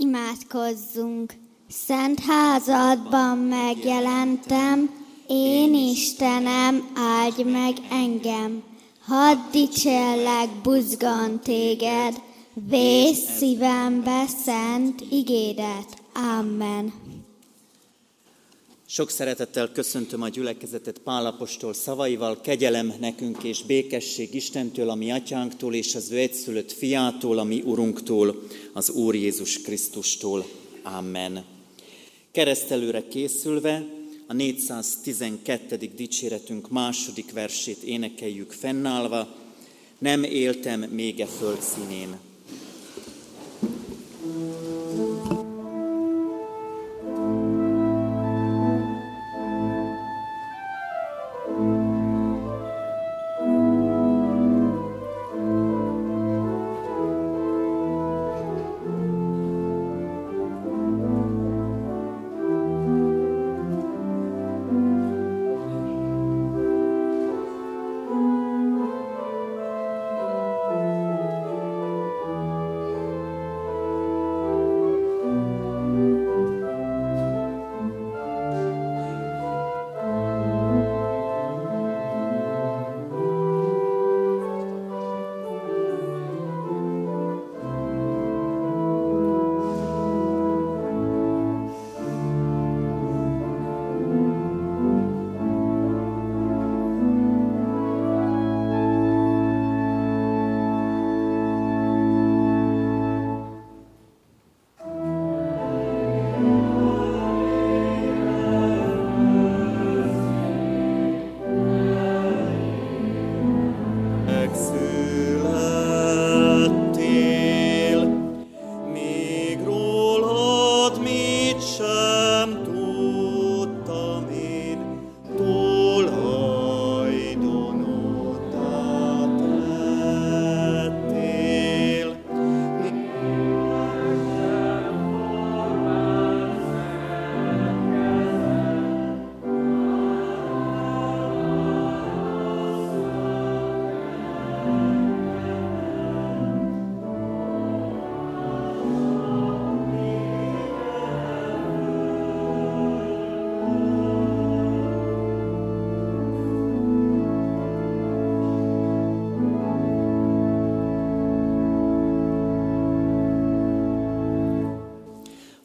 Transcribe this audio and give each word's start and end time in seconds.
Imádkozzunk! 0.00 1.34
Szent 1.68 2.20
házadban 2.20 3.38
megjelentem, 3.38 4.90
én 5.26 5.74
Istenem, 5.74 6.90
áldj 6.94 7.42
meg 7.42 7.76
engem. 7.90 8.62
Hadd 9.06 9.36
dicsérlek 9.52 10.48
buzgan 10.62 11.40
téged, 11.40 12.22
vész 12.68 13.36
szívembe 13.36 14.26
szent 14.26 15.00
igédet. 15.10 16.02
Amen. 16.38 17.09
Sok 18.92 19.10
szeretettel 19.10 19.72
köszöntöm 19.72 20.22
a 20.22 20.28
gyülekezetet 20.28 20.98
Pálapostól 20.98 21.74
szavaival, 21.74 22.40
kegyelem 22.40 22.94
nekünk 23.00 23.42
és 23.42 23.62
békesség 23.62 24.34
Istentől, 24.34 24.90
a 24.90 24.94
mi 24.94 25.10
atyánktól 25.10 25.74
és 25.74 25.94
az 25.94 26.10
ő 26.10 26.16
egyszülött 26.16 26.72
fiától, 26.72 27.38
a 27.38 27.44
mi 27.44 27.62
urunktól, 27.64 28.42
az 28.72 28.90
Úr 28.90 29.14
Jézus 29.14 29.60
Krisztustól. 29.60 30.46
Amen. 30.82 31.44
Keresztelőre 32.30 33.08
készülve 33.08 33.86
a 34.26 34.32
412. 34.32 35.76
dicséretünk 35.96 36.70
második 36.70 37.32
versét 37.32 37.82
énekeljük 37.82 38.52
fennállva, 38.52 39.36
nem 39.98 40.22
éltem 40.22 40.80
még 40.80 41.20
e 41.20 41.26
földszínén. 41.26 42.29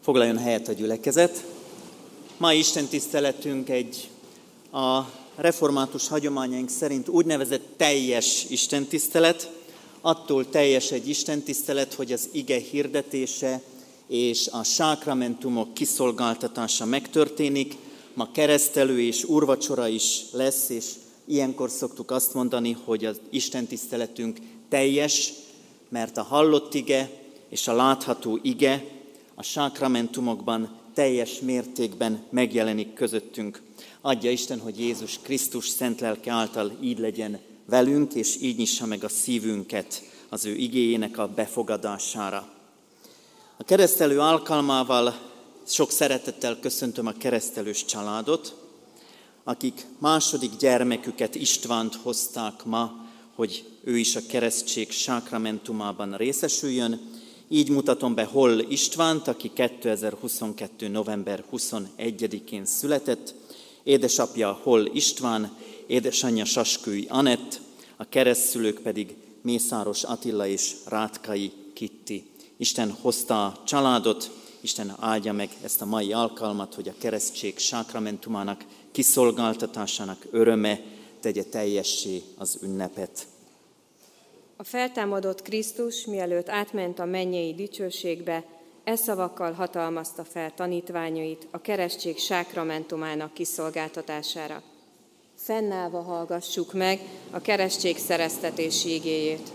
Foglaljon 0.06 0.38
helyet 0.38 0.68
a 0.68 0.72
gyülekezet. 0.72 1.46
Ma 2.38 2.54
Isten 2.54 2.86
tiszteletünk 2.86 3.70
egy 3.70 4.10
a 4.72 5.02
református 5.36 6.08
hagyományaink 6.08 6.70
szerint 6.70 7.08
úgynevezett 7.08 7.64
teljes 7.78 8.46
Isten 8.50 8.86
tisztelet. 8.86 9.52
Attól 10.02 10.50
teljes 10.50 10.92
egy 10.92 11.10
Isten 11.10 11.42
tisztelet, 11.42 11.94
hogy 11.94 12.12
az 12.12 12.30
ige 12.32 12.60
hirdetése 12.60 13.62
és 14.08 14.48
a 14.52 14.64
sákramentumok 14.64 15.74
kiszolgáltatása 15.74 16.86
megtörténik. 16.86 17.76
Ma 18.14 18.32
keresztelő 18.32 19.02
és 19.02 19.24
urvacsora 19.24 19.88
is 19.88 20.22
lesz, 20.32 20.70
és 20.70 20.86
ilyenkor 21.28 21.70
szoktuk 21.70 22.12
azt 22.12 22.34
mondani, 22.34 22.78
hogy 22.84 23.06
az 23.06 23.20
Isten 23.30 23.66
tiszteletünk 23.66 24.38
teljes, 24.70 25.34
mert 25.90 26.18
a 26.18 26.24
hallott 26.24 26.74
ige 26.74 27.10
és 27.50 27.68
a 27.68 27.76
látható 27.76 28.40
ige 28.42 28.95
a 29.36 29.44
sákramentumokban 29.44 30.78
teljes 30.94 31.40
mértékben 31.40 32.24
megjelenik 32.30 32.94
közöttünk. 32.94 33.62
Adja 34.02 34.32
Isten, 34.32 34.60
hogy 34.60 34.80
Jézus 34.80 35.20
Krisztus 35.22 35.68
szent 35.68 36.00
lelke 36.00 36.32
által 36.32 36.72
így 36.82 37.00
legyen 37.00 37.40
velünk, 37.66 38.14
és 38.14 38.38
így 38.42 38.58
nyissa 38.58 38.86
meg 38.86 39.04
a 39.04 39.10
szívünket 39.10 40.02
az 40.30 40.46
ő 40.46 40.56
igéjének 40.56 41.18
a 41.18 41.28
befogadására. 41.28 42.50
A 43.58 43.64
keresztelő 43.64 44.20
alkalmával 44.20 45.34
sok 45.68 45.92
szeretettel 45.92 46.60
köszöntöm 46.60 47.08
a 47.08 47.12
keresztelős 47.18 47.86
családot, 47.86 48.56
akik 49.44 49.86
második 49.98 50.52
gyermeküket 50.60 51.36
Istvánt 51.36 51.96
hozták 51.96 52.66
ma, 52.66 53.06
hogy 53.36 53.66
ő 53.84 53.98
is 53.98 54.16
a 54.16 54.26
keresztség 54.28 54.92
sákramentumában 54.92 56.18
részesüljön, 56.18 57.00
így 57.50 57.70
mutatom 57.70 58.16
be 58.16 58.24
Hol 58.24 58.60
Istvánt, 58.60 59.28
aki 59.28 59.52
2022. 59.54 60.88
november 60.88 61.44
21-én 61.52 62.66
született, 62.66 63.34
édesapja 63.84 64.60
Hol 64.64 64.86
István, 64.94 65.58
édesanyja 65.88 66.46
Saskői 66.46 67.06
Anett, 67.10 67.62
a 67.98 68.10
keresztszülők 68.10 68.80
pedig 68.80 69.16
Mészáros 69.42 70.04
Attila 70.04 70.48
és 70.48 70.76
Rátkai 70.86 71.52
Kitti. 71.74 72.30
Isten 72.58 72.92
hozta 73.02 73.46
a 73.46 73.64
családot, 73.66 74.32
Isten 74.62 74.96
áldja 75.00 75.34
meg 75.34 75.50
ezt 75.62 75.82
a 75.82 75.86
mai 75.86 76.14
alkalmat, 76.14 76.74
hogy 76.76 76.88
a 76.88 76.96
keresztség 76.98 77.58
sákramentumának 77.58 78.66
kiszolgáltatásának 78.92 80.26
öröme 80.32 80.82
tegye 81.20 81.44
teljessé 81.44 82.24
az 82.38 82.58
ünnepet. 82.62 83.28
A 84.58 84.64
feltámadott 84.64 85.42
Krisztus, 85.42 86.06
mielőtt 86.06 86.50
átment 86.50 87.00
a 87.00 87.06
mennyei 87.06 87.54
dicsőségbe, 87.54 88.44
e 88.84 88.96
szavakkal 88.96 89.52
hatalmazta 89.52 90.24
fel 90.24 90.54
tanítványait 90.54 91.48
a 91.52 91.62
keresztség 91.62 92.18
sákramentumának 92.18 93.34
kiszolgáltatására. 93.34 94.62
Fennállva 95.36 96.02
hallgassuk 96.02 96.74
meg 96.74 97.00
a 97.32 97.42
keresztség 97.42 97.98
szereztetési 97.98 98.94
igéjét. 98.94 99.52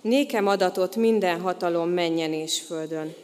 Nékem 0.00 0.46
adatot 0.46 0.96
minden 0.96 1.40
hatalom 1.40 1.88
menjen 1.88 2.32
és 2.32 2.60
földön. 2.60 3.14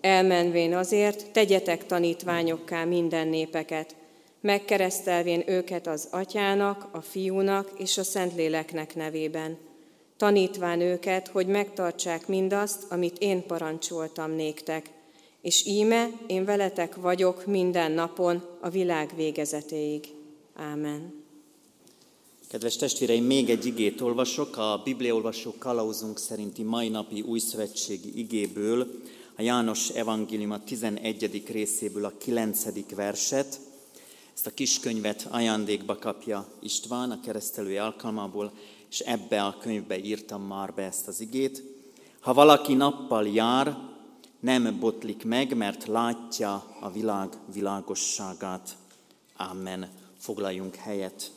Elmenvén 0.00 0.74
azért 0.74 1.30
tegyetek 1.30 1.86
tanítványokká 1.86 2.84
minden 2.84 3.28
népeket, 3.28 3.96
megkeresztelvén 4.40 5.42
őket 5.46 5.86
az 5.86 6.08
atyának, 6.10 6.88
a 6.92 7.00
fiúnak 7.00 7.70
és 7.78 7.98
a 7.98 8.02
szentléleknek 8.02 8.94
nevében– 8.94 9.58
tanítván 10.20 10.80
őket, 10.80 11.28
hogy 11.28 11.46
megtartsák 11.46 12.28
mindazt, 12.28 12.84
amit 12.88 13.18
én 13.18 13.46
parancsoltam 13.46 14.30
néktek. 14.30 14.90
És 15.42 15.66
íme, 15.66 16.10
én 16.26 16.44
veletek 16.44 16.96
vagyok 16.96 17.46
minden 17.46 17.92
napon 17.92 18.42
a 18.60 18.68
világ 18.68 19.12
végezetéig. 19.16 20.04
Ámen. 20.54 21.24
Kedves 22.48 22.76
testvéreim, 22.76 23.24
még 23.24 23.50
egy 23.50 23.66
igét 23.66 24.00
olvasok, 24.00 24.56
a 24.56 24.80
Bibliaolvasó 24.84 25.54
kalauzunk 25.58 26.18
szerinti 26.18 26.62
mai 26.62 26.88
napi 26.88 27.20
újszövetségi 27.20 28.18
igéből, 28.18 28.86
a 29.36 29.42
János 29.42 29.88
evangélium 29.88 30.50
a 30.50 30.64
11. 30.64 31.42
részéből 31.52 32.04
a 32.04 32.12
9. 32.18 32.94
verset. 32.94 33.60
Ezt 34.34 34.46
a 34.46 34.54
kiskönyvet 34.54 35.26
ajándékba 35.30 35.98
kapja 35.98 36.46
István 36.62 37.10
a 37.10 37.20
keresztelői 37.20 37.76
alkalmából, 37.76 38.52
és 38.90 38.98
ebbe 38.98 39.42
a 39.44 39.56
könyvbe 39.60 39.98
írtam 39.98 40.42
már 40.42 40.74
be 40.74 40.82
ezt 40.82 41.08
az 41.08 41.20
igét. 41.20 41.62
Ha 42.20 42.34
valaki 42.34 42.74
nappal 42.74 43.28
jár, 43.28 43.76
nem 44.40 44.76
botlik 44.80 45.24
meg, 45.24 45.56
mert 45.56 45.86
látja 45.86 46.76
a 46.80 46.90
világ 46.90 47.28
világosságát. 47.52 48.76
Amen. 49.36 49.88
Foglaljunk 50.18 50.74
helyet. 50.74 51.30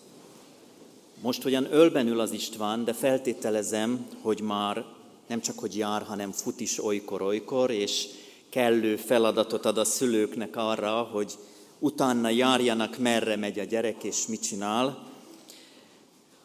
Most 1.21 1.41
hogyan 1.41 1.73
ölben 1.73 2.07
ül 2.07 2.19
az 2.19 2.31
István, 2.31 2.83
de 2.83 2.93
feltételezem, 2.93 4.07
hogy 4.21 4.41
már 4.41 4.85
nem 5.27 5.41
csak 5.41 5.59
hogy 5.59 5.77
jár, 5.77 6.01
hanem 6.01 6.31
fut 6.31 6.59
is 6.59 6.83
olykor-olykor, 6.83 7.71
és 7.71 8.07
kellő 8.49 8.95
feladatot 8.95 9.65
ad 9.65 9.77
a 9.77 9.85
szülőknek 9.85 10.55
arra, 10.55 11.01
hogy 11.01 11.33
utána 11.79 12.29
járjanak, 12.29 12.97
merre 12.97 13.35
megy 13.35 13.59
a 13.59 13.63
gyerek, 13.63 14.03
és 14.03 14.27
mit 14.27 14.41
csinál. 14.41 15.12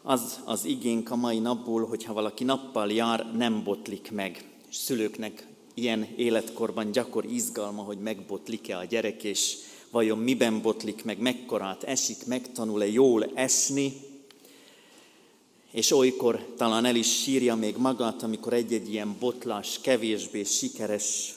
Az 0.08 0.40
az 0.44 0.64
igénk 0.64 1.10
a 1.10 1.16
mai 1.16 1.38
napból, 1.38 1.86
hogyha 1.86 2.12
valaki 2.12 2.44
nappal 2.44 2.92
jár, 2.92 3.32
nem 3.36 3.62
botlik 3.64 4.10
meg. 4.10 4.44
Szülőknek 4.70 5.46
ilyen 5.74 6.06
életkorban 6.16 6.90
gyakor 6.90 7.24
izgalma, 7.24 7.82
hogy 7.82 7.98
megbotlik-e 7.98 8.78
a 8.78 8.84
gyerek, 8.84 9.24
és 9.24 9.56
vajon 9.90 10.18
miben 10.18 10.62
botlik 10.62 11.04
meg, 11.04 11.18
mekkorát 11.18 11.82
esik, 11.82 12.26
megtanul-e 12.26 12.86
jól 12.86 13.30
esni, 13.34 13.92
és 15.72 15.90
olykor 15.92 16.46
talán 16.56 16.84
el 16.84 16.96
is 16.96 17.22
sírja 17.22 17.54
még 17.54 17.76
magát, 17.76 18.22
amikor 18.22 18.52
egy-egy 18.52 18.92
ilyen 18.92 19.16
botlás 19.20 19.78
kevésbé 19.80 20.42
sikeres. 20.42 21.34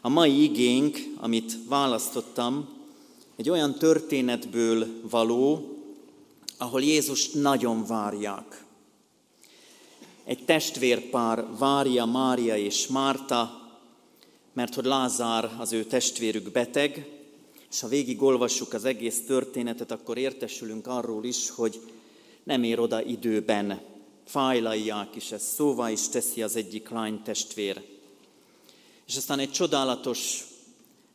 A 0.00 0.08
mai 0.08 0.42
igénk, 0.42 0.98
amit 1.16 1.58
választottam, 1.68 2.68
egy 3.36 3.50
olyan 3.50 3.74
történetből 3.74 4.86
való, 5.10 5.74
ahol 6.60 6.82
Jézus 6.82 7.30
nagyon 7.30 7.86
várják. 7.86 8.64
Egy 10.24 10.44
testvérpár 10.44 11.46
várja 11.58 12.04
Mária 12.04 12.56
és 12.56 12.86
Márta, 12.86 13.68
mert 14.52 14.74
hogy 14.74 14.84
Lázár 14.84 15.50
az 15.58 15.72
ő 15.72 15.84
testvérük 15.84 16.52
beteg, 16.52 17.08
és 17.70 17.80
ha 17.80 17.88
végig 17.88 18.22
olvassuk 18.22 18.72
az 18.72 18.84
egész 18.84 19.24
történetet, 19.26 19.90
akkor 19.90 20.18
értesülünk 20.18 20.86
arról 20.86 21.24
is, 21.24 21.50
hogy 21.50 21.80
nem 22.42 22.62
ér 22.62 22.80
oda 22.80 23.02
időben. 23.02 23.80
Fájlalják 24.24 25.16
is, 25.16 25.32
ezt 25.32 25.54
szóvá 25.54 25.90
is 25.90 26.08
teszi 26.08 26.42
az 26.42 26.56
egyik 26.56 26.88
lány 26.88 27.22
testvér. 27.22 27.82
És 29.06 29.16
aztán 29.16 29.38
egy 29.38 29.50
csodálatos, 29.50 30.44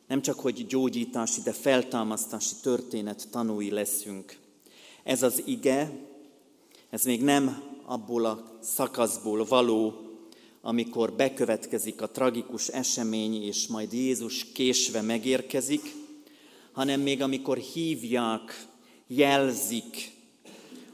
nem 0.06 0.22
csak 0.22 0.40
hogy 0.40 0.66
gyógyítási, 0.66 1.40
de 1.40 1.52
feltámasztási 1.52 2.54
történet 2.62 3.28
tanúi 3.30 3.70
leszünk. 3.70 4.44
Ez 5.06 5.22
az 5.22 5.42
ige, 5.44 5.90
ez 6.90 7.04
még 7.04 7.22
nem 7.22 7.62
abból 7.84 8.24
a 8.24 8.58
szakaszból 8.60 9.44
való, 9.44 9.94
amikor 10.60 11.12
bekövetkezik 11.12 12.02
a 12.02 12.10
tragikus 12.10 12.68
esemény, 12.68 13.42
és 13.42 13.66
majd 13.66 13.92
Jézus 13.92 14.52
késve 14.52 15.00
megérkezik, 15.00 15.94
hanem 16.72 17.00
még 17.00 17.22
amikor 17.22 17.56
hívják, 17.56 18.66
jelzik, 19.06 20.10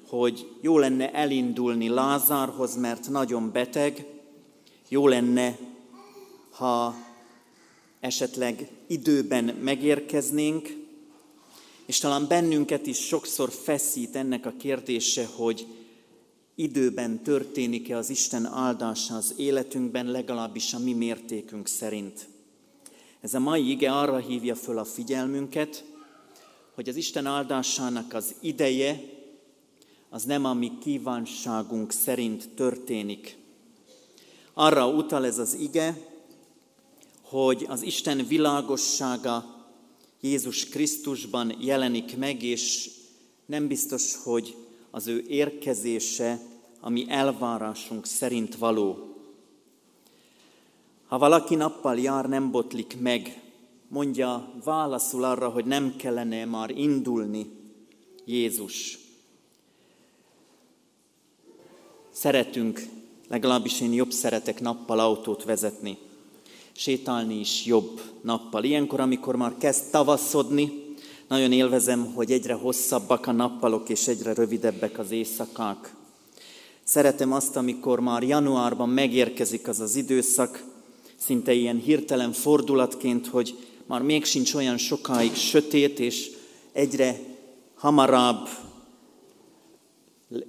hogy 0.09 0.49
jó 0.61 0.79
lenne 0.79 1.13
elindulni 1.13 1.89
Lázárhoz, 1.89 2.77
mert 2.77 3.09
nagyon 3.09 3.53
beteg, 3.53 4.07
jó 4.89 5.09
lenne, 5.09 5.59
ha 6.51 6.95
esetleg 8.01 8.71
időben 8.87 9.45
megérkeznénk, 9.45 10.82
és 11.93 11.99
talán 11.99 12.27
bennünket 12.29 12.87
is 12.87 12.99
sokszor 12.99 13.51
feszít 13.51 14.17
ennek 14.17 14.47
a 14.47 14.53
kérdése, 14.59 15.29
hogy 15.37 15.67
időben 16.55 17.23
történik-e 17.23 17.97
az 17.97 18.11
Isten 18.11 18.47
áldása 18.47 19.17
az 19.17 19.35
életünkben, 19.37 20.07
legalábbis 20.07 20.75
a 20.75 20.79
mi 20.79 20.93
mértékünk 20.93 21.67
szerint. 21.67 22.29
Ez 23.21 23.35
a 23.35 23.39
mai 23.39 23.71
ige 23.71 23.93
arra 23.93 24.17
hívja 24.17 24.55
föl 24.55 24.79
a 24.79 24.85
figyelmünket, 24.85 25.85
hogy 26.75 26.89
az 26.89 26.97
Isten 26.97 27.27
áldásának 27.27 28.15
az 28.15 28.35
ideje 28.41 29.01
az 30.11 30.25
nem 30.25 30.45
a 30.45 30.55
mi 30.55 30.73
kívánságunk 30.81 31.93
szerint 31.93 32.49
történik. 32.55 33.37
Arra 34.55 34.89
utal 34.89 35.27
ez 35.27 35.39
az 35.39 35.55
ige, 35.55 35.97
hogy 37.23 37.67
az 37.69 37.83
Isten 37.83 38.27
világossága 38.27 39.52
Jézus 40.25 40.69
Krisztusban 40.69 41.57
jelenik 41.61 42.17
meg, 42.17 42.43
és 42.43 42.91
nem 43.47 43.67
biztos, 43.67 44.17
hogy 44.17 44.57
az 44.91 45.07
ő 45.07 45.25
érkezése 45.29 46.41
a 46.81 46.91
mi 46.91 47.05
elvárásunk 47.09 48.07
szerint 48.07 48.57
való. 48.57 49.17
Ha 51.07 51.19
valaki 51.19 51.55
nappal 51.55 51.99
jár, 51.99 52.29
nem 52.29 52.51
botlik 52.51 53.01
meg, 53.01 53.43
mondja 53.89 54.53
válaszul 54.65 55.25
arra, 55.25 55.49
hogy 55.49 55.65
nem 55.65 55.97
kellene 55.97 56.45
már 56.45 56.71
indulni 56.71 57.47
Jézus. 58.25 58.99
Szeretünk, 62.11 62.87
legalábbis 63.29 63.81
én 63.81 63.93
jobb 63.93 64.11
szeretek 64.11 64.61
nappal 64.61 64.99
autót 64.99 65.45
vezetni. 65.45 65.99
Sétálni 66.75 67.39
is 67.39 67.65
jobb 67.65 68.01
nappal. 68.23 68.65
Ilyenkor, 68.65 69.01
amikor 69.01 69.37
már 69.37 69.55
kezd 69.59 69.91
tavaszodni, 69.91 70.83
nagyon 71.29 71.53
élvezem, 71.53 72.13
hogy 72.15 72.31
egyre 72.31 72.55
hosszabbak 72.55 73.27
a 73.27 73.33
nappalok 73.33 73.89
és 73.89 74.09
egyre 74.09 74.35
rövidebbek 74.35 74.99
az 74.99 75.11
éjszakák. 75.11 75.95
Szeretem 76.85 77.33
azt, 77.33 77.57
amikor 77.57 78.01
már 78.01 78.23
januárban 78.23 78.89
megérkezik 78.89 79.69
az 79.69 79.81
az 79.81 79.97
időszak, 79.97 80.65
szinte 81.17 81.53
ilyen 81.53 81.79
hirtelen 81.79 82.33
fordulatként, 82.33 83.27
hogy 83.27 83.59
már 83.87 84.03
még 84.03 84.25
sincs 84.25 84.55
olyan 84.55 84.77
sokáig 84.77 85.35
sötét, 85.35 85.99
és 85.99 86.31
egyre 86.73 87.21
hamarabb 87.75 88.49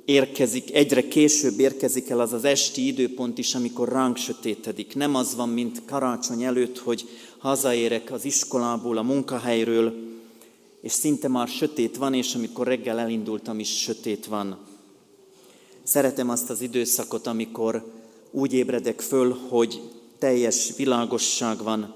érkezik, 0.06 0.74
egyre 0.74 1.08
később 1.08 1.60
érkezik 1.60 2.10
el 2.10 2.20
az 2.20 2.34
az 2.34 2.44
esti 2.44 2.88
időpont 2.88 3.38
is, 3.38 3.56
amikor 3.56 3.90
ránk 3.90 4.18
sötétedik. 4.18 4.96
Nem 4.96 5.16
az 5.16 5.36
van, 5.36 5.50
mint 5.50 5.82
karácsony 5.86 6.44
előtt, 6.44 6.78
hogy 6.78 7.10
hazaérek 7.38 8.12
az 8.12 8.26
iskolából, 8.26 8.98
a 8.98 9.02
munkahelyről, 9.02 9.94
és 10.82 10.92
szinte 10.92 11.28
már 11.28 11.48
sötét 11.48 11.98
van, 11.98 12.14
és 12.14 12.36
amikor 12.36 12.68
reggel 12.68 13.00
elindultam 13.00 13.60
is 13.60 13.80
sötét 13.80 14.26
van. 14.26 14.58
Szeretem 15.84 16.30
azt 16.30 16.50
az 16.50 16.62
időszakot, 16.62 17.28
amikor 17.28 17.92
úgy 18.32 18.54
ébredek 18.54 19.02
föl, 19.02 19.38
hogy 19.50 19.82
teljes 20.20 20.76
világosság 20.76 21.64
van, 21.64 21.94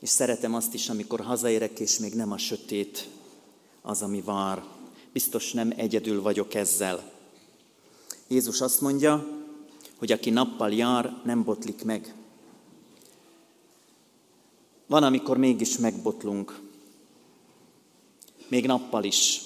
és 0.00 0.08
szeretem 0.08 0.54
azt 0.54 0.74
is, 0.74 0.88
amikor 0.88 1.20
hazaérek, 1.20 1.80
és 1.80 1.98
még 1.98 2.12
nem 2.12 2.32
a 2.32 2.38
sötét 2.38 3.08
az, 3.82 4.02
ami 4.02 4.20
vár. 4.20 4.62
Biztos 5.12 5.52
nem 5.52 5.72
egyedül 5.76 6.22
vagyok 6.22 6.54
ezzel. 6.54 7.12
Jézus 8.28 8.60
azt 8.60 8.80
mondja, 8.80 9.26
hogy 9.98 10.12
aki 10.12 10.30
nappal 10.30 10.72
jár, 10.72 11.20
nem 11.24 11.44
botlik 11.44 11.84
meg. 11.84 12.14
Van, 14.86 15.02
amikor 15.02 15.36
mégis 15.36 15.78
megbotlunk. 15.78 16.60
Még 18.48 18.66
nappal 18.66 19.04
is. 19.04 19.40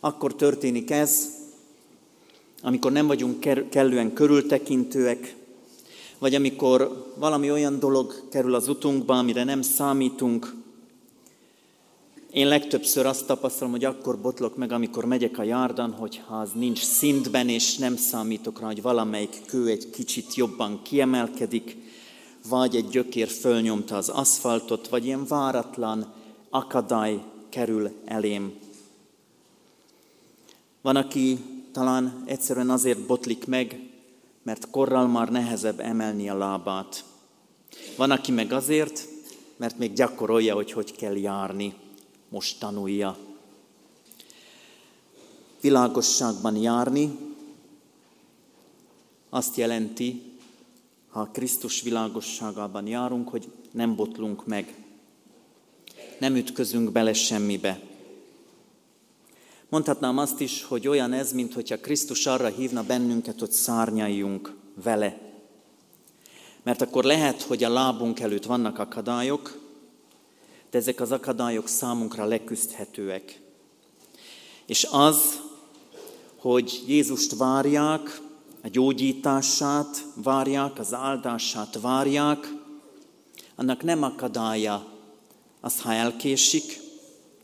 Akkor 0.00 0.34
történik 0.34 0.90
ez, 0.90 1.28
amikor 2.62 2.92
nem 2.92 3.06
vagyunk 3.06 3.40
kellően 3.70 4.12
körültekintőek, 4.12 5.36
vagy 6.18 6.34
amikor 6.34 7.12
valami 7.16 7.50
olyan 7.50 7.78
dolog 7.78 8.28
kerül 8.30 8.54
az 8.54 8.68
utunkba, 8.68 9.18
amire 9.18 9.44
nem 9.44 9.62
számítunk, 9.62 10.54
én 12.32 12.48
legtöbbször 12.48 13.06
azt 13.06 13.26
tapasztalom, 13.26 13.72
hogy 13.72 13.84
akkor 13.84 14.20
botlok 14.20 14.56
meg, 14.56 14.72
amikor 14.72 15.04
megyek 15.04 15.38
a 15.38 15.42
járdan, 15.42 15.92
hogyha 15.92 16.36
az 16.36 16.50
nincs 16.54 16.82
szintben, 16.82 17.48
és 17.48 17.76
nem 17.76 17.96
számítok 17.96 18.60
rá, 18.60 18.66
hogy 18.66 18.82
valamelyik 18.82 19.42
kő 19.46 19.66
egy 19.66 19.90
kicsit 19.90 20.34
jobban 20.34 20.82
kiemelkedik, 20.82 21.76
vagy 22.48 22.76
egy 22.76 22.88
gyökér 22.88 23.28
fölnyomta 23.28 23.96
az 23.96 24.08
aszfaltot, 24.08 24.88
vagy 24.88 25.04
ilyen 25.04 25.26
váratlan 25.26 26.12
akadály 26.50 27.22
kerül 27.48 27.90
elém. 28.04 28.52
Van, 30.80 30.96
aki 30.96 31.38
talán 31.72 32.22
egyszerűen 32.26 32.70
azért 32.70 33.06
botlik 33.06 33.46
meg, 33.46 33.80
mert 34.42 34.70
korral 34.70 35.06
már 35.06 35.28
nehezebb 35.28 35.80
emelni 35.80 36.28
a 36.28 36.36
lábát. 36.36 37.04
Van, 37.96 38.10
aki 38.10 38.32
meg 38.32 38.52
azért, 38.52 39.08
mert 39.56 39.78
még 39.78 39.92
gyakorolja, 39.92 40.54
hogy 40.54 40.72
hogy 40.72 40.96
kell 40.96 41.16
járni 41.16 41.74
most 42.28 42.58
tanulja. 42.58 43.16
Világosságban 45.60 46.56
járni 46.56 47.18
azt 49.30 49.56
jelenti, 49.56 50.22
ha 51.08 51.28
Krisztus 51.32 51.82
világosságában 51.82 52.86
járunk, 52.86 53.28
hogy 53.28 53.52
nem 53.70 53.96
botlunk 53.96 54.46
meg, 54.46 54.74
nem 56.18 56.36
ütközünk 56.36 56.92
bele 56.92 57.12
semmibe. 57.12 57.80
Mondhatnám 59.68 60.18
azt 60.18 60.40
is, 60.40 60.62
hogy 60.62 60.88
olyan 60.88 61.12
ez, 61.12 61.32
mint 61.32 61.54
hogyha 61.54 61.80
Krisztus 61.80 62.26
arra 62.26 62.48
hívna 62.48 62.82
bennünket, 62.82 63.38
hogy 63.38 63.50
szárnyaljunk 63.50 64.56
vele. 64.82 65.20
Mert 66.62 66.80
akkor 66.80 67.04
lehet, 67.04 67.42
hogy 67.42 67.64
a 67.64 67.68
lábunk 67.68 68.20
előtt 68.20 68.44
vannak 68.44 68.78
akadályok, 68.78 69.67
de 70.70 70.78
ezek 70.78 71.00
az 71.00 71.12
akadályok 71.12 71.68
számunkra 71.68 72.24
leküzdhetőek. 72.24 73.40
És 74.66 74.86
az, 74.90 75.40
hogy 76.36 76.84
Jézust 76.86 77.36
várják, 77.36 78.20
a 78.62 78.68
gyógyítását 78.68 80.04
várják, 80.14 80.78
az 80.78 80.94
áldását 80.94 81.80
várják, 81.80 82.52
annak 83.54 83.82
nem 83.82 84.02
akadálya 84.02 84.86
az, 85.60 85.80
ha 85.80 85.92
elkésik 85.92 86.80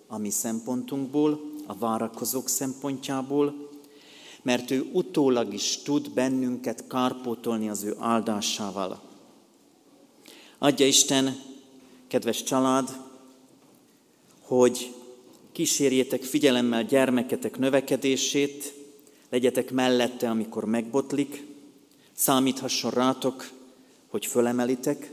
a 0.07 0.19
mi 0.19 0.31
szempontunkból, 0.31 1.53
a 1.67 1.75
várakozók 1.75 2.49
szempontjából, 2.49 3.69
mert 4.43 4.71
ő 4.71 4.91
utólag 4.93 5.53
is 5.53 5.77
tud 5.83 6.11
bennünket 6.11 6.87
kárpótolni 6.87 7.69
az 7.69 7.83
ő 7.83 7.97
áldásával. 7.99 9.01
Adja 10.59 10.87
Isten, 10.87 11.43
kedves 12.09 12.43
család, 12.43 13.04
hogy 14.47 14.95
kísérjétek 15.53 16.23
figyelemmel 16.23 16.85
gyermeketek 16.85 17.59
növekedését, 17.59 18.75
legyetek 19.31 19.71
mellette, 19.71 20.31
amikor 20.31 20.65
megbotlik, 20.65 21.47
számíthasson 22.13 22.91
rátok, 22.91 23.51
hogy 24.09 24.27
fölemelitek, 24.27 25.11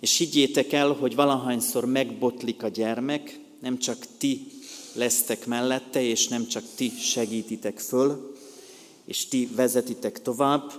és 0.00 0.16
higgyétek 0.16 0.72
el, 0.72 0.92
hogy 0.92 1.14
valahányszor 1.14 1.84
megbotlik 1.84 2.62
a 2.62 2.68
gyermek, 2.68 3.38
nem 3.60 3.78
csak 3.78 4.06
ti 4.18 4.46
lesztek 4.92 5.46
mellette, 5.46 6.02
és 6.02 6.28
nem 6.28 6.46
csak 6.46 6.64
ti 6.74 6.90
segítitek 6.98 7.78
föl, 7.78 8.36
és 9.04 9.26
ti 9.26 9.48
vezetitek 9.54 10.22
tovább, 10.22 10.72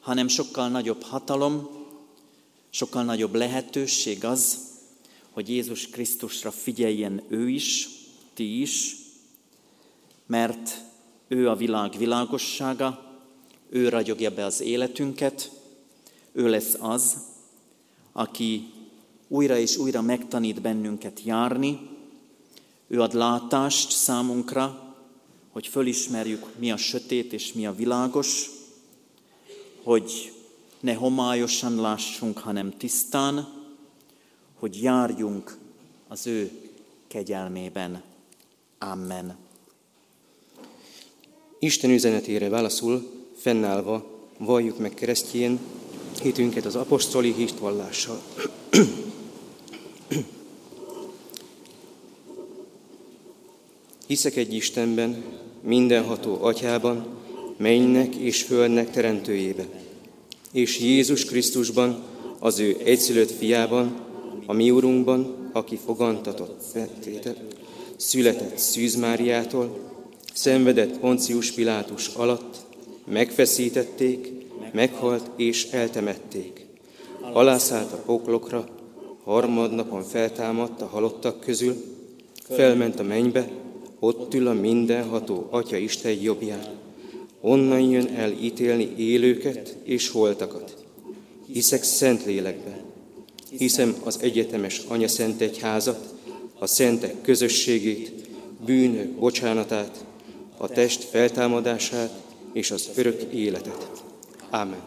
hanem 0.00 0.28
sokkal 0.28 0.68
nagyobb 0.68 1.02
hatalom, 1.02 1.68
sokkal 2.70 3.04
nagyobb 3.04 3.34
lehetőség 3.34 4.24
az, 4.24 4.58
hogy 5.34 5.48
Jézus 5.48 5.88
Krisztusra 5.88 6.50
figyeljen 6.50 7.22
ő 7.28 7.48
is, 7.48 7.88
ti 8.34 8.60
is, 8.60 8.96
mert 10.26 10.80
ő 11.28 11.48
a 11.48 11.56
világ 11.56 11.92
világossága, 11.98 13.18
ő 13.68 13.88
ragyogja 13.88 14.30
be 14.30 14.44
az 14.44 14.60
életünket, 14.60 15.50
ő 16.32 16.48
lesz 16.48 16.76
az, 16.78 17.16
aki 18.12 18.72
újra 19.28 19.58
és 19.58 19.76
újra 19.76 20.02
megtanít 20.02 20.60
bennünket 20.60 21.20
járni, 21.24 21.80
ő 22.86 23.00
ad 23.00 23.14
látást 23.14 23.90
számunkra, 23.90 24.94
hogy 25.50 25.66
fölismerjük, 25.66 26.46
mi 26.58 26.70
a 26.70 26.76
sötét 26.76 27.32
és 27.32 27.52
mi 27.52 27.66
a 27.66 27.74
világos, 27.74 28.50
hogy 29.82 30.32
ne 30.80 30.94
homályosan 30.94 31.80
lássunk, 31.80 32.38
hanem 32.38 32.76
tisztán, 32.76 33.63
hogy 34.64 34.82
járjunk 34.82 35.56
az 36.08 36.26
ő 36.26 36.50
kegyelmében. 37.08 38.02
Amen. 38.78 39.36
Isten 41.58 41.90
üzenetére 41.90 42.48
válaszul, 42.48 43.10
fennállva, 43.36 44.06
valljuk 44.38 44.78
meg 44.78 44.94
keresztjén 44.94 45.58
hitünket 46.22 46.64
az 46.64 46.74
apostoli 46.74 47.32
hitvallással. 47.32 48.22
Hiszek 54.06 54.36
egy 54.36 54.54
Istenben, 54.54 55.24
mindenható 55.60 56.42
atyában, 56.42 57.06
mennynek 57.56 58.14
és 58.14 58.42
földnek 58.42 58.90
teremtőjében, 58.90 59.68
és 60.52 60.78
Jézus 60.78 61.24
Krisztusban, 61.24 62.02
az 62.38 62.58
ő 62.58 62.76
egyszülött 62.84 63.30
fiában, 63.30 64.12
a 64.46 64.52
mi 64.52 64.70
Urunkban, 64.70 65.50
aki 65.52 65.78
fogantatott, 65.84 66.62
született 67.96 68.58
Szűz 68.58 68.94
Máriától, 68.94 69.78
szenvedett 70.34 70.98
Poncius 70.98 71.52
Pilátus 71.52 72.08
alatt, 72.14 72.56
megfeszítették, 73.06 74.32
meghalt 74.72 75.30
és 75.36 75.70
eltemették. 75.70 76.66
Alászállt 77.32 77.92
a 77.92 77.96
poklokra, 77.96 78.68
harmadnapon 79.24 80.02
feltámadt 80.02 80.80
a 80.80 80.86
halottak 80.86 81.40
közül, 81.40 81.74
felment 82.48 83.00
a 83.00 83.02
mennybe, 83.02 83.48
ott 83.98 84.34
ül 84.34 84.46
a 84.46 84.52
mindenható 84.52 85.46
Atya 85.50 85.76
Isten 85.76 86.12
jobbján. 86.12 86.66
Onnan 87.40 87.80
jön 87.80 88.06
el 88.06 88.30
ítélni 88.30 88.94
élőket 88.96 89.76
és 89.82 90.08
holtakat. 90.08 90.76
Hiszek 91.52 91.82
szent 91.82 92.24
lélekben. 92.24 92.83
Hiszem 93.58 93.96
az 94.04 94.18
egyetemes 94.20 94.80
Anya 94.88 95.08
Szent 95.08 95.40
Egyházat, 95.40 96.14
a 96.58 96.66
szentek 96.66 97.20
közösségét, 97.22 98.12
bűnök 98.64 99.08
bocsánatát, 99.08 100.04
a 100.56 100.68
test 100.68 101.04
feltámadását 101.04 102.22
és 102.52 102.70
az 102.70 102.90
örök 102.94 103.22
életet. 103.32 103.90
Ámen. 104.50 104.82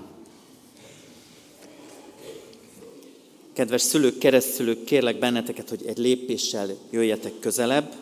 Kedves 3.54 3.82
szülők, 3.82 4.18
keresztszülők, 4.18 4.84
kérlek 4.84 5.20
benneteket, 5.20 5.70
hogy 5.70 5.82
egy 5.86 5.98
lépéssel 5.98 6.70
jöjjetek 6.90 7.34
közelebb, 7.40 7.94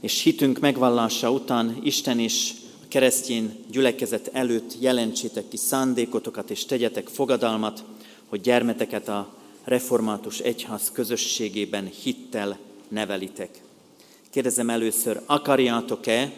és 0.00 0.22
hitünk 0.22 0.58
megvallása 0.58 1.30
után 1.30 1.78
Isten 1.82 2.18
is 2.18 2.54
a 2.82 2.88
keresztény 2.88 3.64
gyülekezet 3.70 4.30
előtt 4.32 4.74
jelentsétek 4.80 5.48
ki 5.48 5.56
szándékotokat, 5.56 6.50
és 6.50 6.64
tegyetek 6.64 7.08
fogadalmat, 7.08 7.84
hogy 8.28 8.40
gyermeteket 8.40 9.08
a 9.08 9.34
református 9.66 10.38
egyház 10.38 10.90
közösségében 10.92 11.86
hittel 12.02 12.58
nevelitek. 12.88 13.62
Kérdezem 14.30 14.70
először, 14.70 15.20
akarjátok-e, 15.26 16.32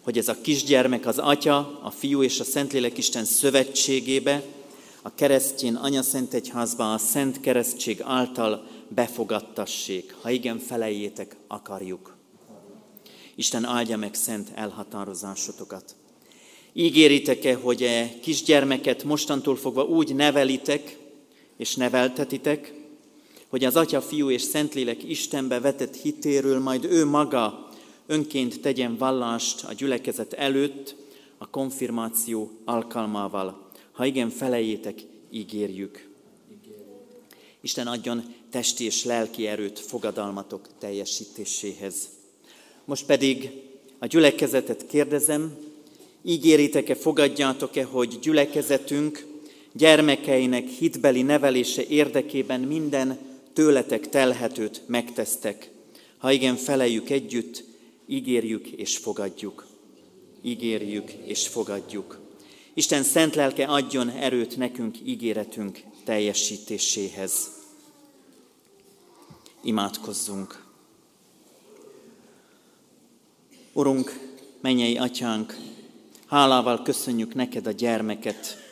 hogy 0.00 0.18
ez 0.18 0.28
a 0.28 0.40
kisgyermek 0.40 1.06
az 1.06 1.18
Atya, 1.18 1.80
a 1.82 1.90
Fiú 1.90 2.22
és 2.22 2.40
a 2.40 2.44
Szentlélek 2.44 2.98
Isten 2.98 3.24
szövetségébe, 3.24 4.42
a 5.02 5.14
keresztjén 5.14 5.74
Anya 5.74 6.02
Szent 6.02 6.34
Egyházba 6.34 6.92
a 6.92 6.98
Szent 6.98 7.40
Keresztség 7.40 8.00
által 8.02 8.66
befogadtassék. 8.88 10.14
Ha 10.20 10.30
igen, 10.30 10.58
felejétek, 10.58 11.36
akarjuk. 11.46 12.16
Isten 13.34 13.64
áldja 13.64 13.96
meg 13.96 14.14
szent 14.14 14.48
elhatározásotokat. 14.54 15.94
Ígéritek-e, 16.72 17.54
hogy 17.54 17.82
e 17.82 18.18
kisgyermeket 18.20 19.04
mostantól 19.04 19.56
fogva 19.56 19.84
úgy 19.84 20.14
nevelitek 20.14 20.96
és 21.58 21.74
neveltetitek, 21.76 22.72
hogy 23.48 23.64
az 23.64 23.76
Atya, 23.76 24.00
Fiú 24.00 24.30
és 24.30 24.42
Szentlélek 24.42 25.02
Istenbe 25.04 25.60
vetett 25.60 25.96
hitéről 25.96 26.58
majd 26.58 26.84
ő 26.84 27.04
maga 27.04 27.68
önként 28.06 28.60
tegyen 28.60 28.96
vallást 28.96 29.64
a 29.64 29.72
gyülekezet 29.72 30.32
előtt 30.32 30.94
a 31.38 31.50
konfirmáció 31.50 32.50
alkalmával. 32.64 33.70
Ha 33.92 34.04
igen, 34.04 34.30
felejétek, 34.30 34.98
ígérjük. 35.30 36.08
Isten 37.60 37.86
adjon 37.86 38.34
testi 38.50 38.84
és 38.84 39.04
lelki 39.04 39.46
erőt 39.46 39.78
fogadalmatok 39.78 40.68
teljesítéséhez. 40.78 41.94
Most 42.84 43.06
pedig 43.06 43.50
a 43.98 44.06
gyülekezetet 44.06 44.86
kérdezem, 44.86 45.56
ígéritek-e, 46.22 46.94
fogadjátok-e, 46.94 47.84
hogy 47.84 48.18
gyülekezetünk 48.22 49.26
gyermekeinek 49.72 50.68
hitbeli 50.68 51.22
nevelése 51.22 51.86
érdekében 51.86 52.60
minden 52.60 53.18
tőletek 53.52 54.08
telhetőt 54.08 54.82
megtesztek. 54.86 55.70
Ha 56.18 56.32
igen, 56.32 56.56
feleljük 56.56 57.10
együtt, 57.10 57.64
ígérjük 58.06 58.66
és 58.66 58.96
fogadjuk. 58.96 59.66
Ígérjük 60.42 61.10
és 61.10 61.46
fogadjuk. 61.46 62.18
Isten 62.74 63.02
szent 63.02 63.34
lelke 63.34 63.64
adjon 63.64 64.08
erőt 64.08 64.56
nekünk 64.56 64.96
ígéretünk 65.04 65.80
teljesítéséhez. 66.04 67.50
Imádkozzunk! 69.62 70.66
Urunk, 73.72 74.18
mennyei 74.60 74.96
atyánk, 74.96 75.56
hálával 76.26 76.82
köszönjük 76.82 77.34
neked 77.34 77.66
a 77.66 77.70
gyermeket, 77.70 78.67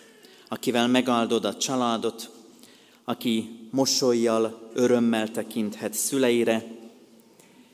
akivel 0.56 0.88
megáldod 0.88 1.44
a 1.44 1.56
családot, 1.56 2.30
aki 3.04 3.58
mosolyjal, 3.70 4.70
örömmel 4.75 5.30
tekinthet 5.30 5.94
szüleire, 5.94 6.64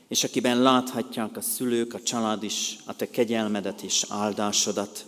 és 0.07 0.23
akiben 0.23 0.61
láthatják 0.61 1.37
a 1.37 1.41
szülők, 1.41 1.93
a 1.93 2.01
család 2.01 2.43
is 2.43 2.77
a 2.85 2.95
te 2.95 3.09
kegyelmedet 3.09 3.81
és 3.81 4.05
áldásodat. 4.09 5.05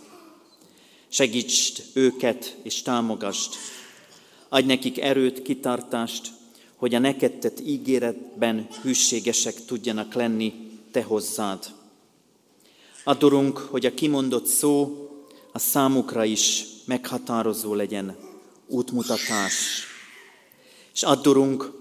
Segítsd 1.08 1.82
őket 1.92 2.56
és 2.62 2.82
támogasd. 2.82 3.54
Adj 4.48 4.66
nekik 4.66 5.00
erőt, 5.00 5.42
kitartást, 5.42 6.30
hogy 6.76 6.94
a 6.94 6.98
neked 6.98 7.32
tett 7.32 7.60
ígéretben 7.60 8.68
hűségesek 8.82 9.64
tudjanak 9.64 10.14
lenni 10.14 10.52
te 10.90 11.02
hozzád. 11.02 11.66
Adorunk, 13.04 13.58
hogy 13.58 13.86
a 13.86 13.94
kimondott 13.94 14.46
szó 14.46 15.08
a 15.52 15.58
számukra 15.58 16.24
is 16.24 16.74
meghatározó 16.86 17.74
legyen, 17.74 18.16
útmutatás. 18.66 19.86
És 20.94 21.02
adorunk, 21.02 21.72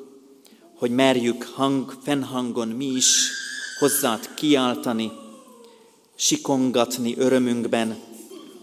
hogy 0.75 0.91
merjük 0.91 1.43
hang, 1.43 1.97
fennhangon 2.03 2.67
mi 2.67 2.85
is 2.85 3.29
hozzád 3.79 4.33
kiáltani, 4.33 5.12
sikongatni 6.15 7.17
örömünkben, 7.17 7.97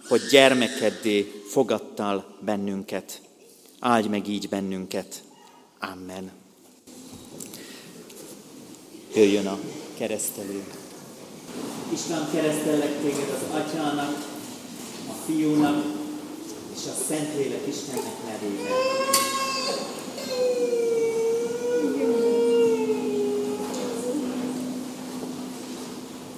hogy 0.09 0.21
gyermekeddé 0.31 1.43
fogadtál 1.49 2.37
bennünket. 2.41 3.21
Áldj 3.81 4.09
meg 4.09 4.29
így 4.29 4.49
bennünket. 4.49 5.23
Amen. 5.81 6.31
Jöjjön 9.15 9.47
a 9.47 9.59
keresztelő. 9.95 10.65
Isten 11.93 12.29
keresztellek 12.33 13.01
téged 13.01 13.29
az 13.35 13.61
atyának, 13.61 14.15
a 15.09 15.13
fiúnak 15.27 16.02
és 16.77 16.85
a 16.87 16.95
Szentlélek 17.09 17.67
Istennek 17.67 18.17
nevében. 18.27 18.79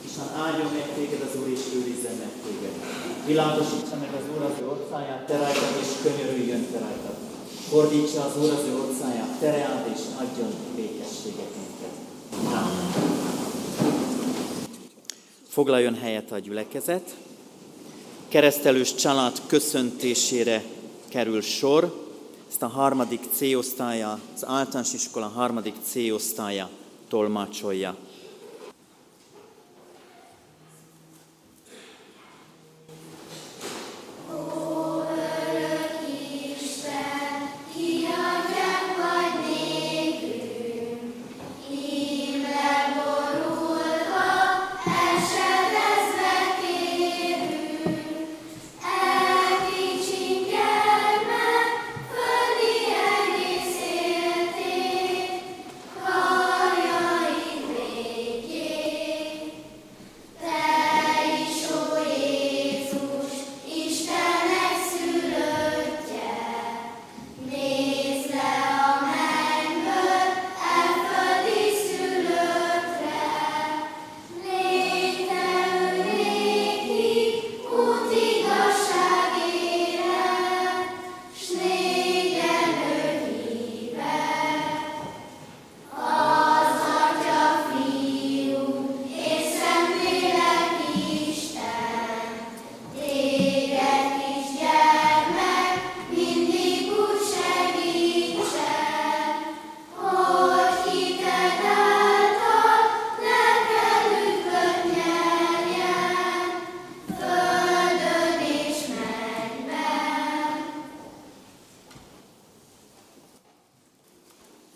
Isten 0.04 0.28
áldjon 0.36 0.72
meg 0.72 0.94
téged 0.94 1.20
az 1.20 1.40
Úr, 1.40 1.48
és 1.48 1.60
őrizzen 1.74 2.16
meg 2.18 2.32
téged. 2.44 2.74
Világosítsa 3.26 3.96
meg 4.00 4.14
az 4.14 4.26
Úr 4.36 4.42
az 4.42 4.60
ő 4.60 4.68
orcáját, 4.68 5.26
te 5.26 5.36
rajtad, 5.36 5.74
és 5.80 5.88
könyörüljön 6.02 6.66
te 6.72 6.78
rajtad. 6.78 7.16
Fordítsa 7.68 8.24
az 8.24 8.36
Úr 8.36 8.50
az 8.50 8.64
ő 8.68 8.74
orcáját, 8.78 9.38
tereáld, 9.40 9.86
és 9.94 10.00
adjon 10.16 10.52
békességet 10.76 11.52
neked. 11.60 11.94
Amen. 12.46 12.94
Foglaljon 15.48 15.94
helyet 15.94 16.32
a 16.32 16.38
gyülekezet. 16.38 17.14
Keresztelős 18.34 18.94
család 18.94 19.40
köszöntésére 19.46 20.62
kerül 21.08 21.40
sor. 21.40 22.08
Ezt 22.48 22.62
a 22.62 22.66
harmadik 22.66 23.20
C-osztálya, 23.32 24.18
az 24.34 24.44
általános 24.46 24.92
iskola 24.92 25.26
harmadik 25.26 25.74
C-osztálya 25.82 26.70
tolmácsolja. 27.08 27.96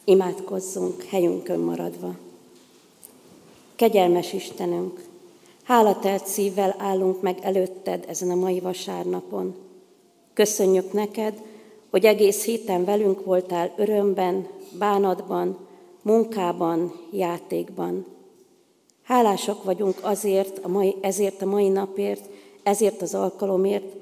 Imádkozzunk 0.09 1.03
helyünkön 1.03 1.61
maradva. 1.61 2.14
Kegyelmes 3.77 4.33
Istenünk, 4.33 5.05
hálatelt 5.62 6.27
szívvel 6.27 6.75
állunk 6.79 7.23
meg 7.23 7.38
előtted 7.40 8.05
ezen 8.09 8.31
a 8.31 8.35
mai 8.35 8.61
vasárnapon. 8.61 9.55
Köszönjük 10.33 10.92
neked, 10.92 11.42
hogy 11.90 12.05
egész 12.05 12.44
héten 12.44 12.85
velünk 12.85 13.25
voltál 13.25 13.73
örömben, 13.77 14.49
bánatban, 14.79 15.59
munkában, 16.03 16.92
játékban. 17.12 18.07
Hálások 19.03 19.64
vagyunk 19.64 19.99
azért 20.01 20.59
a 20.62 20.68
mai, 20.68 20.97
ezért 21.01 21.42
a 21.42 21.47
mai 21.47 21.68
napért, 21.68 22.25
ezért 22.62 23.03
az 23.03 23.14
alkalomért, 23.14 23.94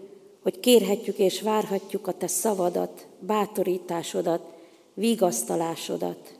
hogy 0.43 0.61
kérhetjük 0.61 1.19
és 1.19 1.43
várhatjuk 1.43 2.07
a 2.07 2.13
Te 2.13 2.27
szavadat, 2.27 3.07
bátorításodat, 3.19 4.55
vigasztalásodat. 4.97 6.39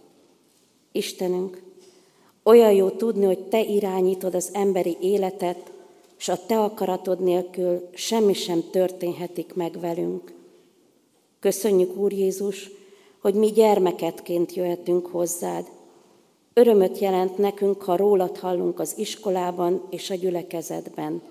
Istenünk, 0.93 1.63
olyan 2.43 2.73
jó 2.73 2.91
tudni, 2.91 3.25
hogy 3.25 3.39
Te 3.39 3.65
irányítod 3.65 4.35
az 4.35 4.51
emberi 4.53 4.97
életet, 5.01 5.73
és 6.19 6.29
a 6.29 6.47
Te 6.47 6.61
akaratod 6.61 7.21
nélkül 7.21 7.89
semmi 7.95 8.33
sem 8.33 8.63
történhetik 8.71 9.55
meg 9.55 9.81
velünk. 9.81 10.33
Köszönjük, 11.41 11.97
Úr 11.97 12.13
Jézus, 12.13 12.71
hogy 13.19 13.35
mi 13.35 13.47
gyermeketként 13.47 14.55
jöhetünk 14.55 15.07
hozzád. 15.07 15.67
Örömöt 16.53 16.99
jelent 16.99 17.39
nekünk, 17.39 17.83
ha 17.83 17.97
rólad 17.97 18.37
hallunk 18.37 18.81
az 18.81 18.95
iskolában 18.99 19.87
és 19.91 20.11
a 20.11 20.15
gyülekezetben. 20.15 21.23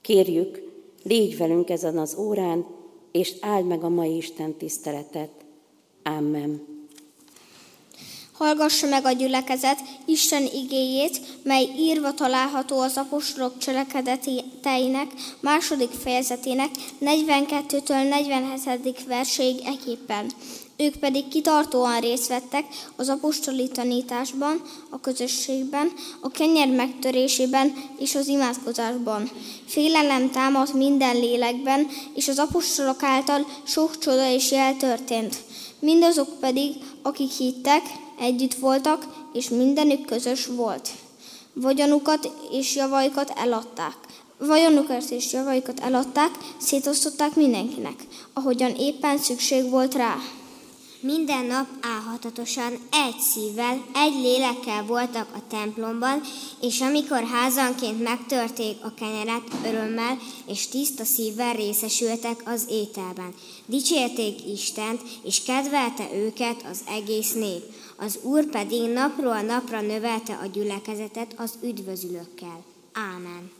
Kérjük, 0.00 0.72
légy 1.02 1.36
velünk 1.36 1.70
ezen 1.70 1.98
az 1.98 2.16
órán, 2.18 2.66
és 3.12 3.34
áld 3.40 3.66
meg 3.66 3.84
a 3.84 3.88
mai 3.88 4.16
Isten 4.16 4.54
tiszteletet. 4.54 5.43
Amen. 6.04 6.72
Hallgassa 8.32 8.86
meg 8.86 9.04
a 9.04 9.12
gyülekezet 9.12 9.78
Isten 10.04 10.42
igéjét, 10.54 11.20
mely 11.42 11.68
írva 11.78 12.14
található 12.14 12.80
az 12.80 12.96
apostolok 12.96 13.58
cselekedeteinek 13.58 15.06
második 15.40 15.90
fejezetének 15.90 16.70
42-től 17.00 18.08
47. 18.08 19.04
verséig 19.06 19.60
eképpen. 19.64 20.32
Ők 20.76 20.96
pedig 20.96 21.28
kitartóan 21.28 22.00
részt 22.00 22.28
vettek 22.28 22.64
az 22.96 23.08
apostoli 23.08 23.68
tanításban, 23.68 24.62
a 24.90 25.00
közösségben, 25.00 25.92
a 26.20 26.28
kenyer 26.28 26.68
megtörésében 26.68 27.72
és 27.98 28.14
az 28.14 28.26
imádkozásban. 28.26 29.30
Félelem 29.66 30.30
támadt 30.30 30.72
minden 30.72 31.16
lélekben, 31.16 31.86
és 32.14 32.28
az 32.28 32.38
apostolok 32.38 33.02
által 33.02 33.46
sok 33.66 33.98
csoda 33.98 34.30
és 34.30 34.50
jel 34.50 34.76
történt. 34.76 35.36
Mindazok 35.84 36.28
pedig, 36.40 36.74
akik 37.02 37.30
hittek, 37.30 37.82
együtt 38.20 38.54
voltak, 38.54 39.28
és 39.32 39.48
mindenük 39.48 40.04
közös 40.04 40.46
volt. 40.46 40.88
Vagyonukat 41.52 42.30
és 42.50 42.74
javaikat 42.74 43.32
eladták. 43.36 43.96
Vagyonukat 44.38 45.10
és 45.10 45.32
javaikat 45.32 45.80
eladták, 45.80 46.30
szétosztották 46.56 47.34
mindenkinek, 47.34 48.06
ahogyan 48.32 48.74
éppen 48.74 49.18
szükség 49.18 49.70
volt 49.70 49.94
rá. 49.94 50.16
Minden 51.06 51.44
nap 51.44 51.66
álhatatosan 51.80 52.72
egy 52.90 53.18
szívvel, 53.18 53.84
egy 53.94 54.14
lélekkel 54.14 54.84
voltak 54.84 55.28
a 55.34 55.46
templomban, 55.48 56.20
és 56.60 56.80
amikor 56.80 57.24
házanként 57.24 58.02
megtörték 58.02 58.76
a 58.82 58.94
kenyeret 58.94 59.42
örömmel, 59.64 60.18
és 60.46 60.68
tiszta 60.68 61.04
szívvel 61.04 61.52
részesültek 61.52 62.42
az 62.44 62.66
ételben. 62.68 63.34
Dicsérték 63.66 64.46
Istent, 64.46 65.00
és 65.24 65.42
kedvelte 65.42 66.14
őket 66.14 66.64
az 66.70 66.80
egész 66.88 67.32
nép. 67.32 67.62
Az 67.96 68.18
Úr 68.22 68.44
pedig 68.46 68.92
napról 68.92 69.40
napra 69.40 69.80
növelte 69.80 70.34
a 70.34 70.46
gyülekezetet 70.46 71.34
az 71.36 71.58
üdvözülőkkel. 71.62 72.64
Ámen. 72.92 73.50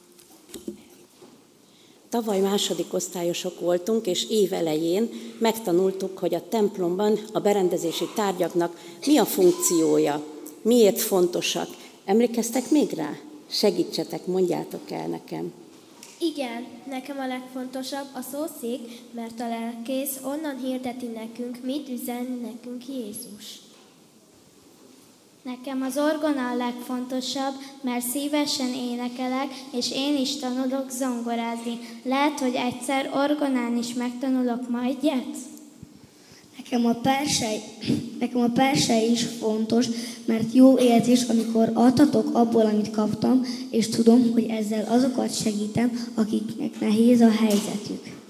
Tavaly 2.14 2.40
második 2.40 2.92
osztályosok 2.92 3.60
voltunk, 3.60 4.06
és 4.06 4.30
év 4.30 4.52
elején 4.52 5.08
megtanultuk, 5.38 6.18
hogy 6.18 6.34
a 6.34 6.48
templomban 6.48 7.18
a 7.32 7.40
berendezési 7.40 8.04
tárgyaknak 8.14 8.80
mi 9.06 9.18
a 9.18 9.24
funkciója, 9.24 10.22
miért 10.62 11.00
fontosak. 11.00 11.68
Emlékeztek 12.04 12.70
még 12.70 12.92
rá? 12.92 13.18
Segítsetek, 13.50 14.26
mondjátok 14.26 14.90
el 14.90 15.06
nekem. 15.06 15.52
Igen, 16.18 16.66
nekem 16.88 17.18
a 17.18 17.26
legfontosabb 17.26 18.06
a 18.14 18.20
szószék, 18.20 18.80
mert 19.10 19.40
a 19.40 19.48
lelkész 19.48 20.20
onnan 20.24 20.58
hirdeti 20.58 21.06
nekünk, 21.06 21.58
mit 21.62 21.88
üzen 21.88 22.40
nekünk 22.42 22.88
Jézus. 22.88 23.63
Nekem 25.44 25.82
az 25.82 25.98
orgona 25.98 26.50
a 26.50 26.56
legfontosabb, 26.56 27.54
mert 27.80 28.06
szívesen 28.06 28.72
énekelek, 28.74 29.48
és 29.72 29.90
én 29.92 30.16
is 30.16 30.36
tanulok 30.36 30.90
zongorázni. 30.90 31.78
Lehet, 32.02 32.40
hogy 32.40 32.54
egyszer 32.54 33.10
orgonán 33.14 33.76
is 33.76 33.94
megtanulok 33.94 34.70
majd, 34.70 34.96
Jetsz? 35.02 35.38
Nekem 36.56 36.86
a 36.86 36.94
persej, 36.94 37.62
nekem 38.18 38.40
a 38.40 38.48
persej 38.48 39.10
is 39.10 39.22
fontos, 39.22 39.86
mert 40.24 40.52
jó 40.52 40.78
érzés, 40.78 41.22
amikor 41.22 41.70
adhatok 41.74 42.34
abból, 42.34 42.66
amit 42.66 42.90
kaptam, 42.90 43.42
és 43.70 43.88
tudom, 43.88 44.32
hogy 44.32 44.44
ezzel 44.44 44.84
azokat 44.88 45.40
segítem, 45.40 46.06
akiknek 46.14 46.80
nehéz 46.80 47.20
a 47.20 47.30
helyzetük. 47.30 48.23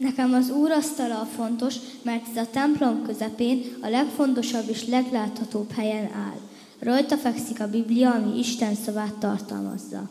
Nekem 0.00 0.32
az 0.32 0.50
úrasztala 0.50 1.24
fontos, 1.24 1.74
mert 2.02 2.28
ez 2.28 2.36
a 2.36 2.50
templom 2.50 3.02
közepén 3.02 3.64
a 3.80 3.88
legfontosabb 3.88 4.68
és 4.68 4.86
legláthatóbb 4.86 5.72
helyen 5.72 6.12
áll. 6.12 6.38
Rajta 6.78 7.16
fekszik 7.16 7.60
a 7.60 7.70
Biblia, 7.70 8.10
ami 8.10 8.38
Isten 8.38 8.74
szavát 8.74 9.14
tartalmazza. 9.14 10.08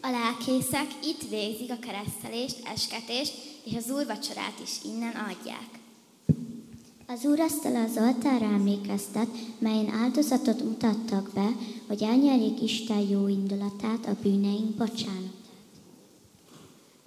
A 0.00 0.10
lelkészek 0.10 0.86
itt 1.04 1.28
végzik 1.30 1.70
a 1.70 1.78
keresztelést, 1.80 2.56
esketést, 2.74 3.32
és 3.64 3.76
az 3.76 3.90
úrvacsorát 3.90 4.60
is 4.62 4.70
innen 4.84 5.14
adják. 5.30 5.68
Az 7.06 7.24
úrasztala 7.24 7.82
az 7.82 7.96
oltára 7.96 8.44
emlékeztet, 8.44 9.28
melyen 9.58 9.88
áldozatot 9.88 10.64
mutattak 10.64 11.30
be, 11.34 11.48
hogy 11.86 12.02
elnyerjék 12.02 12.62
Isten 12.62 13.00
jó 13.00 13.28
indulatát, 13.28 14.06
a 14.06 14.16
bűneink 14.22 14.76
bocsánat. 14.76 15.37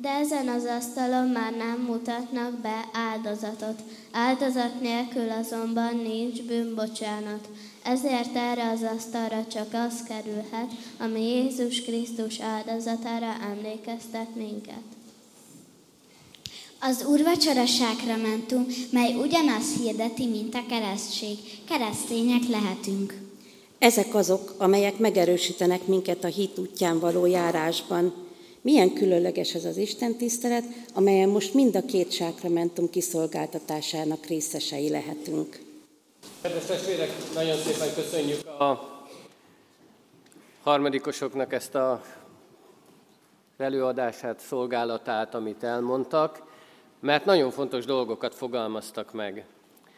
De 0.02 0.10
ezen 0.10 0.48
az 0.48 0.64
asztalon 0.66 1.28
már 1.28 1.56
nem 1.56 1.84
mutatnak 1.88 2.54
be 2.54 2.90
áldozatot. 2.94 3.82
Áldozat 4.12 4.82
nélkül 4.82 5.30
azonban 5.30 5.96
nincs 5.96 6.42
bűnbocsánat. 6.42 7.48
Ezért 7.84 8.36
erre 8.36 8.70
az 8.70 8.82
asztalra 8.96 9.46
csak 9.52 9.74
az 9.74 10.04
kerülhet, 10.08 10.72
ami 11.00 11.22
Jézus 11.22 11.82
Krisztus 11.82 12.40
áldozatára 12.40 13.36
emlékeztet 13.52 14.36
minket. 14.36 14.82
Az 16.80 17.06
úrvacsora 17.06 17.66
sákramentum, 17.66 18.66
mely 18.90 19.14
ugyanaz 19.14 19.76
hirdeti, 19.82 20.28
mint 20.28 20.56
a 20.56 20.66
keresztség. 20.70 21.38
Keresztények 21.70 22.48
lehetünk. 22.50 23.18
Ezek 23.80 24.16
azok, 24.16 24.54
amelyek 24.58 24.98
megerősítenek 24.98 25.88
minket 25.88 26.24
a 26.24 26.28
hit 26.28 26.58
útján 26.58 27.00
való 27.00 27.26
járásban, 27.26 28.30
milyen 28.62 28.94
különleges 28.94 29.54
ez 29.54 29.66
az 29.66 29.78
Isten 29.78 30.16
tisztelet, 30.16 30.64
amelyen 30.94 31.30
most 31.30 31.54
mind 31.54 31.76
a 31.76 31.86
két 31.86 32.12
sákramentum 32.12 32.90
kiszolgáltatásának 32.90 34.26
részesei 34.26 34.90
lehetünk. 34.90 35.60
Kedves 36.42 36.66
testvérek, 36.66 37.10
nagyon 37.34 37.58
szépen 37.58 37.94
köszönjük 37.96 38.46
a 38.46 39.00
harmadikosoknak 40.64 41.54
ezt 41.54 41.76
a 41.76 42.02
előadását, 43.58 44.40
szolgálatát, 44.40 45.36
amit 45.36 45.64
elmondtak, 45.64 46.44
mert 47.00 47.26
nagyon 47.26 47.52
fontos 47.52 47.86
dolgokat 47.86 48.36
fogalmaztak 48.36 49.14
meg. 49.14 49.46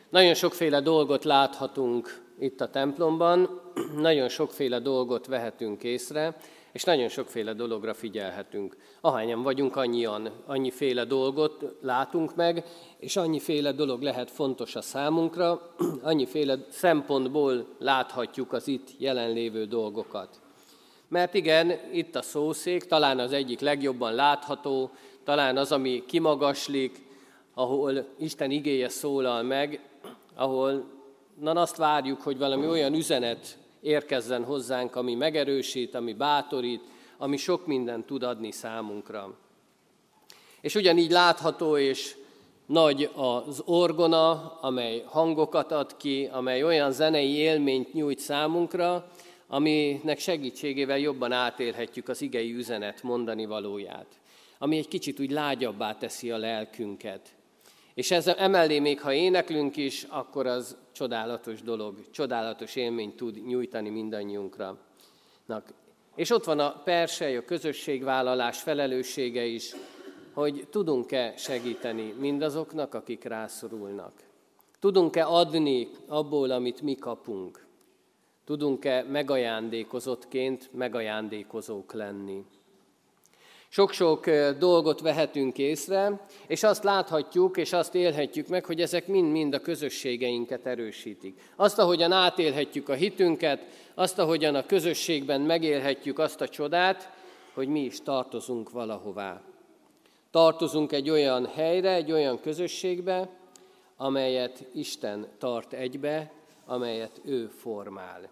Nagyon 0.10 0.34
sokféle 0.34 0.82
dolgot 0.82 1.23
láthatunk 1.23 2.21
itt 2.39 2.62
a 2.62 2.69
templomban, 2.69 3.62
nagyon 3.97 4.30
sokféle 4.30 4.80
dolgot 4.80 5.28
vehetünk 5.28 5.84
észre, 5.84 6.36
és 6.74 6.84
nagyon 6.84 7.08
sokféle 7.08 7.54
dologra 7.54 7.94
figyelhetünk. 7.94 8.78
Ahányan 9.02 9.44
vagyunk, 9.44 9.76
annyian, 9.76 10.30
annyiféle 10.46 11.06
dolgot 11.06 11.76
látunk 11.82 12.36
meg, 12.36 12.66
és 12.98 13.16
annyiféle 13.16 13.72
dolog 13.72 14.02
lehet 14.02 14.32
fontos 14.32 14.76
a 14.76 14.82
számunkra, 14.82 15.76
annyiféle 16.02 16.58
szempontból 16.70 17.68
láthatjuk 17.80 18.54
az 18.54 18.68
itt 18.68 18.88
jelenlévő 18.98 19.66
dolgokat. 19.66 20.42
Mert 21.08 21.34
igen, 21.34 21.72
itt 21.92 22.16
a 22.16 22.22
szószék, 22.22 22.84
talán 22.84 23.20
az 23.20 23.32
egyik 23.32 23.60
legjobban 23.60 24.14
látható, 24.14 24.92
talán 25.24 25.58
az, 25.58 25.72
ami 25.72 26.04
kimagaslik, 26.08 27.06
ahol 27.54 28.06
Isten 28.18 28.52
igéje 28.52 28.90
szólal 28.90 29.44
meg, 29.44 29.90
ahol 30.36 30.86
na 31.40 31.52
azt 31.52 31.78
várjuk, 31.78 32.22
hogy 32.22 32.38
valami 32.38 32.68
olyan 32.68 32.94
üzenet 32.94 33.58
érkezzen 33.84 34.43
hozzánk, 34.43 34.96
ami 34.96 35.15
megerősít, 35.15 35.96
ami 35.96 36.13
bátorít, 36.13 36.82
ami 37.17 37.38
sok 37.38 37.67
mindent 37.67 38.06
tud 38.06 38.24
adni 38.24 38.52
számunkra. 38.52 39.38
És 40.62 40.76
ugyanígy 40.76 41.12
látható 41.12 41.78
és 41.78 42.15
nagy 42.65 43.10
az 43.15 43.62
orgona, 43.65 44.60
amely 44.62 45.04
hangokat 45.06 45.72
ad 45.72 45.98
ki, 45.98 46.30
amely 46.32 46.63
olyan 46.63 46.91
zenei 46.91 47.36
élményt 47.36 47.93
nyújt 47.93 48.19
számunkra, 48.19 49.12
aminek 49.48 50.19
segítségével 50.19 50.98
jobban 50.98 51.32
átélhetjük 51.32 52.08
az 52.08 52.22
igei 52.22 52.54
üzenet 52.54 53.04
mondani 53.04 53.46
valóját, 53.46 54.08
ami 54.58 54.78
egy 54.78 54.88
kicsit 54.88 55.19
úgy 55.19 55.32
lágyabbá 55.32 55.98
teszi 55.98 56.32
a 56.32 56.38
lelkünket. 56.38 57.30
És 57.94 58.12
ez 58.12 58.28
emellé 58.28 58.80
még, 58.80 59.02
ha 59.02 59.14
éneklünk 59.14 59.78
is, 59.78 60.04
akkor 60.10 60.48
az 60.48 60.78
csodálatos 60.92 61.62
dolog, 61.62 62.10
csodálatos 62.12 62.76
élményt 62.76 63.16
tud 63.16 63.46
nyújtani 63.46 63.90
mindannyiunkra. 63.90 64.78
És 66.16 66.30
ott 66.30 66.44
van 66.44 66.60
a 66.60 66.82
persely, 66.84 67.38
a 67.38 67.46
közösségvállalás 67.46 68.62
felelőssége 68.62 69.46
is, 69.46 69.76
hogy 70.34 70.68
tudunk-e 70.70 71.34
segíteni 71.38 72.14
mindazoknak, 72.20 72.94
akik 72.94 73.24
rászorulnak. 73.24 74.14
Tudunk-e 74.80 75.26
adni 75.26 75.90
abból, 76.08 76.52
amit 76.52 76.82
mi 76.82 76.96
kapunk. 76.96 77.66
Tudunk-e 78.46 79.04
megajándékozottként 79.04 80.70
megajándékozók 80.74 81.94
lenni. 81.94 82.46
Sok-sok 83.74 84.30
dolgot 84.60 85.02
vehetünk 85.02 85.58
észre, 85.58 86.20
és 86.48 86.64
azt 86.64 86.84
láthatjuk, 86.84 87.58
és 87.58 87.74
azt 87.74 87.96
élhetjük 87.96 88.48
meg, 88.48 88.66
hogy 88.66 88.82
ezek 88.82 89.08
mind-mind 89.08 89.54
a 89.54 89.60
közösségeinket 89.60 90.66
erősítik. 90.66 91.42
Azt, 91.56 91.80
ahogyan 91.80 92.12
átélhetjük 92.12 92.90
a 92.90 92.94
hitünket, 92.94 93.66
azt, 93.94 94.20
ahogyan 94.20 94.56
a 94.56 94.66
közösségben 94.66 95.42
megélhetjük 95.42 96.20
azt 96.20 96.42
a 96.42 96.48
csodát, 96.48 97.10
hogy 97.54 97.68
mi 97.68 97.80
is 97.80 98.02
tartozunk 98.02 98.70
valahová. 98.70 99.42
Tartozunk 100.32 100.92
egy 100.92 101.10
olyan 101.10 101.46
helyre, 101.46 101.94
egy 101.94 102.12
olyan 102.12 102.40
közösségbe, 102.42 103.30
amelyet 103.98 104.66
Isten 104.74 105.28
tart 105.38 105.74
egybe, 105.74 106.32
amelyet 106.66 107.22
ő 107.26 107.48
formál. 107.48 108.30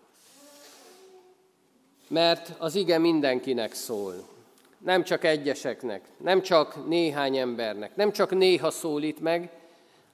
Mert 2.08 2.54
az 2.58 2.75
ige 2.75 2.97
mindenkinek 2.97 3.73
szól 3.73 4.39
nem 4.83 5.03
csak 5.03 5.23
egyeseknek, 5.23 6.01
nem 6.17 6.41
csak 6.41 6.87
néhány 6.87 7.37
embernek, 7.37 7.95
nem 7.95 8.11
csak 8.11 8.31
néha 8.31 8.71
szólít 8.71 9.19
meg, 9.19 9.49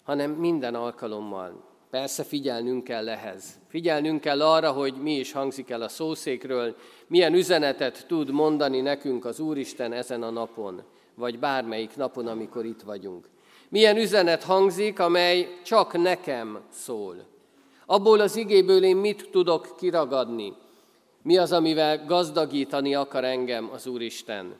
hanem 0.03 0.31
minden 0.31 0.75
alkalommal. 0.75 1.65
Persze 1.89 2.23
figyelnünk 2.23 2.83
kell 2.83 3.09
ehhez. 3.09 3.59
Figyelnünk 3.67 4.21
kell 4.21 4.41
arra, 4.41 4.71
hogy 4.71 4.93
mi 5.01 5.15
is 5.15 5.31
hangzik 5.31 5.69
el 5.69 5.81
a 5.81 5.89
szószékről, 5.89 6.75
milyen 7.07 7.33
üzenetet 7.33 8.05
tud 8.07 8.31
mondani 8.31 8.81
nekünk 8.81 9.25
az 9.25 9.39
Úristen 9.39 9.93
ezen 9.93 10.23
a 10.23 10.29
napon, 10.29 10.83
vagy 11.15 11.39
bármelyik 11.39 11.95
napon, 11.95 12.27
amikor 12.27 12.65
itt 12.65 12.81
vagyunk. 12.81 13.29
Milyen 13.69 13.97
üzenet 13.97 14.43
hangzik, 14.43 14.99
amely 14.99 15.47
csak 15.63 15.97
nekem 15.97 16.59
szól. 16.71 17.15
Abból 17.85 18.19
az 18.19 18.35
igéből 18.35 18.83
én 18.83 18.95
mit 18.95 19.29
tudok 19.31 19.75
kiragadni, 19.77 20.53
mi 21.27 21.37
az, 21.37 21.51
amivel 21.51 22.05
gazdagítani 22.05 22.95
akar 22.95 23.23
engem 23.23 23.69
az 23.71 23.87
Úristen? 23.87 24.55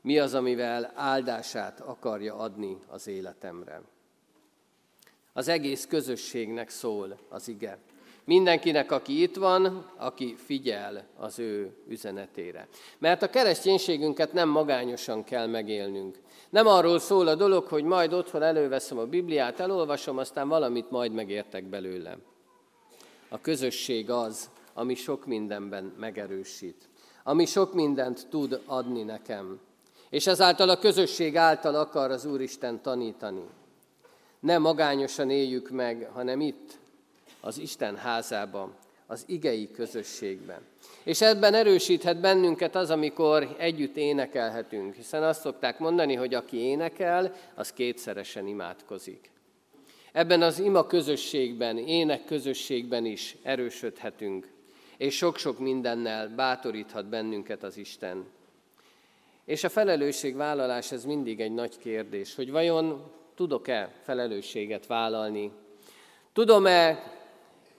Mi 0.00 0.18
az, 0.18 0.34
amivel 0.34 0.92
áldását 0.94 1.80
akarja 1.80 2.34
adni 2.34 2.76
az 2.88 3.06
életemre? 3.06 3.82
Az 5.32 5.48
egész 5.48 5.86
közösségnek 5.86 6.68
szól 6.68 7.18
az 7.28 7.48
ige. 7.48 7.78
Mindenkinek, 8.24 8.92
aki 8.92 9.22
itt 9.22 9.36
van, 9.36 9.90
aki 9.96 10.34
figyel 10.44 11.04
az 11.16 11.38
ő 11.38 11.76
üzenetére. 11.88 12.68
Mert 12.98 13.22
a 13.22 13.30
kereszténységünket 13.30 14.32
nem 14.32 14.48
magányosan 14.48 15.24
kell 15.24 15.46
megélnünk. 15.46 16.18
Nem 16.48 16.66
arról 16.66 16.98
szól 16.98 17.28
a 17.28 17.34
dolog, 17.34 17.64
hogy 17.64 17.84
majd 17.84 18.12
otthon 18.12 18.42
előveszem 18.42 18.98
a 18.98 19.06
Bibliát, 19.06 19.60
elolvasom, 19.60 20.18
aztán 20.18 20.48
valamit 20.48 20.90
majd 20.90 21.12
megértek 21.12 21.64
belőle. 21.64 22.18
A 23.28 23.40
közösség 23.40 24.10
az, 24.10 24.50
ami 24.74 24.94
sok 24.94 25.26
mindenben 25.26 25.92
megerősít. 25.98 26.88
ami 27.24 27.46
sok 27.46 27.74
mindent 27.74 28.26
tud 28.30 28.60
adni 28.66 29.02
nekem. 29.02 29.60
És 30.10 30.26
ezáltal 30.26 30.68
a 30.68 30.78
közösség 30.78 31.36
által 31.36 31.74
akar 31.74 32.10
az 32.10 32.24
Úristen 32.24 32.82
tanítani. 32.82 33.44
Nem 34.40 34.62
magányosan 34.62 35.30
éljük 35.30 35.70
meg, 35.70 36.10
hanem 36.12 36.40
itt, 36.40 36.78
az 37.40 37.58
Isten 37.58 37.96
házában, 37.96 38.74
az 39.06 39.24
igei 39.26 39.70
közösségben. 39.70 40.60
És 41.02 41.20
ebben 41.20 41.54
erősíthet 41.54 42.20
bennünket 42.20 42.74
az, 42.74 42.90
amikor 42.90 43.56
együtt 43.58 43.96
énekelhetünk, 43.96 44.94
hiszen 44.94 45.22
azt 45.22 45.40
szokták 45.40 45.78
mondani, 45.78 46.14
hogy 46.14 46.34
aki 46.34 46.56
énekel, 46.56 47.34
az 47.54 47.72
kétszeresen 47.72 48.46
imádkozik. 48.46 49.30
Ebben 50.12 50.42
az 50.42 50.58
ima 50.58 50.86
közösségben, 50.86 51.78
ének 51.78 52.24
közösségben 52.24 53.04
is 53.04 53.36
erősödhetünk, 53.42 54.48
és 55.00 55.16
sok-sok 55.16 55.58
mindennel 55.58 56.28
bátoríthat 56.28 57.08
bennünket 57.08 57.62
az 57.62 57.76
Isten. 57.76 58.26
És 59.44 59.64
a 59.64 59.68
felelősségvállalás 59.68 60.92
ez 60.92 61.04
mindig 61.04 61.40
egy 61.40 61.52
nagy 61.52 61.78
kérdés, 61.78 62.34
hogy 62.34 62.50
vajon 62.50 63.10
tudok-e 63.34 63.92
felelősséget 64.02 64.86
vállalni? 64.86 65.52
Tudom-e 66.32 67.12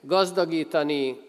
gazdagítani 0.00 1.20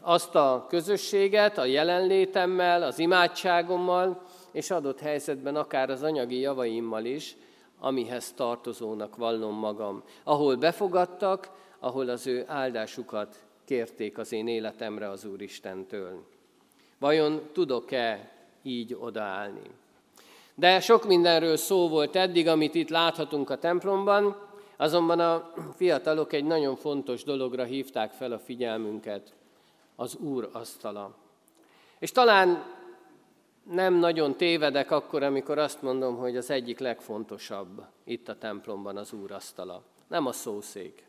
azt 0.00 0.34
a 0.34 0.66
közösséget 0.68 1.58
a 1.58 1.64
jelenlétemmel, 1.64 2.82
az 2.82 2.98
imádságommal, 2.98 4.22
és 4.52 4.70
adott 4.70 5.00
helyzetben 5.00 5.56
akár 5.56 5.90
az 5.90 6.02
anyagi 6.02 6.38
javaimmal 6.38 7.04
is, 7.04 7.36
amihez 7.78 8.32
tartozónak 8.32 9.16
vallom 9.16 9.54
magam. 9.54 10.02
Ahol 10.24 10.56
befogadtak, 10.56 11.50
ahol 11.78 12.08
az 12.08 12.26
ő 12.26 12.44
áldásukat 12.46 13.45
kérték 13.66 14.18
az 14.18 14.32
én 14.32 14.48
életemre 14.48 15.08
az 15.08 15.24
Úristentől. 15.24 16.24
Vajon 16.98 17.40
tudok-e 17.52 18.32
így 18.62 18.96
odaállni? 19.00 19.70
De 20.54 20.80
sok 20.80 21.06
mindenről 21.06 21.56
szó 21.56 21.88
volt 21.88 22.16
eddig, 22.16 22.48
amit 22.48 22.74
itt 22.74 22.88
láthatunk 22.88 23.50
a 23.50 23.58
templomban, 23.58 24.36
azonban 24.76 25.20
a 25.20 25.52
fiatalok 25.76 26.32
egy 26.32 26.44
nagyon 26.44 26.76
fontos 26.76 27.24
dologra 27.24 27.64
hívták 27.64 28.12
fel 28.12 28.32
a 28.32 28.38
figyelmünket, 28.38 29.32
az 29.96 30.14
Úr 30.14 30.48
asztala. 30.52 31.14
És 31.98 32.12
talán 32.12 32.64
nem 33.70 33.94
nagyon 33.94 34.36
tévedek 34.36 34.90
akkor, 34.90 35.22
amikor 35.22 35.58
azt 35.58 35.82
mondom, 35.82 36.16
hogy 36.16 36.36
az 36.36 36.50
egyik 36.50 36.78
legfontosabb 36.78 37.84
itt 38.04 38.28
a 38.28 38.38
templomban 38.38 38.96
az 38.96 39.12
Úr 39.12 39.32
asztala. 39.32 39.82
Nem 40.08 40.26
a 40.26 40.32
szószék, 40.32 41.05